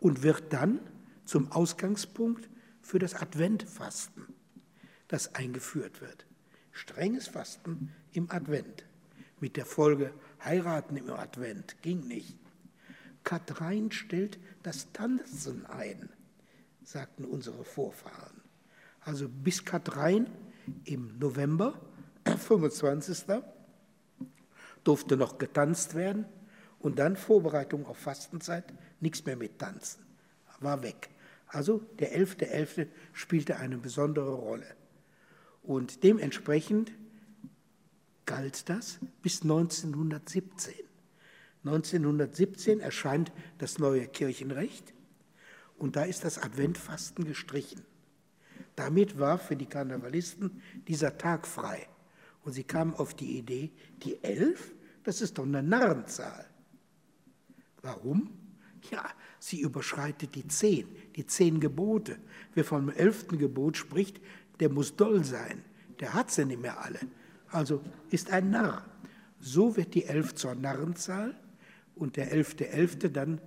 und 0.00 0.22
wird 0.22 0.52
dann 0.52 0.80
zum 1.24 1.52
Ausgangspunkt 1.52 2.48
für 2.80 2.98
das 2.98 3.14
Adventfasten, 3.14 4.26
das 5.08 5.34
eingeführt 5.34 6.00
wird. 6.00 6.26
Strenges 6.72 7.28
Fasten 7.28 7.92
im 8.12 8.30
Advent. 8.30 8.84
Mit 9.40 9.56
der 9.56 9.66
Folge 9.66 10.12
heiraten 10.44 10.96
im 10.96 11.10
Advent 11.10 11.80
ging 11.82 12.00
nicht. 12.06 12.38
Katrein 13.24 13.92
stellt 13.92 14.38
das 14.62 14.92
Tanzen 14.92 15.66
ein, 15.66 16.08
sagten 16.82 17.24
unsere 17.24 17.64
Vorfahren. 17.64 18.40
Also 19.00 19.28
bis 19.28 19.64
Katrein 19.64 20.28
im 20.84 21.18
November, 21.18 21.80
25. 22.24 23.42
durfte 24.84 25.16
noch 25.16 25.38
getanzt 25.38 25.94
werden 25.94 26.26
und 26.78 26.98
dann 26.98 27.16
Vorbereitung 27.16 27.86
auf 27.86 27.98
Fastenzeit, 27.98 28.64
nichts 29.00 29.24
mehr 29.24 29.36
mit 29.36 29.58
Tanzen, 29.58 30.02
war 30.60 30.82
weg. 30.82 31.10
Also 31.46 31.78
der 31.98 32.16
11.11. 32.16 32.50
.11. 32.50 32.86
spielte 33.12 33.56
eine 33.58 33.76
besondere 33.76 34.32
Rolle. 34.32 34.66
Und 35.62 36.02
dementsprechend 36.02 36.92
galt 38.26 38.68
das 38.68 38.98
bis 39.22 39.42
1917. 39.42 40.74
1917 41.64 42.80
erscheint 42.80 43.30
das 43.58 43.78
neue 43.78 44.08
Kirchenrecht 44.08 44.92
und 45.78 45.94
da 45.96 46.02
ist 46.02 46.24
das 46.24 46.38
Adventfasten 46.38 47.24
gestrichen. 47.24 47.84
Damit 48.74 49.18
war 49.18 49.38
für 49.38 49.54
die 49.56 49.66
Karnevalisten 49.66 50.62
dieser 50.88 51.18
Tag 51.18 51.46
frei. 51.46 51.86
Und 52.42 52.52
sie 52.52 52.64
kamen 52.64 52.94
auf 52.94 53.14
die 53.14 53.38
Idee, 53.38 53.70
die 54.02 54.22
elf, 54.22 54.74
das 55.04 55.20
ist 55.20 55.38
doch 55.38 55.44
eine 55.44 55.62
Narrenzahl. 55.62 56.46
Warum? 57.82 58.30
Ja, 58.90 59.08
sie 59.38 59.60
überschreitet 59.60 60.34
die 60.34 60.46
zehn, 60.48 60.88
die 61.14 61.26
zehn 61.26 61.60
Gebote. 61.60 62.18
Wer 62.54 62.64
vom 62.64 62.88
elften 62.88 63.38
Gebot 63.38 63.76
spricht, 63.76 64.20
der 64.60 64.70
muss 64.70 64.96
doll 64.96 65.24
sein. 65.24 65.64
Der 66.00 66.14
hat 66.14 66.30
sie 66.30 66.44
nicht 66.44 66.60
mehr 66.60 66.80
alle. 66.82 67.00
Also 67.48 67.82
ist 68.10 68.30
ein 68.30 68.50
Narr. 68.50 68.84
So 69.38 69.76
wird 69.76 69.94
die 69.94 70.04
Elf 70.04 70.34
zur 70.34 70.54
Narrenzahl 70.54 71.36
und 71.94 72.16
der 72.16 72.32
elfte 72.32 72.68
Elfte 72.68 73.10
dann 73.10 73.40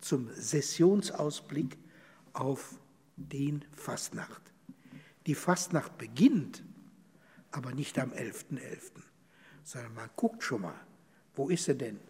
zum 0.00 0.28
Sessionsausblick 0.34 1.78
auf 2.32 2.78
den 3.16 3.64
Fastnacht. 3.76 4.42
Die 5.26 5.34
Fastnacht 5.34 5.96
beginnt 5.98 6.64
aber 7.52 7.72
nicht 7.72 7.98
am 7.98 8.10
11.11., 8.10 8.58
.11., 8.58 8.80
sondern 9.64 9.94
man 9.94 10.10
guckt 10.16 10.42
schon 10.42 10.62
mal, 10.62 10.80
wo 11.34 11.48
ist 11.48 11.64
sie 11.64 11.76
denn 11.76 12.00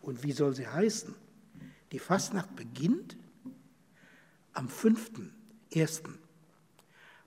und 0.00 0.22
wie 0.22 0.32
soll 0.32 0.54
sie 0.54 0.66
heißen. 0.66 1.14
Die 1.92 1.98
Fastnacht 1.98 2.54
beginnt 2.54 3.16
am 4.52 4.68
5.1., 4.68 6.02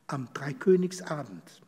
am 0.07 0.29
Dreikönigsabend. 0.33 1.61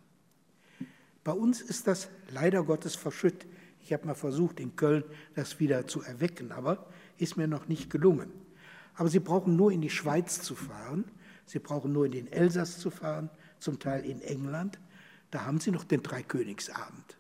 Bei 1.24 1.32
uns 1.32 1.62
ist 1.62 1.88
das 1.88 2.10
leider 2.30 2.64
Gottes 2.64 2.96
verschütt. 2.96 3.46
Ich 3.82 3.92
habe 3.94 4.06
mal 4.06 4.16
versucht, 4.16 4.60
in 4.60 4.76
Köln 4.76 5.04
das 5.34 5.60
wieder 5.60 5.88
zu 5.88 6.02
erwecken, 6.02 6.52
aber 6.52 6.88
ist 7.18 7.38
mir 7.38 7.48
noch 7.48 7.68
nicht 7.68 7.90
gelungen. 7.90 8.32
Aber 8.96 9.10
Sie 9.10 9.20
brauchen 9.20 9.56
nur 9.56 9.72
in 9.72 9.82
die 9.82 9.90
Schweiz 9.90 10.42
zu 10.42 10.56
fahren, 10.56 11.06
Sie 11.46 11.60
brauchen 11.60 11.92
nur 11.92 12.06
in 12.06 12.12
den 12.12 12.32
Elsass 12.32 12.80
zu 12.80 12.90
fahren, 12.90 13.30
zum 13.60 13.80
Teil 13.80 14.06
in 14.06 14.22
England. 14.22 14.80
Da 15.36 15.44
haben 15.44 15.60
Sie 15.60 15.72
noch 15.72 15.84
den 15.84 16.02
Dreikönigsabend. 16.02 17.18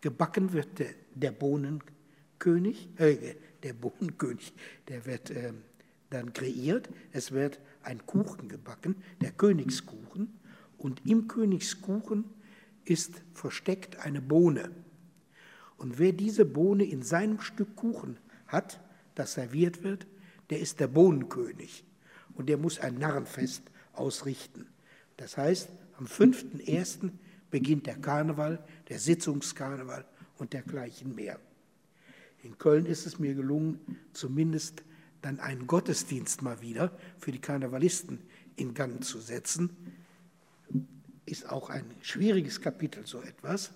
Gebacken 0.00 0.52
wird 0.52 0.80
der, 0.80 0.94
der 1.14 1.30
Bohnenkönig, 1.30 2.88
äh, 2.98 3.36
der 3.62 3.72
Bohnenkönig, 3.72 4.52
der 4.88 5.06
wird 5.06 5.30
äh, 5.30 5.52
dann 6.10 6.32
kreiert. 6.32 6.88
Es 7.12 7.30
wird 7.30 7.60
ein 7.84 8.04
Kuchen 8.04 8.48
gebacken, 8.48 8.96
der 9.20 9.30
Königskuchen. 9.30 10.40
Und 10.76 11.06
im 11.06 11.28
Königskuchen 11.28 12.24
ist 12.84 13.22
versteckt 13.32 14.00
eine 14.00 14.20
Bohne. 14.20 14.72
Und 15.76 16.00
wer 16.00 16.12
diese 16.12 16.44
Bohne 16.44 16.82
in 16.82 17.02
seinem 17.02 17.40
Stück 17.40 17.76
Kuchen 17.76 18.18
hat, 18.48 18.80
das 19.14 19.34
serviert 19.34 19.84
wird, 19.84 20.08
der 20.50 20.58
ist 20.58 20.80
der 20.80 20.88
Bohnenkönig. 20.88 21.84
Und 22.34 22.48
der 22.48 22.58
muss 22.58 22.80
ein 22.80 22.98
Narrenfest 22.98 23.62
ausrichten. 23.92 24.66
Das 25.16 25.36
heißt, 25.36 25.68
am 25.96 26.06
5.1. 26.06 27.12
beginnt 27.52 27.86
der 27.86 27.98
Karneval, 27.98 28.64
der 28.88 28.98
Sitzungskarneval 28.98 30.04
und 30.38 30.54
dergleichen 30.54 31.14
mehr. 31.14 31.38
In 32.42 32.58
Köln 32.58 32.86
ist 32.86 33.06
es 33.06 33.20
mir 33.20 33.34
gelungen, 33.34 33.78
zumindest 34.12 34.82
dann 35.20 35.38
einen 35.38 35.68
Gottesdienst 35.68 36.42
mal 36.42 36.60
wieder 36.60 36.90
für 37.18 37.30
die 37.30 37.40
Karnevalisten 37.40 38.18
in 38.56 38.74
Gang 38.74 39.04
zu 39.04 39.20
setzen. 39.20 39.70
Ist 41.24 41.48
auch 41.48 41.70
ein 41.70 41.84
schwieriges 42.00 42.60
Kapitel, 42.60 43.06
so 43.06 43.22
etwas. 43.22 43.70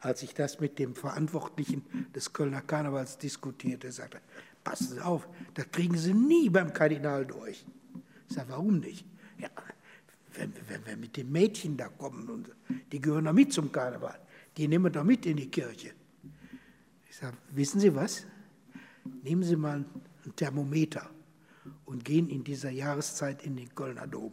Als 0.00 0.22
ich 0.22 0.34
das 0.34 0.58
mit 0.58 0.78
dem 0.78 0.94
Verantwortlichen 0.96 1.84
des 2.14 2.32
Kölner 2.32 2.62
Karnevals 2.62 3.18
diskutierte, 3.18 3.92
sagte 3.92 4.18
er, 4.18 4.22
passen 4.64 4.94
Sie 4.94 5.00
auf, 5.00 5.28
das 5.54 5.70
kriegen 5.70 5.96
Sie 5.96 6.14
nie 6.14 6.48
beim 6.48 6.72
Kardinal 6.72 7.24
durch. 7.24 7.64
Ich 8.28 8.34
sage, 8.34 8.48
warum 8.50 8.80
nicht? 8.80 9.06
Ja, 9.38 9.48
wenn, 10.36 10.52
wenn 10.68 10.86
wir 10.86 10.96
mit 10.96 11.16
den 11.16 11.30
Mädchen 11.30 11.76
da 11.76 11.88
kommen, 11.88 12.28
und 12.28 12.50
die 12.92 13.00
gehören 13.00 13.24
da 13.24 13.32
mit 13.32 13.52
zum 13.52 13.72
Karneval, 13.72 14.18
die 14.56 14.68
nehmen 14.68 14.84
wir 14.84 14.90
doch 14.90 15.04
mit 15.04 15.26
in 15.26 15.36
die 15.36 15.50
Kirche. 15.50 15.92
Ich 17.08 17.16
sage, 17.16 17.36
wissen 17.50 17.80
Sie 17.80 17.94
was? 17.94 18.26
Nehmen 19.22 19.42
Sie 19.42 19.56
mal 19.56 19.84
ein 20.24 20.36
Thermometer 20.36 21.08
und 21.84 22.04
gehen 22.04 22.28
in 22.28 22.44
dieser 22.44 22.70
Jahreszeit 22.70 23.44
in 23.44 23.56
den 23.56 23.74
Kölner 23.74 24.06
Dom. 24.06 24.32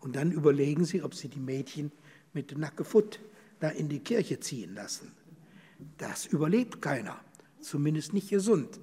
Und 0.00 0.16
dann 0.16 0.32
überlegen 0.32 0.84
Sie, 0.84 1.02
ob 1.02 1.14
Sie 1.14 1.28
die 1.28 1.40
Mädchen 1.40 1.92
mit 2.32 2.50
dem 2.50 2.60
Nackefutt 2.60 3.20
da 3.60 3.68
in 3.68 3.88
die 3.88 4.00
Kirche 4.00 4.40
ziehen 4.40 4.74
lassen. 4.74 5.12
Das 5.98 6.26
überlebt 6.26 6.80
keiner, 6.80 7.20
zumindest 7.60 8.12
nicht 8.12 8.30
gesund. 8.30 8.80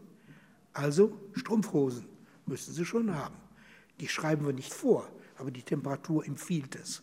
Also 0.74 1.20
Strumpfhosen 1.34 2.06
müssen 2.46 2.74
Sie 2.74 2.86
schon 2.86 3.14
haben. 3.14 3.36
Die 4.00 4.08
schreiben 4.08 4.46
wir 4.46 4.54
nicht 4.54 4.74
vor, 4.74 5.10
aber 5.40 5.52
die 5.52 5.64
Temperatur 5.64 6.26
empfiehlt 6.26 6.76
es. 6.76 7.02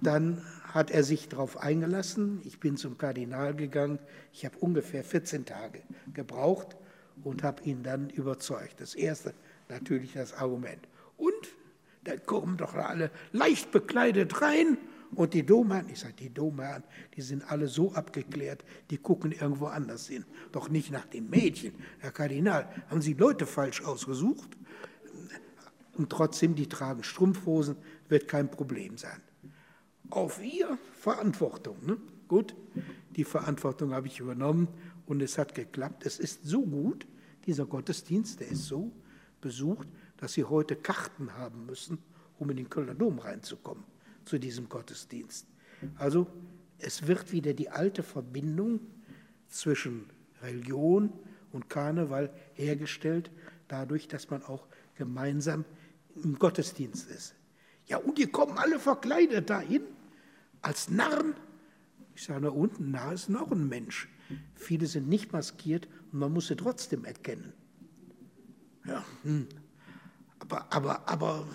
Dann 0.00 0.42
hat 0.64 0.90
er 0.90 1.04
sich 1.04 1.28
darauf 1.28 1.58
eingelassen. 1.58 2.40
Ich 2.44 2.58
bin 2.58 2.76
zum 2.76 2.98
Kardinal 2.98 3.54
gegangen. 3.54 3.98
Ich 4.32 4.44
habe 4.44 4.58
ungefähr 4.58 5.04
14 5.04 5.44
Tage 5.44 5.82
gebraucht 6.12 6.76
und 7.24 7.42
habe 7.42 7.62
ihn 7.64 7.82
dann 7.82 8.10
überzeugt. 8.10 8.80
Das 8.80 8.94
erste 8.94 9.34
natürlich 9.68 10.14
das 10.14 10.32
Argument. 10.32 10.88
Und 11.16 11.32
da 12.04 12.16
kommen 12.16 12.56
doch 12.56 12.74
alle 12.74 13.10
leicht 13.32 13.70
bekleidet 13.70 14.40
rein. 14.40 14.78
Und 15.14 15.34
die 15.34 15.44
Domherren, 15.44 15.90
ich 15.90 16.00
sage, 16.00 16.14
die 16.18 16.32
Domherren, 16.32 16.82
die 17.14 17.20
sind 17.20 17.50
alle 17.50 17.68
so 17.68 17.92
abgeklärt, 17.92 18.64
die 18.88 18.96
gucken 18.96 19.30
irgendwo 19.30 19.66
anders 19.66 20.08
hin. 20.08 20.24
Doch 20.52 20.70
nicht 20.70 20.90
nach 20.90 21.04
den 21.04 21.28
Mädchen. 21.28 21.74
Herr 21.98 22.12
Kardinal, 22.12 22.66
haben 22.88 23.02
Sie 23.02 23.12
Leute 23.12 23.44
falsch 23.44 23.82
ausgesucht? 23.82 24.56
Und 25.96 26.10
trotzdem, 26.10 26.54
die 26.54 26.68
tragen 26.68 27.04
Strumpfhosen, 27.04 27.76
wird 28.08 28.28
kein 28.28 28.50
Problem 28.50 28.96
sein 28.96 29.20
auf 30.12 30.42
ihr 30.42 30.78
Verantwortung. 30.92 31.76
Ne? 31.84 31.96
Gut, 32.28 32.54
die 33.16 33.24
Verantwortung 33.24 33.92
habe 33.92 34.06
ich 34.06 34.20
übernommen 34.20 34.68
und 35.06 35.22
es 35.22 35.38
hat 35.38 35.54
geklappt. 35.54 36.06
Es 36.06 36.18
ist 36.18 36.44
so 36.44 36.62
gut, 36.62 37.06
dieser 37.46 37.66
Gottesdienst, 37.66 38.40
der 38.40 38.48
ist 38.48 38.66
so 38.66 38.92
besucht, 39.40 39.88
dass 40.18 40.34
Sie 40.34 40.44
heute 40.44 40.76
Karten 40.76 41.34
haben 41.34 41.66
müssen, 41.66 41.98
um 42.38 42.50
in 42.50 42.56
den 42.58 42.70
Kölner 42.70 42.94
Dom 42.94 43.18
reinzukommen, 43.18 43.84
zu 44.24 44.38
diesem 44.38 44.68
Gottesdienst. 44.68 45.46
Also 45.96 46.26
es 46.78 47.06
wird 47.06 47.32
wieder 47.32 47.54
die 47.54 47.70
alte 47.70 48.02
Verbindung 48.02 48.80
zwischen 49.48 50.06
Religion 50.42 51.12
und 51.50 51.68
Karneval 51.68 52.32
hergestellt, 52.54 53.30
dadurch, 53.68 54.08
dass 54.08 54.30
man 54.30 54.42
auch 54.42 54.66
gemeinsam 54.94 55.64
im 56.22 56.38
Gottesdienst 56.38 57.08
ist. 57.10 57.34
Ja, 57.86 57.98
und 57.98 58.18
die 58.18 58.26
kommen 58.26 58.58
alle 58.58 58.78
verkleidet 58.78 59.50
dahin 59.50 59.82
als 60.60 60.88
Narren. 60.88 61.34
Ich 62.14 62.24
sage, 62.24 62.42
da 62.42 62.48
unten, 62.50 62.90
Narr 62.90 63.12
ist 63.12 63.28
noch 63.28 63.50
ein 63.50 63.68
Mensch. 63.68 64.08
Viele 64.54 64.86
sind 64.86 65.08
nicht 65.08 65.32
maskiert 65.32 65.88
und 66.12 66.20
man 66.20 66.32
muss 66.32 66.48
sie 66.48 66.56
trotzdem 66.56 67.04
erkennen. 67.04 67.52
Ja, 68.84 69.04
hm. 69.22 69.48
aber, 70.40 70.72
aber, 70.72 71.08
aber, 71.08 71.46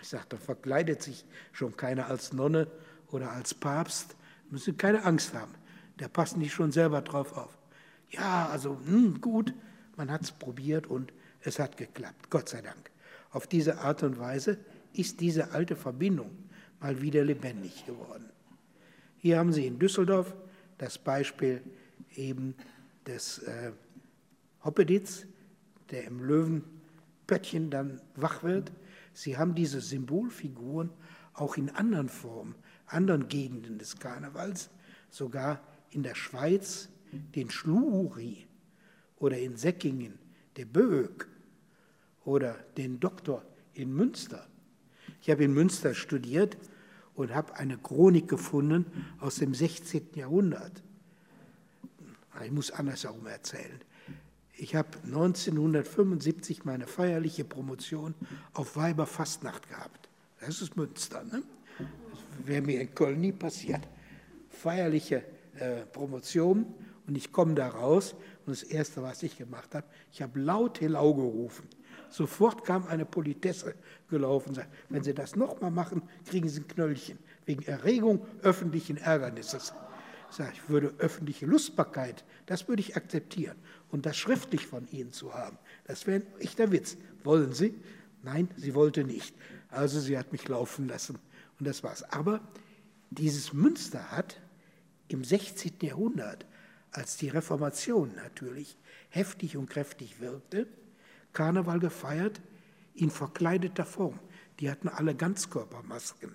ich 0.00 0.08
sage, 0.08 0.26
da 0.28 0.36
verkleidet 0.36 1.02
sich 1.02 1.24
schon 1.52 1.76
keiner 1.76 2.06
als 2.06 2.32
Nonne 2.32 2.68
oder 3.10 3.30
als 3.32 3.54
Papst. 3.54 4.16
Müssen 4.50 4.76
keine 4.76 5.04
Angst 5.04 5.34
haben. 5.34 5.54
Da 5.98 6.08
passen 6.08 6.40
die 6.40 6.50
schon 6.50 6.72
selber 6.72 7.02
drauf 7.02 7.36
auf. 7.36 7.56
Ja, 8.10 8.48
also 8.48 8.78
hm, 8.84 9.20
gut, 9.20 9.54
man 9.96 10.10
hat 10.10 10.22
es 10.22 10.32
probiert 10.32 10.86
und 10.86 11.12
es 11.40 11.58
hat 11.58 11.76
geklappt, 11.76 12.30
Gott 12.30 12.48
sei 12.48 12.62
Dank. 12.62 12.90
Auf 13.30 13.46
diese 13.46 13.78
Art 13.78 14.02
und 14.02 14.18
Weise 14.18 14.58
ist 14.92 15.20
diese 15.20 15.52
alte 15.52 15.76
Verbindung 15.76 16.30
mal 16.80 17.00
wieder 17.00 17.24
lebendig 17.24 17.86
geworden. 17.86 18.30
Hier 19.18 19.38
haben 19.38 19.52
Sie 19.52 19.66
in 19.66 19.78
Düsseldorf 19.78 20.34
das 20.78 20.98
Beispiel 20.98 21.62
eben 22.16 22.54
des 23.06 23.38
äh, 23.40 23.72
Hoppeditz, 24.64 25.26
der 25.90 26.04
im 26.04 26.20
Löwenpöttchen 26.20 27.70
dann 27.70 28.00
wach 28.16 28.42
wird. 28.42 28.72
Sie 29.12 29.36
haben 29.36 29.54
diese 29.54 29.80
Symbolfiguren 29.80 30.90
auch 31.34 31.56
in 31.56 31.70
anderen 31.70 32.08
Formen, 32.08 32.54
anderen 32.86 33.28
Gegenden 33.28 33.78
des 33.78 33.98
Karnevals, 33.98 34.70
sogar 35.10 35.60
in 35.90 36.02
der 36.02 36.14
Schweiz 36.14 36.88
den 37.34 37.50
Schluri 37.50 38.46
oder 39.16 39.38
in 39.38 39.56
Säckingen 39.56 40.18
der 40.56 40.64
Böök 40.64 41.28
oder 42.24 42.54
den 42.76 43.00
Doktor 43.00 43.44
in 43.74 43.92
Münster. 43.92 44.46
Ich 45.22 45.30
habe 45.30 45.44
in 45.44 45.52
Münster 45.52 45.94
studiert 45.94 46.56
und 47.14 47.34
habe 47.34 47.54
eine 47.56 47.76
Chronik 47.76 48.28
gefunden 48.28 48.86
aus 49.20 49.36
dem 49.36 49.54
16. 49.54 50.08
Jahrhundert. 50.14 50.82
Ich 52.44 52.52
muss 52.52 52.70
andersherum 52.70 53.26
erzählen. 53.26 53.80
Ich 54.56 54.74
habe 54.74 54.88
1975 55.04 56.64
meine 56.64 56.86
feierliche 56.86 57.44
Promotion 57.44 58.14
auf 58.52 58.76
Weiberfastnacht 58.76 59.68
gehabt. 59.68 60.08
Das 60.40 60.60
ist 60.62 60.76
Münster. 60.76 61.22
Ne? 61.24 61.42
Das 61.78 62.46
wäre 62.46 62.62
mir 62.62 62.80
in 62.80 62.94
Köln 62.94 63.20
nie 63.20 63.32
passiert. 63.32 63.80
Feierliche 64.48 65.24
äh, 65.58 65.86
Promotion 65.86 66.66
und 67.06 67.16
ich 67.16 67.32
komme 67.32 67.54
da 67.54 67.68
raus 67.68 68.14
und 68.46 68.52
das 68.52 68.62
Erste, 68.62 69.02
was 69.02 69.22
ich 69.22 69.36
gemacht 69.36 69.74
habe, 69.74 69.86
ich 70.12 70.22
habe 70.22 70.40
laut 70.40 70.80
Helau 70.80 71.14
gerufen. 71.14 71.68
Sofort 72.10 72.64
kam 72.64 72.86
eine 72.86 73.04
Politesse 73.04 73.74
gelaufen 74.08 74.50
und 74.50 74.54
sagte, 74.56 74.70
wenn 74.88 75.02
Sie 75.02 75.14
das 75.14 75.36
nochmal 75.36 75.70
machen, 75.70 76.02
kriegen 76.26 76.48
Sie 76.48 76.60
ein 76.60 76.68
Knöllchen 76.68 77.18
wegen 77.46 77.62
Erregung 77.62 78.26
öffentlichen 78.42 78.96
Ärgernisses. 78.96 79.72
Sage, 80.30 80.52
ich 80.54 80.68
würde 80.68 80.94
öffentliche 80.98 81.46
Lustbarkeit, 81.46 82.24
das 82.46 82.68
würde 82.68 82.80
ich 82.82 82.96
akzeptieren. 82.96 83.56
Und 83.90 84.06
das 84.06 84.16
schriftlich 84.16 84.66
von 84.66 84.86
Ihnen 84.90 85.12
zu 85.12 85.34
haben, 85.34 85.58
das 85.84 86.06
wäre 86.06 86.20
ein 86.20 86.40
echter 86.40 86.70
Witz. 86.70 86.96
Wollen 87.24 87.52
Sie? 87.52 87.74
Nein, 88.22 88.48
sie 88.56 88.74
wollte 88.74 89.04
nicht. 89.04 89.34
Also 89.70 90.00
sie 90.00 90.18
hat 90.18 90.32
mich 90.32 90.46
laufen 90.48 90.88
lassen 90.88 91.18
und 91.58 91.66
das 91.66 91.82
war's. 91.82 92.02
Aber 92.02 92.40
dieses 93.10 93.52
Münster 93.52 94.10
hat 94.10 94.40
im 95.08 95.24
16. 95.24 95.72
Jahrhundert, 95.82 96.46
als 96.92 97.16
die 97.16 97.28
Reformation 97.28 98.14
natürlich 98.16 98.76
heftig 99.08 99.56
und 99.56 99.70
kräftig 99.70 100.20
wirkte, 100.20 100.66
Karneval 101.32 101.78
gefeiert 101.78 102.40
in 102.94 103.10
verkleideter 103.10 103.84
Form. 103.84 104.18
Die 104.58 104.70
hatten 104.70 104.88
alle 104.88 105.14
Ganzkörpermasken, 105.14 106.32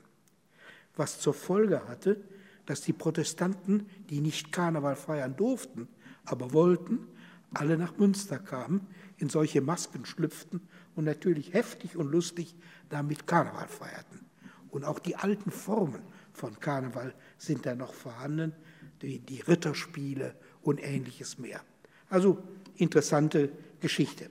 was 0.96 1.20
zur 1.20 1.34
Folge 1.34 1.88
hatte, 1.88 2.22
dass 2.66 2.82
die 2.82 2.94
Protestanten, 2.94 3.88
die 4.10 4.22
nicht 4.22 4.52
Karneval 4.52 4.96
feiern 4.96 5.36
durften, 5.36 5.88
aber 6.26 6.54
wollten, 6.54 7.08
alle 7.54 7.78
nach 7.78 7.98
Münster 7.98 8.40
kamen, 8.40 8.88
in 9.18 9.30
solche 9.30 9.62
Masken 9.62 10.06
schlüpften 10.06 10.62
und 10.96 11.06
natürlich 11.06 11.54
heftig 11.54 11.96
und 11.96 12.12
lustig 12.12 12.56
damit 12.90 13.28
Karneval 13.28 13.68
feierten. 13.68 14.26
Und 14.70 14.84
auch 14.84 15.00
die 15.00 15.16
alten 15.16 15.52
Formen 15.52 16.02
von 16.34 16.60
Karneval 16.60 17.14
sind 17.38 17.66
da 17.66 17.76
noch 17.76 17.94
vorhanden, 17.94 18.54
die, 19.02 19.20
die 19.20 19.42
Ritterspiele 19.42 20.36
und 20.62 20.84
ähnliches 20.84 21.38
mehr. 21.38 21.62
Also 22.10 22.44
interessante 22.76 23.52
Geschichte, 23.80 24.30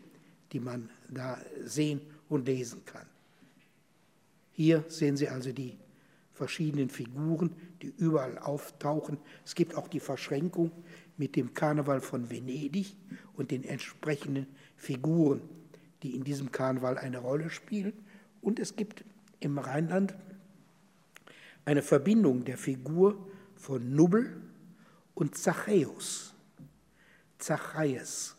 die 0.55 0.61
man 0.61 0.89
da 1.11 1.37
sehen 1.65 2.01
und 2.29 2.47
lesen 2.47 2.85
kann. 2.87 3.07
Hier 4.53 4.85
sehen 4.89 5.17
Sie 5.17 5.29
also 5.29 5.53
die 5.53 5.77
verschiedenen 6.33 6.89
Figuren, 6.89 7.55
die 7.83 7.93
überall 7.99 8.39
auftauchen. 8.39 9.19
Es 9.45 9.57
gibt 9.57 9.75
auch 9.75 9.89
die 9.89 9.99
Verschränkung 9.99 10.71
mit 11.17 11.35
dem 11.35 11.55
Karneval 11.55 12.01
von 12.01 12.31
Venedig 12.31 12.95
und 13.35 13.51
den 13.51 13.65
entsprechenden 13.65 14.47
Figuren, 14.77 15.41
die 16.05 16.15
in 16.15 16.23
diesem 16.23 16.53
Karneval 16.53 16.99
eine 16.99 17.19
Rolle 17.19 17.51
spielen. 17.51 17.93
Und 18.41 18.61
es 18.61 18.77
gibt 18.77 19.05
im 19.41 19.59
Rheinland 19.59 20.15
eine 21.65 21.83
Verbindung 21.83 22.45
der 22.45 22.59
Figur 22.59 23.29
von 23.57 23.95
Nubbel 23.95 24.41
und 25.15 25.37
Zachäus. 25.37 26.33
Zachäus. 27.39 28.34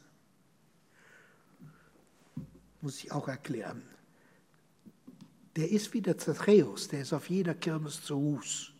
Muss 2.85 3.03
ich 3.03 3.11
auch 3.11 3.27
erklären. 3.27 3.81
Der 5.55 5.71
ist 5.71 5.91
wie 5.95 6.01
der 6.01 6.19
Zachäus, 6.19 6.87
der 6.87 7.01
ist 7.01 7.13
auf 7.13 7.31
jeder 7.31 7.55
Kirmes 7.55 8.03
zu 8.03 8.15
Hus, 8.15 8.73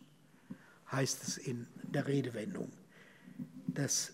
heißt 0.92 1.24
es 1.26 1.38
in 1.38 1.66
der 1.82 2.06
Redewendung. 2.06 2.70
Das 3.66 4.12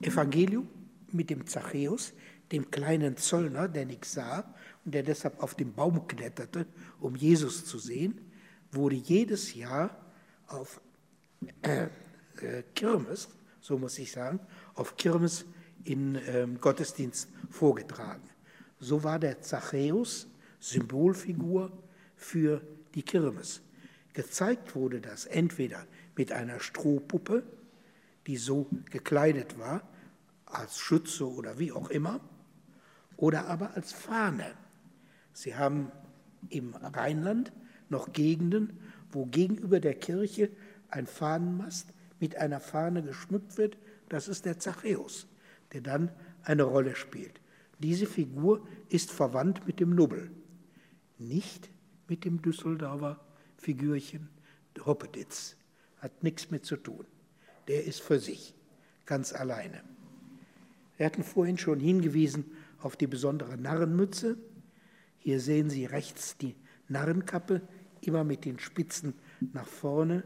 Evangelium 0.00 0.68
mit 1.12 1.30
dem 1.30 1.46
Zachäus, 1.46 2.12
dem 2.50 2.68
kleinen 2.68 3.16
Zöllner, 3.16 3.68
der 3.68 3.86
nichts 3.86 4.14
sah 4.14 4.52
und 4.84 4.92
der 4.92 5.04
deshalb 5.04 5.40
auf 5.40 5.54
den 5.54 5.72
Baum 5.72 6.08
kletterte, 6.08 6.66
um 6.98 7.14
Jesus 7.14 7.64
zu 7.64 7.78
sehen, 7.78 8.20
wurde 8.72 8.96
jedes 8.96 9.54
Jahr 9.54 10.04
auf 10.48 10.80
äh, 11.62 11.84
äh, 12.42 12.64
Kirmes, 12.74 13.28
so 13.60 13.78
muss 13.78 13.96
ich 14.00 14.10
sagen, 14.10 14.40
auf 14.74 14.96
Kirmes 14.96 15.44
in 15.84 16.16
äh, 16.16 16.48
Gottesdienst 16.60 17.28
vorgetragen. 17.50 18.28
So 18.80 19.04
war 19.04 19.18
der 19.18 19.40
Zachäus 19.40 20.28
Symbolfigur 20.60 21.72
für 22.16 22.60
die 22.94 23.02
Kirmes. 23.02 23.62
Gezeigt 24.12 24.74
wurde 24.74 25.00
das 25.00 25.26
entweder 25.26 25.86
mit 26.16 26.32
einer 26.32 26.60
Strohpuppe, 26.60 27.42
die 28.26 28.36
so 28.36 28.68
gekleidet 28.90 29.58
war, 29.58 29.82
als 30.46 30.78
Schütze 30.78 31.30
oder 31.30 31.58
wie 31.58 31.72
auch 31.72 31.90
immer, 31.90 32.20
oder 33.16 33.46
aber 33.46 33.74
als 33.74 33.92
Fahne. 33.92 34.46
Sie 35.32 35.54
haben 35.54 35.92
im 36.48 36.74
Rheinland 36.74 37.52
noch 37.88 38.12
Gegenden, 38.12 38.78
wo 39.10 39.26
gegenüber 39.26 39.80
der 39.80 39.94
Kirche 39.94 40.50
ein 40.88 41.06
Fahnenmast 41.06 41.88
mit 42.20 42.36
einer 42.36 42.60
Fahne 42.60 43.02
geschmückt 43.02 43.56
wird. 43.58 43.76
Das 44.08 44.28
ist 44.28 44.44
der 44.44 44.58
Zachäus, 44.58 45.26
der 45.72 45.80
dann 45.80 46.10
eine 46.42 46.64
Rolle 46.64 46.96
spielt. 46.96 47.40
Diese 47.78 48.06
Figur 48.06 48.66
ist 48.88 49.10
verwandt 49.10 49.66
mit 49.66 49.80
dem 49.80 49.90
Nubbel, 49.90 50.30
nicht 51.18 51.70
mit 52.08 52.24
dem 52.24 52.42
Düsseldorfer 52.42 53.20
Figürchen 53.56 54.28
Hoppeditz. 54.84 55.56
Hat 55.98 56.22
nichts 56.22 56.50
mit 56.50 56.64
zu 56.64 56.76
tun. 56.76 57.04
Der 57.66 57.84
ist 57.84 58.00
für 58.00 58.18
sich, 58.18 58.54
ganz 59.06 59.32
alleine. 59.32 59.82
Wir 60.96 61.06
hatten 61.06 61.22
vorhin 61.22 61.58
schon 61.58 61.80
hingewiesen 61.80 62.44
auf 62.80 62.96
die 62.96 63.06
besondere 63.06 63.56
Narrenmütze. 63.56 64.38
Hier 65.18 65.40
sehen 65.40 65.70
Sie 65.70 65.84
rechts 65.84 66.36
die 66.36 66.54
Narrenkappe, 66.88 67.62
immer 68.00 68.24
mit 68.24 68.44
den 68.44 68.58
Spitzen 68.58 69.14
nach 69.52 69.66
vorne. 69.66 70.24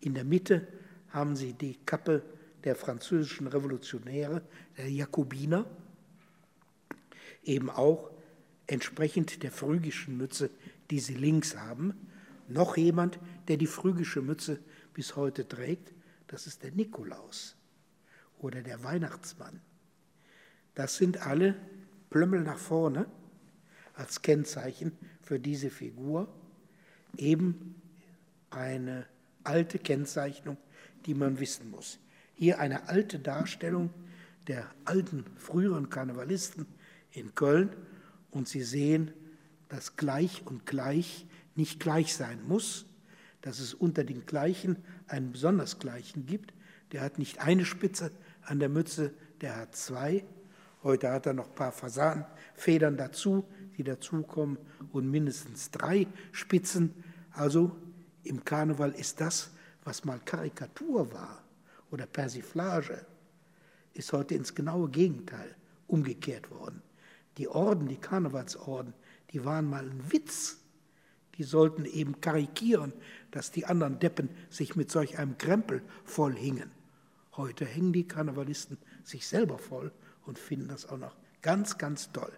In 0.00 0.14
der 0.14 0.24
Mitte 0.24 0.68
haben 1.08 1.36
Sie 1.36 1.54
die 1.54 1.76
Kappe 1.86 2.22
der 2.64 2.76
französischen 2.76 3.46
Revolutionäre, 3.46 4.42
der 4.76 4.90
Jakobiner, 4.90 5.66
eben 7.46 7.70
auch 7.70 8.10
entsprechend 8.66 9.42
der 9.42 9.50
phrygischen 9.50 10.16
Mütze, 10.16 10.50
die 10.90 11.00
Sie 11.00 11.14
links 11.14 11.56
haben. 11.56 11.94
Noch 12.48 12.76
jemand, 12.76 13.18
der 13.48 13.56
die 13.56 13.66
phrygische 13.66 14.22
Mütze 14.22 14.58
bis 14.94 15.16
heute 15.16 15.48
trägt, 15.48 15.92
das 16.26 16.46
ist 16.46 16.62
der 16.62 16.72
Nikolaus 16.72 17.56
oder 18.38 18.62
der 18.62 18.82
Weihnachtsmann. 18.82 19.60
Das 20.74 20.96
sind 20.96 21.26
alle 21.26 21.54
Plömmel 22.10 22.42
nach 22.42 22.58
vorne 22.58 23.06
als 23.94 24.22
Kennzeichen 24.22 24.92
für 25.22 25.40
diese 25.40 25.70
Figur 25.70 26.28
eben 27.16 27.80
eine 28.50 29.06
alte 29.42 29.78
Kennzeichnung, 29.78 30.56
die 31.06 31.14
man 31.14 31.40
wissen 31.40 31.70
muss. 31.70 31.98
Hier 32.34 32.58
eine 32.58 32.88
alte 32.88 33.18
Darstellung 33.18 33.90
der 34.48 34.70
alten, 34.84 35.24
früheren 35.36 35.88
Karnevalisten 35.88 36.66
in 37.16 37.34
Köln 37.34 37.70
und 38.30 38.48
Sie 38.48 38.62
sehen, 38.62 39.12
dass 39.68 39.96
gleich 39.96 40.46
und 40.46 40.66
gleich 40.66 41.26
nicht 41.54 41.80
gleich 41.80 42.14
sein 42.14 42.40
muss, 42.46 42.86
dass 43.40 43.60
es 43.60 43.74
unter 43.74 44.04
den 44.04 44.26
Gleichen 44.26 44.76
einen 45.06 45.32
besonders 45.32 45.78
Gleichen 45.78 46.26
gibt. 46.26 46.52
Der 46.92 47.00
hat 47.00 47.18
nicht 47.18 47.40
eine 47.40 47.64
Spitze 47.64 48.10
an 48.42 48.60
der 48.60 48.68
Mütze, 48.68 49.14
der 49.40 49.56
hat 49.56 49.74
zwei. 49.74 50.24
Heute 50.82 51.10
hat 51.10 51.26
er 51.26 51.32
noch 51.32 51.48
ein 51.48 51.54
paar 51.54 51.72
Fasanfedern 51.72 52.96
dazu, 52.96 53.44
die 53.76 53.84
dazukommen 53.84 54.58
und 54.92 55.10
mindestens 55.10 55.70
drei 55.70 56.06
Spitzen. 56.32 56.94
Also 57.32 57.76
im 58.22 58.44
Karneval 58.44 58.92
ist 58.92 59.20
das, 59.20 59.50
was 59.84 60.04
mal 60.04 60.20
Karikatur 60.24 61.12
war 61.12 61.42
oder 61.90 62.06
Persiflage, 62.06 63.06
ist 63.94 64.12
heute 64.12 64.34
ins 64.34 64.54
genaue 64.54 64.88
Gegenteil 64.88 65.54
umgekehrt 65.86 66.50
worden. 66.50 66.82
Die 67.38 67.48
Orden, 67.48 67.88
die 67.88 67.96
Karnevalsorden, 67.96 68.94
die 69.32 69.44
waren 69.44 69.68
mal 69.68 69.84
ein 69.84 70.12
Witz. 70.12 70.58
Die 71.36 71.44
sollten 71.44 71.84
eben 71.84 72.20
karikieren, 72.20 72.92
dass 73.30 73.50
die 73.50 73.66
anderen 73.66 73.98
Deppen 73.98 74.30
sich 74.48 74.74
mit 74.74 74.90
solch 74.90 75.18
einem 75.18 75.36
Krempel 75.36 75.82
vollhingen. 76.04 76.70
Heute 77.36 77.66
hängen 77.66 77.92
die 77.92 78.08
Karnevalisten 78.08 78.78
sich 79.04 79.26
selber 79.26 79.58
voll 79.58 79.92
und 80.24 80.38
finden 80.38 80.68
das 80.68 80.88
auch 80.88 80.96
noch 80.96 81.14
ganz, 81.42 81.76
ganz 81.76 82.10
toll. 82.12 82.32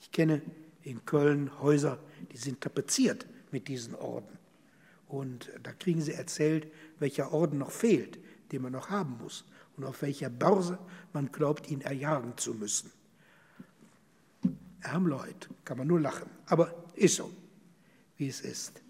Ich 0.00 0.10
kenne 0.10 0.42
in 0.82 1.04
Köln 1.04 1.60
Häuser, 1.60 1.98
die 2.32 2.36
sind 2.36 2.60
tapeziert 2.60 3.26
mit 3.52 3.68
diesen 3.68 3.94
Orden. 3.94 4.38
Und 5.06 5.50
da 5.62 5.72
kriegen 5.72 6.00
sie 6.00 6.12
erzählt, 6.12 6.70
welcher 6.98 7.32
Orden 7.32 7.58
noch 7.58 7.70
fehlt, 7.70 8.18
den 8.52 8.62
man 8.62 8.72
noch 8.72 8.90
haben 8.90 9.18
muss 9.22 9.44
und 9.76 9.84
auf 9.84 10.02
welcher 10.02 10.28
Börse 10.28 10.78
man 11.12 11.30
glaubt, 11.30 11.70
ihn 11.70 11.80
erjagen 11.80 12.36
zu 12.36 12.54
müssen. 12.54 12.90
Arm 14.82 15.06
Leute, 15.06 15.48
kann 15.64 15.78
man 15.78 15.86
nur 15.86 16.00
lachen, 16.00 16.30
aber 16.46 16.84
ist 16.94 17.16
so, 17.16 17.30
wie 18.16 18.28
es 18.28 18.40
ist. 18.40 18.82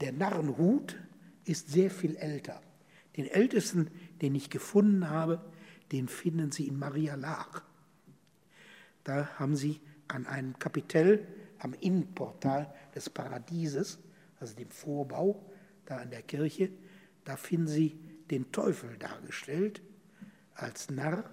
Der 0.00 0.12
Narrenhut 0.12 0.96
ist 1.44 1.70
sehr 1.70 1.90
viel 1.90 2.16
älter. 2.16 2.60
Den 3.16 3.26
ältesten, 3.26 3.90
den 4.20 4.34
ich 4.34 4.50
gefunden 4.50 5.08
habe, 5.08 5.44
den 5.92 6.08
finden 6.08 6.50
Sie 6.50 6.66
in 6.66 6.78
Maria 6.78 7.14
Laach. 7.14 7.62
Da 9.04 9.28
haben 9.38 9.56
Sie 9.56 9.80
an 10.08 10.26
einem 10.26 10.58
Kapitell 10.58 11.26
am 11.58 11.74
Innenportal 11.74 12.72
des 12.94 13.10
Paradieses, 13.10 13.98
also 14.40 14.54
dem 14.54 14.70
Vorbau, 14.70 15.52
da 15.86 15.98
an 15.98 16.10
der 16.10 16.22
Kirche, 16.22 16.70
da 17.24 17.36
finden 17.36 17.68
Sie 17.68 17.98
den 18.30 18.50
Teufel 18.50 18.96
dargestellt 18.98 19.82
als 20.54 20.90
Narr 20.90 21.28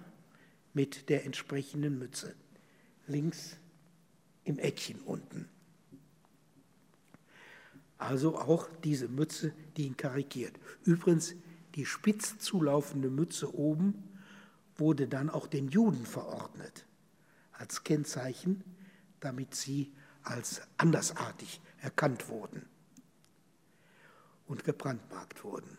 mit 0.74 1.08
der 1.08 1.24
entsprechenden 1.24 1.98
Mütze. 1.98 2.34
Links 3.10 3.58
im 4.44 4.58
Eckchen 4.58 5.00
unten. 5.02 5.48
Also 7.98 8.38
auch 8.38 8.68
diese 8.82 9.08
Mütze, 9.08 9.52
die 9.76 9.86
ihn 9.86 9.96
karikiert. 9.96 10.58
Übrigens, 10.84 11.34
die 11.74 11.84
spitz 11.84 12.38
zulaufende 12.38 13.10
Mütze 13.10 13.54
oben 13.54 14.02
wurde 14.76 15.06
dann 15.06 15.28
auch 15.28 15.46
den 15.46 15.68
Juden 15.68 16.06
verordnet 16.06 16.86
als 17.52 17.84
Kennzeichen, 17.84 18.64
damit 19.20 19.54
sie 19.54 19.92
als 20.22 20.62
andersartig 20.78 21.60
erkannt 21.82 22.28
wurden 22.28 22.64
und 24.46 24.64
gebrandmarkt 24.64 25.44
wurden. 25.44 25.78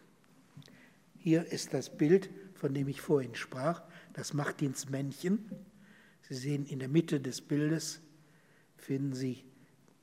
Hier 1.18 1.52
ist 1.52 1.74
das 1.74 1.98
Bild, 1.98 2.30
von 2.54 2.74
dem 2.74 2.88
ich 2.88 3.02
vorhin 3.02 3.36
sprach, 3.36 3.82
das 4.14 4.34
Machtdienstmännchen. 4.34 5.52
Sie 6.32 6.38
sehen 6.38 6.66
in 6.66 6.80
der 6.80 6.88
Mitte 6.88 7.20
des 7.20 7.42
Bildes, 7.42 8.00
finden 8.78 9.14
Sie 9.14 9.44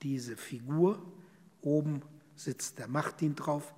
diese 0.03 0.37
Figur. 0.37 1.11
Oben 1.63 2.03
sitzt 2.37 2.79
der 2.79 2.87
Martin 2.87 3.35
drauf 3.35 3.73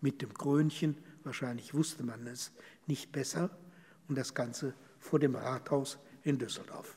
mit 0.00 0.22
dem 0.22 0.32
Krönchen, 0.32 0.96
wahrscheinlich 1.24 1.74
wusste 1.74 2.04
man 2.04 2.28
es 2.28 2.52
nicht 2.86 3.10
besser, 3.10 3.58
und 4.06 4.16
das 4.16 4.34
Ganze 4.34 4.72
vor 5.00 5.18
dem 5.18 5.34
Rathaus 5.34 5.98
in 6.22 6.38
Düsseldorf. 6.38 6.96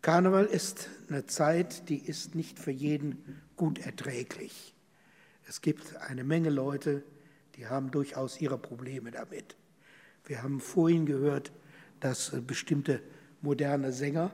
Karneval 0.00 0.46
ist 0.46 0.88
eine 1.10 1.26
Zeit, 1.26 1.90
die 1.90 1.98
ist 1.98 2.34
nicht 2.34 2.58
für 2.58 2.70
jeden 2.70 3.42
gut 3.56 3.78
erträglich. 3.78 4.74
Es 5.46 5.60
gibt 5.60 5.96
eine 5.96 6.24
Menge 6.24 6.48
Leute, 6.48 7.02
die 7.56 7.66
haben 7.66 7.90
durchaus 7.90 8.40
ihre 8.40 8.56
Probleme 8.56 9.10
damit. 9.10 9.54
Wir 10.26 10.42
haben 10.42 10.60
vorhin 10.60 11.06
gehört, 11.06 11.52
dass 12.00 12.32
äh, 12.32 12.40
bestimmte 12.40 13.00
moderne 13.40 13.92
Sänger, 13.92 14.32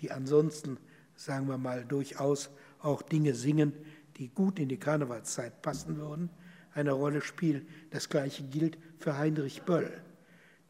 die 0.00 0.10
ansonsten, 0.10 0.78
sagen 1.16 1.48
wir 1.48 1.58
mal, 1.58 1.84
durchaus 1.84 2.50
auch 2.80 3.02
Dinge 3.02 3.34
singen, 3.34 3.72
die 4.16 4.28
gut 4.28 4.58
in 4.58 4.68
die 4.68 4.78
Karnevalszeit 4.78 5.62
passen 5.62 5.96
würden, 5.98 6.30
eine 6.72 6.92
Rolle 6.92 7.20
spielen. 7.20 7.68
Das 7.90 8.08
gleiche 8.08 8.42
gilt 8.42 8.78
für 8.98 9.16
Heinrich 9.16 9.62
Böll. 9.62 10.02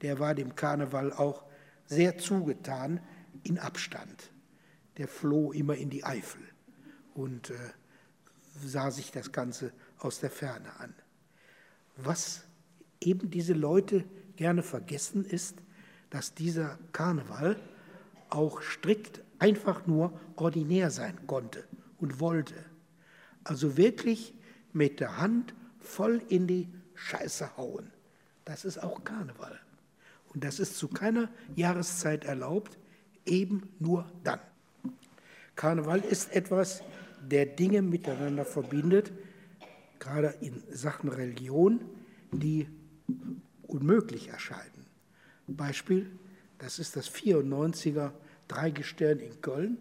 Der 0.02 0.18
war 0.18 0.34
dem 0.34 0.54
Karneval 0.54 1.12
auch 1.12 1.44
sehr 1.86 2.18
zugetan 2.18 3.00
in 3.42 3.58
Abstand. 3.58 4.30
Der 4.96 5.08
floh 5.08 5.52
immer 5.52 5.76
in 5.76 5.90
die 5.90 6.04
Eifel 6.04 6.42
und 7.14 7.50
äh, 7.50 7.54
sah 8.64 8.90
sich 8.90 9.10
das 9.12 9.32
Ganze 9.32 9.72
aus 9.98 10.20
der 10.20 10.30
Ferne 10.30 10.78
an. 10.78 10.94
Was 11.96 12.44
eben 13.00 13.30
diese 13.30 13.54
Leute 13.54 14.04
gerne 14.36 14.62
vergessen 14.62 15.24
ist, 15.24 15.56
dass 16.10 16.34
dieser 16.34 16.78
Karneval 16.92 17.56
auch 18.30 18.62
strikt 18.62 19.22
einfach 19.38 19.86
nur 19.86 20.18
ordinär 20.36 20.90
sein 20.90 21.26
konnte 21.26 21.64
und 21.98 22.20
wollte. 22.20 22.54
Also 23.44 23.76
wirklich 23.76 24.34
mit 24.72 25.00
der 25.00 25.18
Hand 25.18 25.54
voll 25.80 26.22
in 26.28 26.46
die 26.46 26.68
Scheiße 26.94 27.56
hauen. 27.56 27.90
Das 28.44 28.64
ist 28.64 28.82
auch 28.82 29.04
Karneval. 29.04 29.58
Und 30.32 30.44
das 30.44 30.58
ist 30.58 30.76
zu 30.76 30.88
keiner 30.88 31.28
Jahreszeit 31.54 32.24
erlaubt, 32.24 32.78
eben 33.24 33.62
nur 33.78 34.10
dann. 34.24 34.40
Karneval 35.54 36.00
ist 36.00 36.34
etwas, 36.34 36.82
der 37.20 37.46
Dinge 37.46 37.82
miteinander 37.82 38.44
verbindet, 38.44 39.12
gerade 39.98 40.34
in 40.40 40.62
Sachen 40.70 41.08
Religion, 41.08 41.80
die 42.32 42.66
unmöglich 43.74 44.28
erscheinen. 44.28 44.86
Beispiel, 45.48 46.10
das 46.58 46.78
ist 46.78 46.96
das 46.96 47.10
94er 47.10 48.12
Dreigestirn 48.48 49.18
in 49.18 49.40
Köln. 49.40 49.78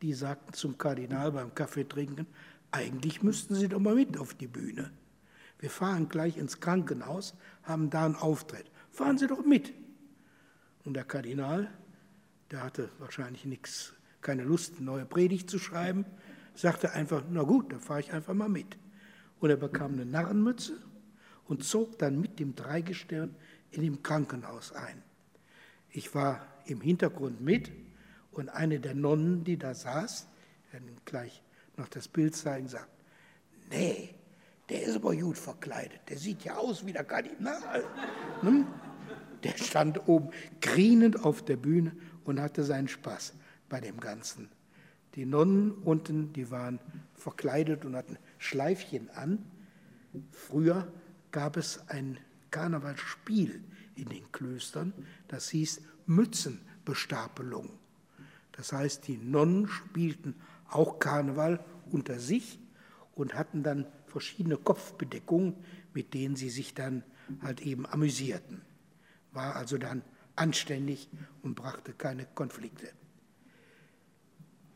Die 0.00 0.14
sagten 0.14 0.52
zum 0.52 0.78
Kardinal 0.78 1.32
beim 1.32 1.54
Kaffeetrinken, 1.54 2.26
eigentlich 2.70 3.22
müssten 3.22 3.54
Sie 3.54 3.68
doch 3.68 3.80
mal 3.80 3.94
mit 3.94 4.16
auf 4.16 4.34
die 4.34 4.46
Bühne. 4.46 4.90
Wir 5.58 5.70
fahren 5.70 6.08
gleich 6.08 6.36
ins 6.36 6.60
Krankenhaus, 6.60 7.34
haben 7.62 7.90
da 7.90 8.04
einen 8.04 8.14
Auftritt. 8.14 8.70
Fahren 8.90 9.18
Sie 9.18 9.26
doch 9.26 9.44
mit. 9.44 9.72
Und 10.84 10.94
der 10.94 11.04
Kardinal, 11.04 11.68
der 12.50 12.62
hatte 12.62 12.90
wahrscheinlich 12.98 13.44
nichts, 13.44 13.92
keine 14.20 14.44
Lust, 14.44 14.74
eine 14.76 14.84
neue 14.84 15.04
Predigt 15.04 15.50
zu 15.50 15.58
schreiben, 15.58 16.04
sagte 16.54 16.92
einfach, 16.92 17.24
na 17.28 17.42
gut, 17.42 17.72
dann 17.72 17.80
fahre 17.80 18.00
ich 18.00 18.12
einfach 18.12 18.34
mal 18.34 18.48
mit. 18.48 18.78
Und 19.40 19.50
er 19.50 19.56
bekam 19.56 19.94
eine 19.94 20.06
Narrenmütze 20.06 20.74
und 21.48 21.64
zog 21.64 21.98
dann 21.98 22.20
mit 22.20 22.38
dem 22.38 22.54
Dreigestirn 22.54 23.34
in 23.70 23.82
dem 23.82 24.02
Krankenhaus 24.02 24.72
ein. 24.72 25.02
Ich 25.90 26.14
war 26.14 26.46
im 26.66 26.80
Hintergrund 26.80 27.40
mit 27.40 27.70
und 28.32 28.48
eine 28.48 28.80
der 28.80 28.94
Nonnen, 28.94 29.44
die 29.44 29.56
da 29.56 29.74
saß, 29.74 30.28
ich 30.66 30.72
werde 30.72 30.86
Ihnen 30.86 31.00
gleich 31.04 31.42
noch 31.76 31.88
das 31.88 32.08
Bild 32.08 32.34
zeigen, 32.34 32.68
sagt, 32.68 32.90
nee, 33.70 34.14
der 34.68 34.82
ist 34.82 34.96
aber 34.96 35.14
gut 35.14 35.38
verkleidet, 35.38 36.00
der 36.08 36.18
sieht 36.18 36.44
ja 36.44 36.56
aus 36.56 36.84
wie 36.84 36.92
der 36.92 37.04
Kardinal. 37.04 37.84
Hm? 38.42 38.66
Der 39.42 39.56
stand 39.56 40.08
oben 40.08 40.30
grinend 40.60 41.24
auf 41.24 41.42
der 41.42 41.56
Bühne 41.56 41.92
und 42.24 42.40
hatte 42.40 42.64
seinen 42.64 42.88
Spaß 42.88 43.34
bei 43.68 43.80
dem 43.80 44.00
Ganzen. 44.00 44.50
Die 45.14 45.24
Nonnen 45.24 45.70
unten, 45.70 46.32
die 46.32 46.50
waren 46.50 46.80
verkleidet 47.14 47.84
und 47.84 47.96
hatten 47.96 48.18
Schleifchen 48.38 49.08
an. 49.10 49.38
Früher 50.32 50.92
gab 51.36 51.58
es 51.58 51.86
ein 51.90 52.16
Karnevalsspiel 52.50 53.62
in 53.94 54.08
den 54.08 54.32
Klöstern, 54.32 54.94
das 55.28 55.50
hieß 55.50 55.82
Mützenbestapelung. 56.06 57.68
Das 58.52 58.72
heißt, 58.72 59.06
die 59.06 59.18
Nonnen 59.18 59.68
spielten 59.68 60.34
auch 60.66 60.98
Karneval 60.98 61.62
unter 61.90 62.20
sich 62.20 62.58
und 63.14 63.34
hatten 63.34 63.62
dann 63.62 63.84
verschiedene 64.06 64.56
Kopfbedeckungen, 64.56 65.56
mit 65.92 66.14
denen 66.14 66.36
sie 66.36 66.48
sich 66.48 66.72
dann 66.72 67.02
halt 67.42 67.60
eben 67.60 67.84
amüsierten. 67.84 68.62
War 69.32 69.56
also 69.56 69.76
dann 69.76 70.00
anständig 70.36 71.10
und 71.42 71.54
brachte 71.54 71.92
keine 71.92 72.24
Konflikte. 72.24 72.88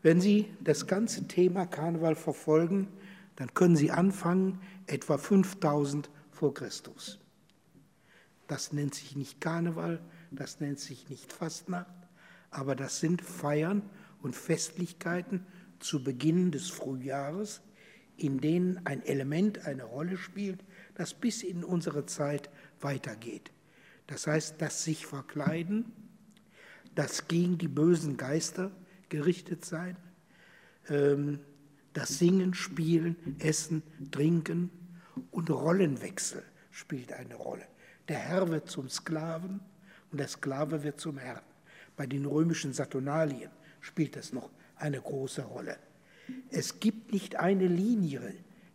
Wenn 0.03 0.21
Sie 0.21 0.45
das 0.63 0.85
ganze 0.85 1.27
Thema 1.27 1.65
Karneval 1.65 2.13
verfolgen, 2.13 2.87
dann 3.35 3.51
können 3.55 3.75
Sie 3.75 3.89
anfangen 3.89 4.61
etwa 4.85 5.17
5000 5.17 6.11
vor 6.41 6.55
Christus. 6.55 7.19
Das 8.47 8.73
nennt 8.73 8.95
sich 8.95 9.15
nicht 9.15 9.39
Karneval, 9.39 10.01
das 10.31 10.59
nennt 10.59 10.79
sich 10.79 11.07
nicht 11.07 11.31
Fastnacht, 11.31 11.93
aber 12.49 12.75
das 12.75 12.99
sind 12.99 13.21
Feiern 13.21 13.83
und 14.23 14.35
Festlichkeiten 14.35 15.45
zu 15.77 16.03
Beginn 16.03 16.49
des 16.49 16.71
Frühjahres, 16.71 17.61
in 18.17 18.39
denen 18.39 18.83
ein 18.87 19.05
Element 19.05 19.67
eine 19.67 19.83
Rolle 19.83 20.17
spielt, 20.17 20.63
das 20.95 21.13
bis 21.13 21.43
in 21.43 21.63
unsere 21.63 22.07
Zeit 22.07 22.49
weitergeht. 22.79 23.51
Das 24.07 24.25
heißt, 24.25 24.59
das 24.59 24.83
sich 24.83 25.05
verkleiden, 25.05 25.91
das 26.95 27.27
gegen 27.27 27.59
die 27.59 27.67
bösen 27.67 28.17
Geister 28.17 28.71
gerichtet 29.09 29.63
sein, 29.63 29.95
ähm, 30.89 31.37
das 31.93 32.17
Singen, 32.17 32.55
Spielen, 32.55 33.35
Essen, 33.37 33.83
Trinken 34.09 34.71
und 35.31 35.49
Rollenwechsel 35.49 36.43
spielt 36.71 37.13
eine 37.13 37.35
Rolle. 37.35 37.65
Der 38.07 38.17
Herr 38.17 38.49
wird 38.49 38.69
zum 38.69 38.89
Sklaven 38.89 39.59
und 40.11 40.17
der 40.17 40.27
Sklave 40.27 40.83
wird 40.83 40.99
zum 40.99 41.17
Herrn. 41.17 41.43
Bei 41.95 42.05
den 42.05 42.25
römischen 42.25 42.73
Saturnalien 42.73 43.51
spielt 43.79 44.15
das 44.15 44.33
noch 44.33 44.49
eine 44.75 44.99
große 44.99 45.43
Rolle. 45.43 45.77
Es 46.49 46.79
gibt 46.79 47.13
nicht 47.13 47.35
eine 47.35 47.67
Linie, 47.67 48.33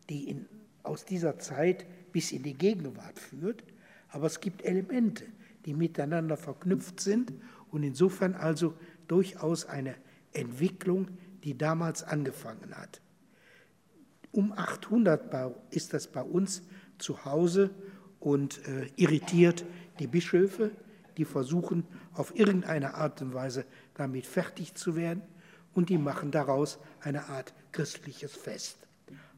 die 0.08 0.30
in, 0.30 0.46
aus 0.82 1.04
dieser 1.04 1.38
Zeit 1.38 1.86
bis 2.12 2.32
in 2.32 2.42
die 2.42 2.54
Gegenwart 2.54 3.18
führt, 3.18 3.64
aber 4.10 4.26
es 4.26 4.40
gibt 4.40 4.62
Elemente, 4.62 5.24
die 5.64 5.74
miteinander 5.74 6.36
verknüpft 6.36 7.00
sind 7.00 7.32
und 7.70 7.82
insofern 7.82 8.34
also 8.34 8.74
durchaus 9.08 9.66
eine 9.66 9.96
Entwicklung, 10.32 11.08
die 11.44 11.56
damals 11.56 12.02
angefangen 12.02 12.74
hat. 12.76 13.00
Um 14.36 14.52
800 14.52 15.32
ist 15.70 15.94
das 15.94 16.08
bei 16.08 16.20
uns 16.20 16.62
zu 16.98 17.24
Hause 17.24 17.70
und 18.20 18.58
äh, 18.68 18.90
irritiert 18.96 19.64
die 19.98 20.06
Bischöfe, 20.06 20.72
die 21.16 21.24
versuchen 21.24 21.84
auf 22.12 22.38
irgendeine 22.38 22.94
Art 22.94 23.22
und 23.22 23.32
Weise 23.32 23.64
damit 23.94 24.26
fertig 24.26 24.74
zu 24.74 24.94
werden 24.94 25.22
und 25.72 25.88
die 25.88 25.96
machen 25.96 26.30
daraus 26.32 26.78
eine 27.00 27.30
Art 27.30 27.54
christliches 27.72 28.36
Fest, 28.36 28.76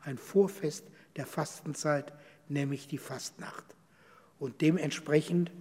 ein 0.00 0.18
Vorfest 0.18 0.84
der 1.14 1.26
Fastenzeit, 1.26 2.12
nämlich 2.48 2.88
die 2.88 2.98
Fastnacht. 2.98 3.76
Und 4.40 4.60
dementsprechend 4.62 5.52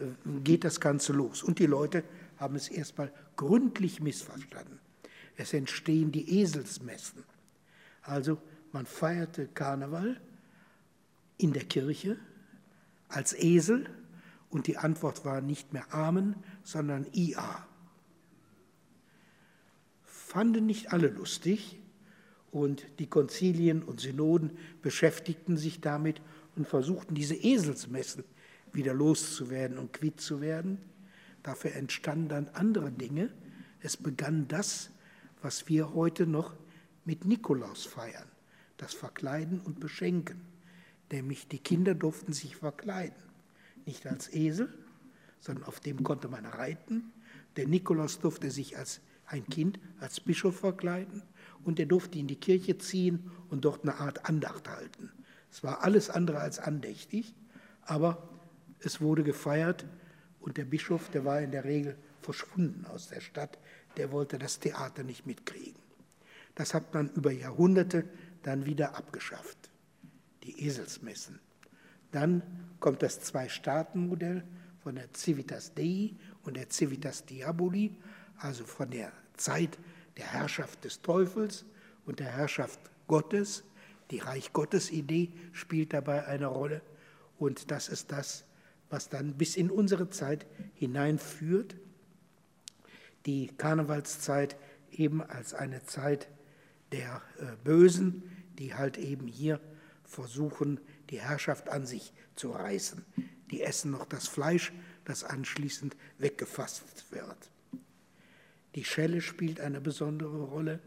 äh, 0.00 0.06
geht 0.44 0.64
das 0.64 0.80
Ganze 0.80 1.12
los. 1.12 1.42
Und 1.42 1.58
die 1.58 1.66
Leute 1.66 2.04
haben 2.38 2.56
es 2.56 2.68
erstmal 2.68 3.12
gründlich 3.36 4.00
missverstanden. 4.00 4.80
Es 5.36 5.52
entstehen 5.52 6.10
die 6.10 6.40
Eselsmessen. 6.40 7.22
Also 8.00 8.38
man 8.72 8.86
feierte 8.86 9.48
Karneval 9.48 10.20
in 11.36 11.52
der 11.52 11.64
Kirche 11.64 12.16
als 13.08 13.32
Esel 13.32 13.88
und 14.50 14.66
die 14.66 14.76
Antwort 14.76 15.24
war 15.24 15.40
nicht 15.40 15.72
mehr 15.72 15.92
Amen, 15.94 16.36
sondern 16.62 17.06
Ia 17.12 17.68
fanden 20.28 20.66
nicht 20.66 20.92
alle 20.92 21.08
lustig 21.08 21.80
und 22.50 22.86
die 22.98 23.06
Konzilien 23.06 23.82
und 23.82 24.00
Synoden 24.00 24.58
beschäftigten 24.82 25.56
sich 25.56 25.80
damit 25.80 26.20
und 26.54 26.68
versuchten 26.68 27.14
diese 27.14 27.34
Eselsmessen 27.34 28.24
wieder 28.72 28.92
loszuwerden 28.92 29.78
und 29.78 29.94
quitt 29.94 30.20
zu 30.20 30.42
werden. 30.42 30.78
Dafür 31.42 31.72
entstanden 31.72 32.28
dann 32.28 32.48
andere 32.48 32.92
Dinge. 32.92 33.32
Es 33.80 33.96
begann 33.96 34.46
das, 34.48 34.90
was 35.40 35.68
wir 35.68 35.94
heute 35.94 36.26
noch 36.26 36.54
mit 37.06 37.24
Nikolaus 37.24 37.86
feiern, 37.86 38.27
das 38.78 38.94
Verkleiden 38.94 39.60
und 39.60 39.80
Beschenken. 39.80 40.40
Nämlich 41.12 41.48
die 41.48 41.58
Kinder 41.58 41.94
durften 41.94 42.32
sich 42.32 42.56
verkleiden, 42.56 43.22
nicht 43.86 44.06
als 44.06 44.32
Esel, 44.32 44.72
sondern 45.40 45.64
auf 45.64 45.80
dem 45.80 46.02
konnte 46.02 46.28
man 46.28 46.46
reiten. 46.46 47.12
Der 47.56 47.66
Nikolaus 47.66 48.20
durfte 48.20 48.50
sich 48.50 48.78
als 48.78 49.00
ein 49.26 49.46
Kind 49.46 49.78
als 50.00 50.20
Bischof 50.20 50.58
verkleiden 50.58 51.22
und 51.64 51.78
er 51.78 51.86
durfte 51.86 52.18
in 52.18 52.26
die 52.26 52.36
Kirche 52.36 52.78
ziehen 52.78 53.30
und 53.50 53.64
dort 53.64 53.82
eine 53.82 53.96
Art 53.96 54.26
Andacht 54.26 54.68
halten. 54.68 55.10
Es 55.50 55.62
war 55.62 55.82
alles 55.82 56.10
andere 56.10 56.40
als 56.40 56.58
andächtig, 56.58 57.34
aber 57.82 58.28
es 58.80 59.00
wurde 59.00 59.22
gefeiert 59.24 59.86
und 60.40 60.56
der 60.56 60.64
Bischof, 60.64 61.10
der 61.10 61.24
war 61.24 61.40
in 61.40 61.50
der 61.50 61.64
Regel 61.64 61.96
verschwunden 62.20 62.86
aus 62.86 63.08
der 63.08 63.20
Stadt, 63.20 63.58
der 63.96 64.12
wollte 64.12 64.38
das 64.38 64.60
Theater 64.60 65.02
nicht 65.02 65.26
mitkriegen. 65.26 65.80
Das 66.54 66.74
hat 66.74 66.92
man 66.92 67.10
über 67.14 67.32
Jahrhunderte 67.32 68.04
dann 68.48 68.64
wieder 68.64 68.96
abgeschafft, 68.96 69.70
die 70.42 70.64
Eselsmessen. 70.64 71.38
Dann 72.12 72.42
kommt 72.80 73.02
das 73.02 73.20
Zwei-Staaten-Modell 73.20 74.42
von 74.82 74.94
der 74.94 75.12
Civitas 75.12 75.74
Dei 75.74 76.14
und 76.44 76.56
der 76.56 76.70
Civitas 76.70 77.26
Diaboli, 77.26 77.94
also 78.38 78.64
von 78.64 78.88
der 78.88 79.12
Zeit 79.36 79.78
der 80.16 80.32
Herrschaft 80.32 80.82
des 80.84 81.02
Teufels 81.02 81.66
und 82.06 82.20
der 82.20 82.34
Herrschaft 82.34 82.80
Gottes. 83.06 83.64
Die 84.10 84.20
Reich 84.20 84.54
Gottes-Idee 84.54 85.30
spielt 85.52 85.92
dabei 85.92 86.26
eine 86.26 86.46
Rolle 86.46 86.80
und 87.38 87.70
das 87.70 87.90
ist 87.90 88.10
das, 88.12 88.46
was 88.88 89.10
dann 89.10 89.34
bis 89.34 89.56
in 89.56 89.70
unsere 89.70 90.08
Zeit 90.08 90.46
hineinführt. 90.72 91.76
Die 93.26 93.48
Karnevalszeit 93.48 94.56
eben 94.90 95.22
als 95.22 95.52
eine 95.52 95.84
Zeit 95.84 96.28
der 96.92 97.20
äh, 97.38 97.44
Bösen, 97.62 98.22
die 98.58 98.74
halt 98.74 98.98
eben 98.98 99.26
hier 99.26 99.60
versuchen, 100.04 100.80
die 101.10 101.20
Herrschaft 101.20 101.68
an 101.68 101.86
sich 101.86 102.12
zu 102.34 102.50
reißen. 102.50 103.04
Die 103.50 103.62
essen 103.62 103.90
noch 103.90 104.06
das 104.06 104.26
Fleisch, 104.28 104.72
das 105.04 105.24
anschließend 105.24 105.96
weggefasst 106.18 107.12
wird. 107.12 107.50
Die 108.74 108.84
Schelle 108.84 109.20
spielt 109.20 109.60
eine 109.60 109.80
besondere 109.80 110.42
Rolle. 110.42 110.80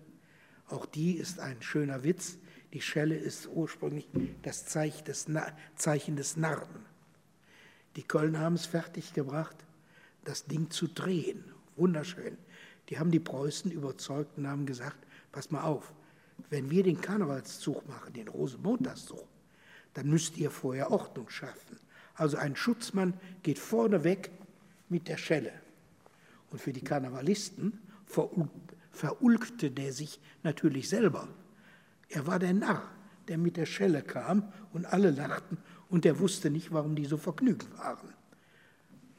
Auch 0.68 0.86
die 0.86 1.14
ist 1.14 1.40
ein 1.40 1.62
schöner 1.62 2.04
Witz. 2.04 2.38
Die 2.74 2.82
Schelle 2.82 3.18
ist 3.18 3.48
ursprünglich 3.48 4.08
das 4.44 4.66
Zeichen 4.66 5.06
des, 6.16 6.38
Narren. 6.38 6.86
Die 7.96 8.04
Kölner 8.04 8.40
haben 8.40 8.56
es 8.56 8.66
fertiggebracht, 8.66 9.58
das 10.24 10.46
Ding 10.46 10.70
zu 10.70 10.88
drehen. 10.88 11.44
Wunderschön. 11.76 12.38
Die 12.90 13.00
haben 13.00 13.12
die 13.12 13.20
Preußen 13.20 13.72
überzeugt 13.72 14.38
und 14.38 14.48
haben 14.48 14.66
gesagt, 14.66 15.06
pass 15.32 15.52
mal 15.52 15.64
auf, 15.64 15.94
wenn 16.50 16.70
wir 16.70 16.84
den 16.84 17.00
Karnevalszug 17.00 17.88
machen, 17.88 18.14
den 18.14 18.28
Rosenmontagszug, 18.28 19.28
dann 19.94 20.10
müsst 20.10 20.38
ihr 20.38 20.52
vorher 20.52 20.92
Ordnung 20.92 21.30
schaffen. 21.30 21.78
Also 22.16 22.38
ein 22.38 22.56
Schutzmann 22.56 23.14
geht 23.44 23.60
vorne 23.60 24.04
weg 24.04 24.32
mit 24.90 25.08
der 25.08 25.18
Schelle. 25.18 25.54
Und 26.50 26.60
für 26.60 26.74
die 26.74 26.84
Karnevalisten 26.84 27.80
verulgte 28.92 29.72
der 29.72 29.94
sich 29.94 30.20
natürlich 30.44 30.90
selber. 30.90 31.28
Er 32.10 32.28
war 32.28 32.40
der 32.40 32.54
Narr, 32.54 32.84
der 33.28 33.38
mit 33.38 33.58
der 33.58 33.66
Schelle 33.66 34.02
kam 34.02 34.52
und 34.74 34.86
alle 34.86 35.12
lachten 35.12 35.58
und 35.90 36.06
der 36.06 36.20
wusste 36.20 36.50
nicht, 36.50 36.74
warum 36.74 36.96
die 36.96 37.06
so 37.06 37.18
vergnügt 37.18 37.68
waren. 37.78 38.14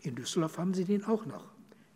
In 0.00 0.14
Düsseldorf 0.14 0.58
haben 0.58 0.74
sie 0.74 0.84
den 0.84 1.04
auch 1.04 1.24
noch, 1.26 1.52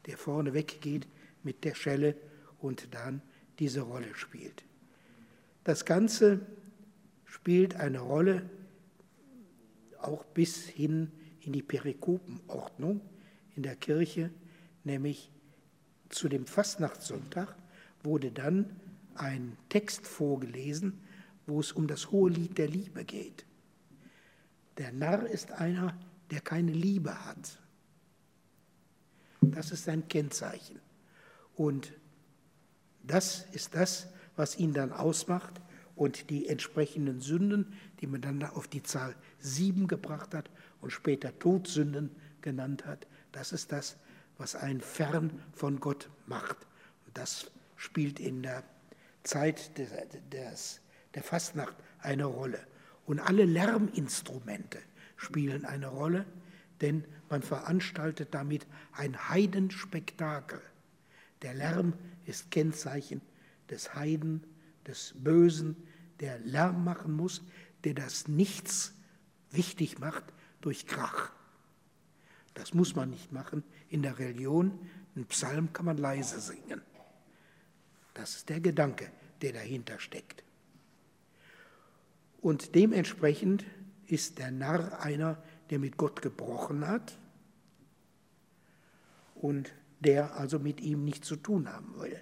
der 0.06 0.16
vorne 0.16 0.54
weggeht 0.54 1.06
mit 1.42 1.64
der 1.64 1.74
Schelle 1.74 2.16
und 2.58 2.94
dann 2.94 3.20
diese 3.58 3.82
Rolle 3.82 4.14
spielt. 4.14 4.65
Das 5.66 5.84
Ganze 5.84 6.46
spielt 7.24 7.74
eine 7.74 7.98
Rolle 7.98 8.48
auch 9.98 10.24
bis 10.26 10.64
hin 10.64 11.10
in 11.40 11.52
die 11.52 11.64
Perikopenordnung 11.64 13.00
in 13.56 13.64
der 13.64 13.74
Kirche, 13.74 14.30
nämlich 14.84 15.28
zu 16.08 16.28
dem 16.28 16.46
Fastnachtssonntag 16.46 17.56
wurde 18.04 18.30
dann 18.30 18.76
ein 19.16 19.58
Text 19.68 20.06
vorgelesen, 20.06 21.02
wo 21.48 21.58
es 21.58 21.72
um 21.72 21.88
das 21.88 22.12
hohe 22.12 22.30
Lied 22.30 22.58
der 22.58 22.68
Liebe 22.68 23.04
geht. 23.04 23.44
Der 24.78 24.92
Narr 24.92 25.26
ist 25.26 25.50
einer, 25.50 25.98
der 26.30 26.42
keine 26.42 26.70
Liebe 26.70 27.26
hat. 27.26 27.60
Das 29.40 29.72
ist 29.72 29.82
sein 29.82 30.06
Kennzeichen. 30.06 30.78
Und 31.56 31.92
das 33.02 33.48
ist 33.50 33.74
das, 33.74 34.06
was 34.36 34.58
ihn 34.58 34.72
dann 34.72 34.92
ausmacht 34.92 35.60
und 35.94 36.30
die 36.30 36.46
entsprechenden 36.46 37.20
Sünden, 37.20 37.74
die 38.00 38.06
man 38.06 38.20
dann 38.20 38.42
auf 38.44 38.68
die 38.68 38.82
Zahl 38.82 39.16
sieben 39.38 39.88
gebracht 39.88 40.34
hat 40.34 40.50
und 40.80 40.90
später 40.90 41.36
Todsünden 41.38 42.10
genannt 42.42 42.84
hat, 42.84 43.06
das 43.32 43.52
ist 43.52 43.72
das, 43.72 43.96
was 44.38 44.54
einen 44.54 44.80
fern 44.80 45.42
von 45.52 45.80
Gott 45.80 46.10
macht. 46.26 46.58
Und 47.06 47.16
das 47.16 47.50
spielt 47.76 48.20
in 48.20 48.42
der 48.42 48.62
Zeit 49.22 49.76
des, 49.78 49.90
des, 50.30 50.80
der 51.14 51.22
Fastnacht 51.22 51.76
eine 52.00 52.26
Rolle. 52.26 52.60
Und 53.06 53.20
alle 53.20 53.44
Lärminstrumente 53.44 54.78
spielen 55.16 55.64
eine 55.64 55.88
Rolle, 55.88 56.26
denn 56.82 57.04
man 57.30 57.42
veranstaltet 57.42 58.34
damit 58.34 58.66
ein 58.92 59.28
Heidenspektakel. 59.30 60.60
Der 61.42 61.54
Lärm 61.54 61.94
ist 62.26 62.50
Kennzeichen 62.50 63.22
des 63.70 63.94
Heiden, 63.94 64.44
des 64.86 65.14
Bösen, 65.16 65.76
der 66.20 66.38
Lärm 66.38 66.84
machen 66.84 67.12
muss, 67.12 67.42
der 67.84 67.94
das 67.94 68.28
Nichts 68.28 68.94
wichtig 69.50 69.98
macht 69.98 70.24
durch 70.60 70.86
Krach. 70.86 71.32
Das 72.54 72.74
muss 72.74 72.94
man 72.94 73.10
nicht 73.10 73.32
machen. 73.32 73.62
In 73.88 74.02
der 74.02 74.18
Religion, 74.18 74.78
einen 75.14 75.26
Psalm 75.26 75.72
kann 75.72 75.86
man 75.86 75.98
leise 75.98 76.40
singen. 76.40 76.80
Das 78.14 78.36
ist 78.36 78.48
der 78.48 78.60
Gedanke, 78.60 79.10
der 79.42 79.52
dahinter 79.52 79.98
steckt. 79.98 80.42
Und 82.40 82.74
dementsprechend 82.74 83.64
ist 84.06 84.38
der 84.38 84.50
Narr 84.50 85.00
einer, 85.00 85.42
der 85.70 85.78
mit 85.78 85.96
Gott 85.96 86.22
gebrochen 86.22 86.86
hat 86.86 87.18
und 89.34 89.74
der 90.00 90.36
also 90.36 90.58
mit 90.58 90.80
ihm 90.80 91.04
nichts 91.04 91.26
zu 91.28 91.36
tun 91.36 91.70
haben 91.70 91.98
will, 91.98 92.18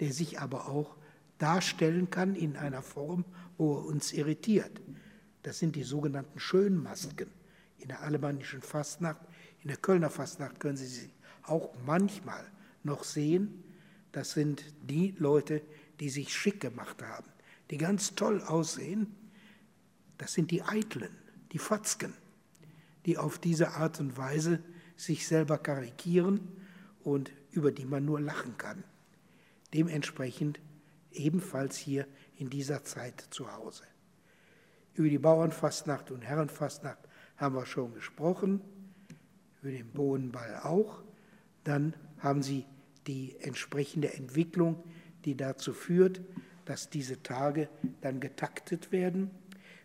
der 0.00 0.12
sich 0.12 0.40
aber 0.40 0.68
auch 0.68 0.96
darstellen 1.38 2.10
kann 2.10 2.34
in 2.34 2.56
einer 2.56 2.82
Form, 2.82 3.24
wo 3.56 3.76
er 3.76 3.84
uns 3.84 4.12
irritiert. 4.12 4.80
Das 5.42 5.58
sind 5.58 5.76
die 5.76 5.82
sogenannten 5.82 6.38
Schönmasken. 6.38 7.28
In 7.78 7.88
der 7.88 8.02
alemannischen 8.02 8.60
Fastnacht, 8.60 9.20
in 9.62 9.68
der 9.68 9.78
Kölner 9.78 10.10
Fastnacht 10.10 10.60
können 10.60 10.76
Sie 10.76 10.86
sie 10.86 11.10
auch 11.42 11.70
manchmal 11.86 12.44
noch 12.82 13.04
sehen. 13.04 13.64
Das 14.12 14.32
sind 14.32 14.64
die 14.82 15.14
Leute, 15.18 15.62
die 15.98 16.10
sich 16.10 16.34
schick 16.34 16.60
gemacht 16.60 17.02
haben, 17.02 17.28
die 17.70 17.78
ganz 17.78 18.14
toll 18.14 18.42
aussehen. 18.42 19.14
Das 20.18 20.34
sind 20.34 20.50
die 20.50 20.62
Eitlen, 20.62 21.16
die 21.52 21.58
Fatzken, 21.58 22.12
die 23.06 23.16
auf 23.16 23.38
diese 23.38 23.70
Art 23.72 24.00
und 24.00 24.16
Weise 24.18 24.62
sich 24.96 25.26
selber 25.26 25.56
karikieren 25.56 26.40
und 27.02 27.30
über 27.52 27.72
die 27.72 27.86
man 27.86 28.04
nur 28.04 28.20
lachen 28.20 28.58
kann. 28.58 28.84
Dementsprechend 29.74 30.60
ebenfalls 31.12 31.76
hier 31.76 32.06
in 32.36 32.50
dieser 32.50 32.84
Zeit 32.84 33.26
zu 33.30 33.52
Hause. 33.52 33.84
Über 34.94 35.08
die 35.08 35.18
Bauernfastnacht 35.18 36.10
und 36.10 36.22
Herrenfastnacht 36.22 36.98
haben 37.36 37.54
wir 37.54 37.66
schon 37.66 37.94
gesprochen, 37.94 38.60
über 39.62 39.70
den 39.70 39.90
Bohnenball 39.92 40.60
auch. 40.62 41.02
Dann 41.64 41.94
haben 42.18 42.42
Sie 42.42 42.66
die 43.06 43.36
entsprechende 43.40 44.12
Entwicklung, 44.14 44.82
die 45.24 45.36
dazu 45.36 45.72
führt, 45.72 46.20
dass 46.64 46.90
diese 46.90 47.22
Tage 47.22 47.68
dann 48.00 48.20
getaktet 48.20 48.92
werden. 48.92 49.30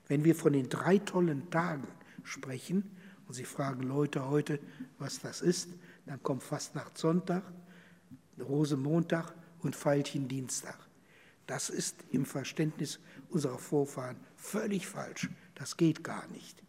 Wenn 0.08 0.24
wir 0.24 0.36
von 0.36 0.54
den 0.54 0.70
drei 0.70 0.98
tollen 0.98 1.50
Tagen 1.50 1.88
sprechen 2.24 2.92
und 3.28 3.34
Sie 3.34 3.46
fragen 3.46 3.84
Leute 3.84 4.30
heute, 4.30 4.60
was 5.00 5.20
das 5.20 5.42
ist, 5.42 5.70
dann 6.06 6.22
kommt 6.22 6.44
Fastnacht 6.44 6.98
Sonntag, 6.98 7.44
Rosemontag 8.40 9.34
und 9.66 9.76
Veilchen 9.76 10.28
Dienstag. 10.28 10.78
Das 11.48 11.70
ist 11.70 11.96
im 12.12 12.26
Verständnis 12.26 13.00
unserer 13.30 13.58
Vorfahren 13.58 14.18
völlig 14.36 14.88
falsch. 14.88 15.30
Das 15.56 15.76
geht 15.76 16.04
gar 16.04 16.28
nicht. 16.28 16.64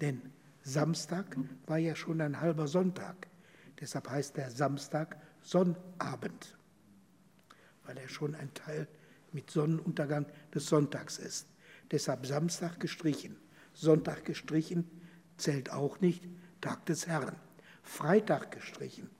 Denn 0.00 0.22
Samstag 0.62 1.36
war 1.66 1.78
ja 1.78 1.94
schon 1.94 2.20
ein 2.20 2.40
halber 2.40 2.66
Sonntag. 2.66 3.28
Deshalb 3.80 4.08
heißt 4.08 4.36
der 4.36 4.50
Samstag 4.50 5.20
Sonnabend, 5.42 6.56
weil 7.84 7.98
er 7.98 8.08
schon 8.08 8.34
ein 8.34 8.52
Teil 8.54 8.88
mit 9.32 9.50
Sonnenuntergang 9.50 10.26
des 10.54 10.66
Sonntags 10.66 11.18
ist. 11.18 11.46
Deshalb 11.90 12.26
Samstag 12.26 12.80
gestrichen. 12.80 13.36
Sonntag 13.74 14.24
gestrichen 14.24 14.90
zählt 15.36 15.70
auch 15.70 16.00
nicht, 16.00 16.24
Tag 16.60 16.86
des 16.86 17.06
Herrn. 17.06 17.36
Freitag 17.82 18.50
gestrichen, 18.50 19.10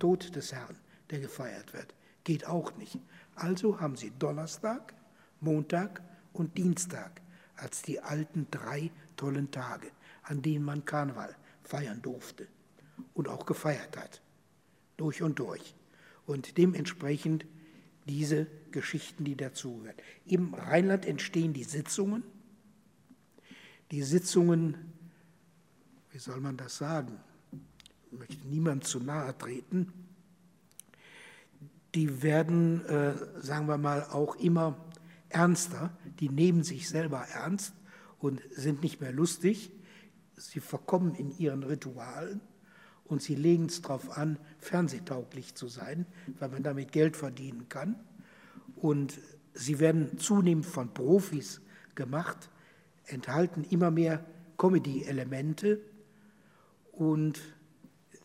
Tod 0.00 0.34
des 0.34 0.52
Herrn, 0.52 0.76
der 1.10 1.20
gefeiert 1.20 1.72
wird, 1.72 1.94
geht 2.24 2.46
auch 2.46 2.74
nicht. 2.76 2.98
Also 3.36 3.80
haben 3.80 3.96
sie 3.96 4.12
Donnerstag, 4.18 4.94
Montag 5.40 6.02
und 6.32 6.56
Dienstag 6.56 7.20
als 7.56 7.82
die 7.82 8.00
alten 8.00 8.46
drei 8.50 8.90
tollen 9.16 9.50
Tage, 9.50 9.90
an 10.22 10.42
denen 10.42 10.64
man 10.64 10.84
Karneval 10.84 11.36
feiern 11.62 12.02
durfte 12.02 12.48
und 13.14 13.28
auch 13.28 13.46
gefeiert 13.46 13.96
hat, 13.96 14.20
durch 14.96 15.22
und 15.22 15.38
durch. 15.38 15.74
Und 16.26 16.56
dementsprechend 16.58 17.46
diese 18.06 18.46
Geschichten, 18.70 19.24
die 19.24 19.36
dazugehören. 19.36 19.96
Im 20.26 20.54
Rheinland 20.54 21.06
entstehen 21.06 21.52
die 21.52 21.64
Sitzungen. 21.64 22.22
Die 23.90 24.02
Sitzungen, 24.02 24.92
wie 26.10 26.18
soll 26.18 26.40
man 26.40 26.56
das 26.56 26.78
sagen? 26.78 27.18
Ich 28.10 28.18
möchte 28.18 28.46
niemand 28.48 28.84
zu 28.84 29.00
nahe 29.00 29.36
treten. 29.36 29.92
Die 31.94 32.22
werden, 32.22 32.84
äh, 32.86 33.14
sagen 33.40 33.68
wir 33.68 33.78
mal, 33.78 34.02
auch 34.04 34.36
immer 34.36 34.76
ernster. 35.28 35.90
Die 36.20 36.28
nehmen 36.28 36.64
sich 36.64 36.88
selber 36.88 37.26
ernst 37.32 37.74
und 38.18 38.40
sind 38.50 38.82
nicht 38.82 39.00
mehr 39.00 39.12
lustig. 39.12 39.70
Sie 40.36 40.60
verkommen 40.60 41.14
in 41.14 41.36
ihren 41.38 41.62
Ritualen 41.62 42.40
und 43.04 43.22
sie 43.22 43.34
legen 43.34 43.66
es 43.66 43.82
darauf 43.82 44.16
an, 44.16 44.38
fernsehtauglich 44.58 45.54
zu 45.54 45.68
sein, 45.68 46.06
weil 46.38 46.48
man 46.48 46.62
damit 46.62 46.90
Geld 46.92 47.16
verdienen 47.16 47.68
kann. 47.68 47.96
Und 48.76 49.18
sie 49.52 49.78
werden 49.78 50.18
zunehmend 50.18 50.66
von 50.66 50.92
Profis 50.92 51.60
gemacht, 51.94 52.50
enthalten 53.06 53.64
immer 53.64 53.90
mehr 53.90 54.24
Comedy-Elemente 54.58 55.80
und 56.92 57.40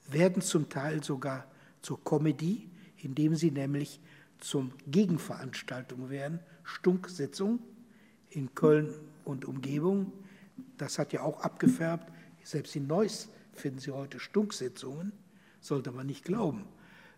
werden 0.09 0.41
zum 0.41 0.69
Teil 0.69 1.03
sogar 1.03 1.45
zur 1.81 2.03
Comedy, 2.03 2.68
indem 3.01 3.35
sie 3.35 3.51
nämlich 3.51 3.99
zum 4.39 4.71
Gegenveranstaltung 4.87 6.09
werden, 6.09 6.39
Stunksitzung 6.63 7.59
in 8.29 8.53
Köln 8.55 8.93
und 9.25 9.45
Umgebung. 9.45 10.11
Das 10.77 10.99
hat 10.99 11.13
ja 11.13 11.21
auch 11.21 11.41
abgefärbt. 11.41 12.11
Selbst 12.43 12.75
in 12.75 12.87
Neuss 12.87 13.29
finden 13.53 13.79
Sie 13.79 13.91
heute 13.91 14.19
Stunksitzungen. 14.19 15.11
Sollte 15.61 15.91
man 15.91 16.07
nicht 16.07 16.23
glauben, 16.23 16.65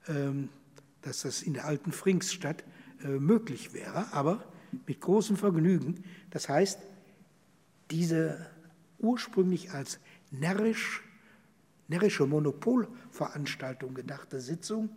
ähm, 0.08 0.50
dass 1.02 1.22
das 1.22 1.44
in 1.44 1.54
der 1.54 1.66
alten 1.66 1.92
Pfingststadt 1.92 2.64
äh, 3.04 3.08
möglich 3.08 3.74
wäre, 3.74 4.12
aber 4.14 4.44
mit 4.88 5.00
großem 5.02 5.38
Vergnügen. 5.38 6.04
Das 6.32 6.50
heißt, 6.50 6.80
diese 7.92 8.48
ursprünglich 8.98 9.72
als 9.72 10.00
närrisch, 10.32 11.04
närrische 11.88 12.26
Monopolveranstaltung 12.26 13.94
gedachte 13.94 14.40
Sitzung 14.40 14.90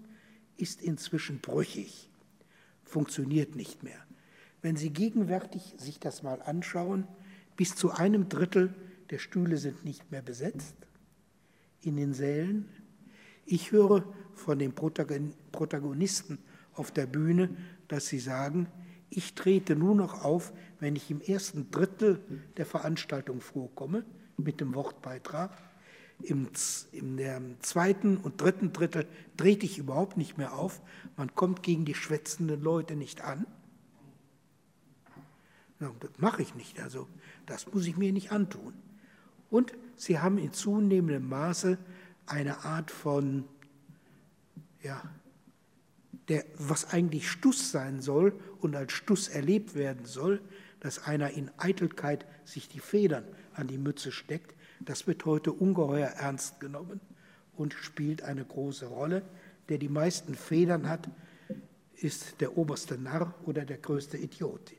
ist 0.56 0.82
inzwischen 0.82 1.40
brüchig, 1.40 2.10
funktioniert 2.84 3.56
nicht 3.56 3.82
mehr. 3.82 3.98
Wenn 4.62 4.76
Sie 4.76 4.90
gegenwärtig 4.90 5.74
sich 5.76 6.00
das 6.00 6.22
mal 6.22 6.40
anschauen, 6.42 7.06
bis 7.56 7.76
zu 7.76 7.90
einem 7.90 8.28
Drittel 8.28 8.74
der 9.10 9.18
Stühle 9.18 9.58
sind 9.58 9.84
nicht 9.84 10.10
mehr 10.10 10.22
besetzt 10.22 10.76
in 11.80 11.96
den 11.96 12.14
Sälen. 12.14 12.68
Ich 13.44 13.72
höre 13.72 14.04
von 14.34 14.58
den 14.58 14.74
Protagonisten 14.74 16.38
auf 16.72 16.90
der 16.90 17.06
Bühne, 17.06 17.50
dass 17.88 18.06
sie 18.06 18.18
sagen, 18.18 18.68
ich 19.10 19.34
trete 19.34 19.76
nur 19.76 19.94
noch 19.94 20.24
auf, 20.24 20.52
wenn 20.80 20.96
ich 20.96 21.10
im 21.10 21.20
ersten 21.20 21.70
Drittel 21.70 22.20
der 22.56 22.66
Veranstaltung 22.66 23.40
vorkomme 23.40 24.04
mit 24.36 24.60
dem 24.60 24.74
Wortbeitrag. 24.74 25.52
Im, 26.26 26.48
in 26.92 27.16
dem 27.16 27.60
zweiten 27.60 28.16
und 28.16 28.40
dritten 28.40 28.72
Drittel 28.72 29.06
trete 29.36 29.66
ich 29.66 29.78
überhaupt 29.78 30.16
nicht 30.16 30.38
mehr 30.38 30.54
auf. 30.54 30.80
Man 31.16 31.34
kommt 31.34 31.62
gegen 31.62 31.84
die 31.84 31.94
schwätzenden 31.94 32.62
Leute 32.62 32.96
nicht 32.96 33.20
an. 33.20 33.46
das 35.78 36.10
mache 36.18 36.42
ich 36.42 36.54
nicht. 36.54 36.80
Also 36.80 37.08
das 37.46 37.72
muss 37.72 37.86
ich 37.86 37.96
mir 37.96 38.12
nicht 38.12 38.32
antun. 38.32 38.72
Und 39.50 39.74
sie 39.96 40.18
haben 40.18 40.38
in 40.38 40.52
zunehmendem 40.52 41.28
Maße 41.28 41.78
eine 42.26 42.64
Art 42.64 42.90
von, 42.90 43.44
ja, 44.82 45.02
der, 46.28 46.44
was 46.56 46.92
eigentlich 46.92 47.30
Stuss 47.30 47.70
sein 47.70 48.00
soll 48.00 48.38
und 48.60 48.74
als 48.74 48.92
Stuss 48.92 49.28
erlebt 49.28 49.74
werden 49.74 50.06
soll, 50.06 50.40
dass 50.80 51.04
einer 51.06 51.30
in 51.30 51.50
Eitelkeit 51.58 52.26
sich 52.44 52.68
die 52.68 52.80
Federn 52.80 53.24
an 53.54 53.66
die 53.66 53.78
Mütze 53.78 54.10
steckt, 54.10 54.54
das 54.84 55.06
wird 55.06 55.24
heute 55.24 55.52
ungeheuer 55.52 56.08
ernst 56.08 56.60
genommen 56.60 57.00
und 57.56 57.74
spielt 57.74 58.22
eine 58.22 58.44
große 58.44 58.86
Rolle. 58.86 59.22
Der 59.68 59.78
die 59.78 59.88
meisten 59.88 60.34
Federn 60.34 60.88
hat, 60.88 61.08
ist 61.96 62.40
der 62.40 62.58
oberste 62.58 62.98
Narr 62.98 63.34
oder 63.44 63.64
der 63.64 63.78
größte 63.78 64.18
Idiot, 64.18 64.72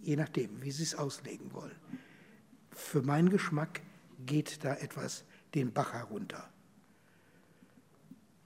je 0.00 0.16
nachdem, 0.16 0.62
wie 0.62 0.70
Sie 0.70 0.82
es 0.82 0.94
auslegen 0.94 1.52
wollen. 1.52 1.76
Für 2.70 3.02
meinen 3.02 3.30
Geschmack 3.30 3.82
geht 4.26 4.64
da 4.64 4.74
etwas 4.74 5.24
den 5.54 5.72
Bach 5.72 5.92
herunter. 5.92 6.48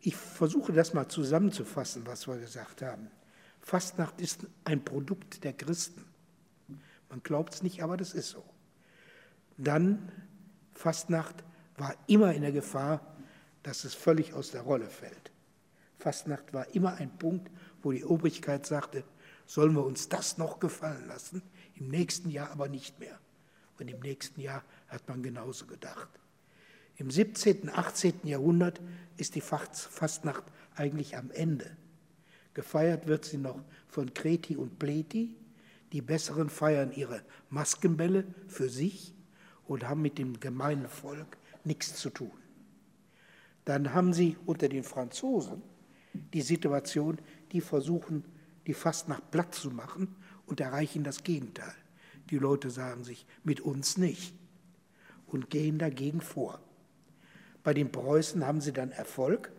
Ich 0.00 0.16
versuche 0.16 0.72
das 0.72 0.94
mal 0.94 1.08
zusammenzufassen, 1.08 2.06
was 2.06 2.26
wir 2.28 2.36
gesagt 2.36 2.82
haben. 2.82 3.08
Fastnacht 3.60 4.20
ist 4.20 4.46
ein 4.64 4.84
Produkt 4.84 5.42
der 5.42 5.52
Christen. 5.52 6.04
Man 7.08 7.22
glaubt 7.22 7.54
es 7.54 7.62
nicht, 7.62 7.82
aber 7.82 7.96
das 7.96 8.14
ist 8.14 8.30
so. 8.30 8.44
Dann, 9.56 10.12
Fastnacht 10.76 11.42
war 11.76 11.94
immer 12.06 12.34
in 12.34 12.42
der 12.42 12.52
Gefahr, 12.52 13.00
dass 13.62 13.84
es 13.84 13.94
völlig 13.94 14.34
aus 14.34 14.50
der 14.50 14.62
Rolle 14.62 14.88
fällt. 14.88 15.32
Fastnacht 15.98 16.52
war 16.52 16.68
immer 16.74 16.94
ein 16.96 17.16
Punkt, 17.16 17.50
wo 17.82 17.92
die 17.92 18.04
Obrigkeit 18.04 18.66
sagte, 18.66 19.02
sollen 19.46 19.74
wir 19.74 19.84
uns 19.84 20.08
das 20.08 20.38
noch 20.38 20.60
gefallen 20.60 21.06
lassen, 21.08 21.42
im 21.74 21.88
nächsten 21.88 22.30
Jahr 22.30 22.50
aber 22.50 22.68
nicht 22.68 23.00
mehr. 23.00 23.18
Und 23.78 23.88
im 23.88 24.00
nächsten 24.00 24.40
Jahr 24.40 24.62
hat 24.88 25.08
man 25.08 25.22
genauso 25.22 25.66
gedacht. 25.66 26.08
Im 26.96 27.10
17., 27.10 27.68
18. 27.68 28.20
Jahrhundert 28.24 28.80
ist 29.16 29.34
die 29.34 29.40
Fastnacht 29.40 30.44
eigentlich 30.74 31.16
am 31.16 31.30
Ende. 31.30 31.76
Gefeiert 32.54 33.06
wird 33.06 33.24
sie 33.24 33.38
noch 33.38 33.60
von 33.88 34.12
Kreti 34.14 34.56
und 34.56 34.78
Pleti. 34.78 35.34
Die 35.92 36.00
Besseren 36.00 36.48
feiern 36.48 36.92
ihre 36.92 37.22
Maskenbälle 37.50 38.24
für 38.48 38.68
sich 38.68 39.15
und 39.66 39.88
haben 39.88 40.02
mit 40.02 40.18
dem 40.18 40.40
gemeinen 40.40 40.88
Volk 40.88 41.36
nichts 41.64 41.96
zu 41.96 42.10
tun. 42.10 42.32
Dann 43.64 43.92
haben 43.94 44.12
sie 44.12 44.36
unter 44.46 44.68
den 44.68 44.84
Franzosen 44.84 45.62
die 46.32 46.42
Situation, 46.42 47.18
die 47.52 47.60
versuchen, 47.60 48.24
die 48.66 48.74
Fastnacht 48.74 49.30
platt 49.30 49.54
zu 49.54 49.70
machen 49.70 50.14
und 50.46 50.60
erreichen 50.60 51.04
das 51.04 51.24
Gegenteil. 51.24 51.74
Die 52.30 52.38
Leute 52.38 52.70
sagen 52.70 53.04
sich, 53.04 53.26
mit 53.44 53.60
uns 53.60 53.96
nicht 53.96 54.34
und 55.26 55.50
gehen 55.50 55.78
dagegen 55.78 56.20
vor. 56.20 56.60
Bei 57.62 57.74
den 57.74 57.90
Preußen 57.90 58.46
haben 58.46 58.60
sie 58.60 58.72
dann 58.72 58.92
Erfolg. 58.92 59.52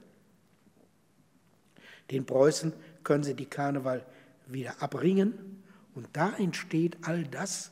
Den 2.11 2.26
Preußen 2.26 2.73
können 3.03 3.23
sie 3.23 3.34
die 3.34 3.45
Karneval 3.45 4.06
wieder 4.48 4.81
abringen 4.81 5.64
und 5.94 6.07
da 6.14 6.34
entsteht 6.36 6.98
all 7.02 7.23
das, 7.26 7.72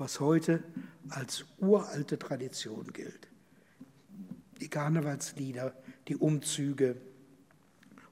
was 0.00 0.18
heute 0.18 0.64
als 1.10 1.44
uralte 1.58 2.18
Tradition 2.18 2.90
gilt. 2.94 3.28
Die 4.58 4.68
Karnevalslieder, 4.68 5.74
die 6.08 6.16
Umzüge 6.16 6.96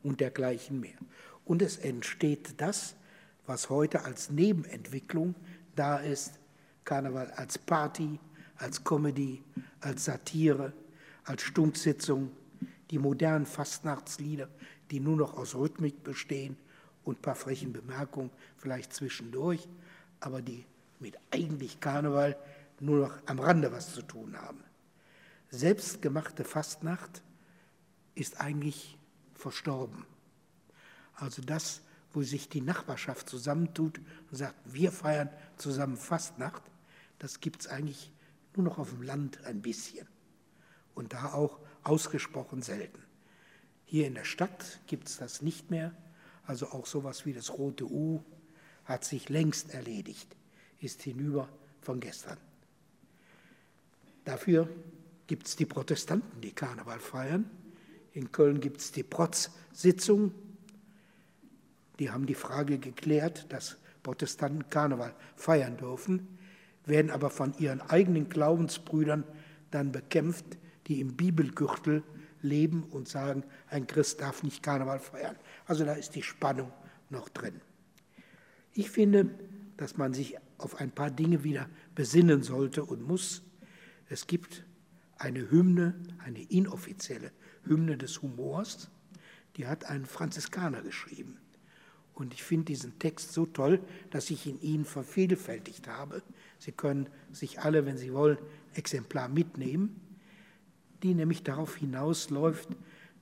und 0.02 0.20
dergleichen 0.20 0.80
mehr. 0.80 0.98
Und 1.46 1.62
es 1.62 1.78
entsteht 1.78 2.60
das, 2.60 2.94
was 3.46 3.70
heute 3.70 4.04
als 4.04 4.28
Nebenentwicklung 4.28 5.34
da 5.76 5.96
ist, 5.96 6.38
Karneval 6.84 7.30
als 7.30 7.56
Party, 7.56 8.20
als 8.56 8.84
Comedy, 8.84 9.42
als 9.80 10.04
Satire, 10.04 10.74
als 11.24 11.40
Stunksitzung, 11.40 12.32
die 12.90 12.98
modernen 12.98 13.46
Fastnachtslieder, 13.46 14.50
die 14.90 15.00
nur 15.00 15.16
noch 15.16 15.38
aus 15.38 15.54
Rhythmik 15.54 16.04
bestehen 16.04 16.58
und 17.04 17.20
ein 17.20 17.22
paar 17.22 17.34
frechen 17.34 17.72
Bemerkungen 17.72 18.30
vielleicht 18.58 18.92
zwischendurch, 18.92 19.66
aber 20.20 20.42
die 20.42 20.66
mit 21.00 21.18
eigentlich 21.30 21.80
Karneval 21.80 22.36
nur 22.80 23.08
noch 23.08 23.18
am 23.26 23.40
Rande 23.40 23.72
was 23.72 23.92
zu 23.94 24.02
tun 24.02 24.36
haben. 24.40 24.62
Selbstgemachte 25.50 26.44
Fastnacht 26.44 27.22
ist 28.14 28.40
eigentlich 28.40 28.98
verstorben. 29.34 30.04
Also 31.14 31.42
das, 31.42 31.82
wo 32.12 32.22
sich 32.22 32.48
die 32.48 32.60
Nachbarschaft 32.60 33.28
zusammentut 33.28 34.00
und 34.30 34.36
sagt, 34.36 34.56
wir 34.64 34.92
feiern 34.92 35.30
zusammen 35.56 35.96
Fastnacht, 35.96 36.62
das 37.18 37.40
gibt 37.40 37.62
es 37.62 37.66
eigentlich 37.68 38.12
nur 38.54 38.64
noch 38.64 38.78
auf 38.78 38.90
dem 38.90 39.02
Land 39.02 39.44
ein 39.44 39.62
bisschen. 39.62 40.06
Und 40.94 41.12
da 41.12 41.32
auch 41.32 41.60
ausgesprochen 41.82 42.62
selten. 42.62 43.02
Hier 43.84 44.06
in 44.06 44.14
der 44.14 44.24
Stadt 44.24 44.80
gibt 44.86 45.08
es 45.08 45.16
das 45.16 45.42
nicht 45.42 45.70
mehr. 45.70 45.94
Also 46.44 46.70
auch 46.70 46.86
sowas 46.86 47.24
wie 47.24 47.32
das 47.32 47.50
rote 47.50 47.84
U 47.84 48.22
hat 48.84 49.04
sich 49.04 49.28
längst 49.28 49.70
erledigt, 49.70 50.34
ist 50.80 51.02
hinüber 51.02 51.48
von 51.80 52.00
gestern. 52.00 52.38
Dafür 54.24 54.68
gibt 55.26 55.46
es 55.46 55.56
die 55.56 55.66
Protestanten, 55.66 56.40
die 56.40 56.52
Karneval 56.52 56.98
feiern. 56.98 57.48
In 58.12 58.30
Köln 58.32 58.60
gibt 58.60 58.80
es 58.80 58.92
die 58.92 59.02
Protz-Sitzung. 59.02 60.32
Die 61.98 62.10
haben 62.10 62.26
die 62.26 62.34
Frage 62.34 62.78
geklärt, 62.78 63.46
dass 63.52 63.76
Protestanten 64.02 64.68
Karneval 64.70 65.14
feiern 65.36 65.76
dürfen 65.76 66.38
werden 66.88 67.10
aber 67.10 67.30
von 67.30 67.54
ihren 67.58 67.80
eigenen 67.80 68.28
Glaubensbrüdern 68.28 69.24
dann 69.70 69.92
bekämpft, 69.92 70.44
die 70.86 71.00
im 71.00 71.16
Bibelgürtel 71.16 72.02
leben 72.40 72.84
und 72.84 73.08
sagen, 73.08 73.44
ein 73.68 73.86
Christ 73.86 74.20
darf 74.20 74.42
nicht 74.42 74.62
Karneval 74.62 75.00
feiern. 75.00 75.36
Also 75.66 75.84
da 75.84 75.92
ist 75.92 76.14
die 76.14 76.22
Spannung 76.22 76.72
noch 77.10 77.28
drin. 77.28 77.60
Ich 78.72 78.90
finde, 78.90 79.28
dass 79.76 79.96
man 79.96 80.14
sich 80.14 80.36
auf 80.58 80.76
ein 80.76 80.90
paar 80.90 81.10
Dinge 81.10 81.44
wieder 81.44 81.68
besinnen 81.94 82.42
sollte 82.42 82.84
und 82.84 83.02
muss. 83.02 83.42
Es 84.08 84.26
gibt 84.26 84.64
eine 85.16 85.50
Hymne, 85.50 85.94
eine 86.18 86.42
inoffizielle 86.42 87.32
Hymne 87.64 87.96
des 87.96 88.22
Humors, 88.22 88.90
die 89.56 89.66
hat 89.66 89.84
ein 89.84 90.06
Franziskaner 90.06 90.82
geschrieben. 90.82 91.38
Und 92.14 92.34
ich 92.34 92.42
finde 92.42 92.66
diesen 92.66 92.98
Text 92.98 93.32
so 93.32 93.46
toll, 93.46 93.80
dass 94.10 94.30
ich 94.30 94.46
in 94.46 94.60
ihn 94.60 94.84
vervielfältigt 94.84 95.86
habe. 95.86 96.22
Sie 96.58 96.72
können 96.72 97.08
sich 97.32 97.60
alle, 97.60 97.86
wenn 97.86 97.96
Sie 97.96 98.12
wollen, 98.12 98.38
Exemplar 98.74 99.28
mitnehmen, 99.28 100.00
die 101.02 101.14
nämlich 101.14 101.44
darauf 101.44 101.76
hinausläuft, 101.76 102.70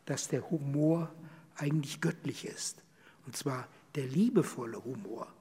dass 0.06 0.28
der 0.28 0.50
Humor 0.50 1.12
eigentlich 1.56 2.00
göttlich 2.00 2.46
ist. 2.46 2.82
Und 3.26 3.36
zwar 3.36 3.68
der 3.96 4.06
liebevolle 4.06 4.82
Humor. 4.82 5.32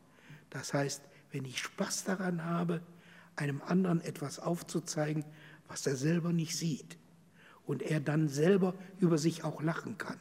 Das 0.49 0.73
heißt, 0.73 1.01
wenn 1.35 1.43
ich 1.43 1.59
Spaß 1.59 2.05
daran 2.05 2.45
habe, 2.45 2.81
einem 3.35 3.61
anderen 3.61 3.99
etwas 3.99 4.39
aufzuzeigen, 4.39 5.25
was 5.67 5.85
er 5.85 5.97
selber 5.97 6.31
nicht 6.31 6.55
sieht, 6.55 6.97
und 7.65 7.81
er 7.81 7.99
dann 7.99 8.29
selber 8.29 8.73
über 9.01 9.17
sich 9.17 9.43
auch 9.43 9.61
lachen 9.61 9.97
kann, 9.97 10.19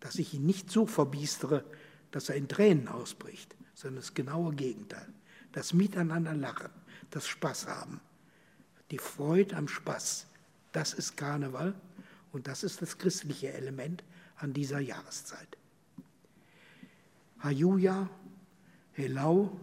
dass 0.00 0.16
ich 0.16 0.34
ihn 0.34 0.44
nicht 0.44 0.72
so 0.72 0.86
verbiestere, 0.86 1.64
dass 2.10 2.28
er 2.30 2.34
in 2.34 2.48
Tränen 2.48 2.88
ausbricht, 2.88 3.54
sondern 3.74 4.00
das 4.00 4.12
genaue 4.12 4.52
Gegenteil. 4.54 5.06
Das 5.52 5.72
Miteinander 5.72 6.34
lachen, 6.34 6.70
das 7.10 7.28
Spaß 7.28 7.68
haben, 7.68 8.00
die 8.90 8.98
Freude 8.98 9.56
am 9.56 9.68
Spaß, 9.68 10.26
das 10.72 10.94
ist 10.94 11.16
Karneval 11.16 11.74
und 12.32 12.48
das 12.48 12.64
ist 12.64 12.82
das 12.82 12.98
christliche 12.98 13.52
Element 13.52 14.02
an 14.34 14.52
dieser 14.52 14.80
Jahreszeit. 14.80 15.56
Hajuja, 17.38 18.10
Helau, 18.94 19.58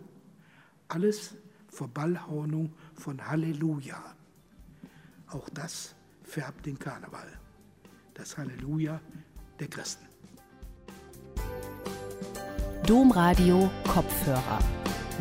alles 0.90 1.36
Verballhornung 1.70 2.74
von 2.94 3.26
Halleluja. 3.30 4.04
Auch 5.30 5.48
das 5.50 5.96
färbt 6.24 6.66
den 6.66 6.78
Karneval. 6.78 7.28
Das 8.14 8.38
Halleluja 8.38 9.00
der 9.60 9.68
Christen. 9.68 10.06
Domradio 12.86 13.70
Kopfhörer. 13.88 14.60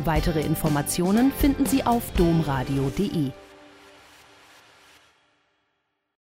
Weitere 0.03 0.41
Informationen 0.41 1.31
finden 1.31 1.65
Sie 1.65 1.83
auf 1.83 2.11
domradio.de. 2.13 3.31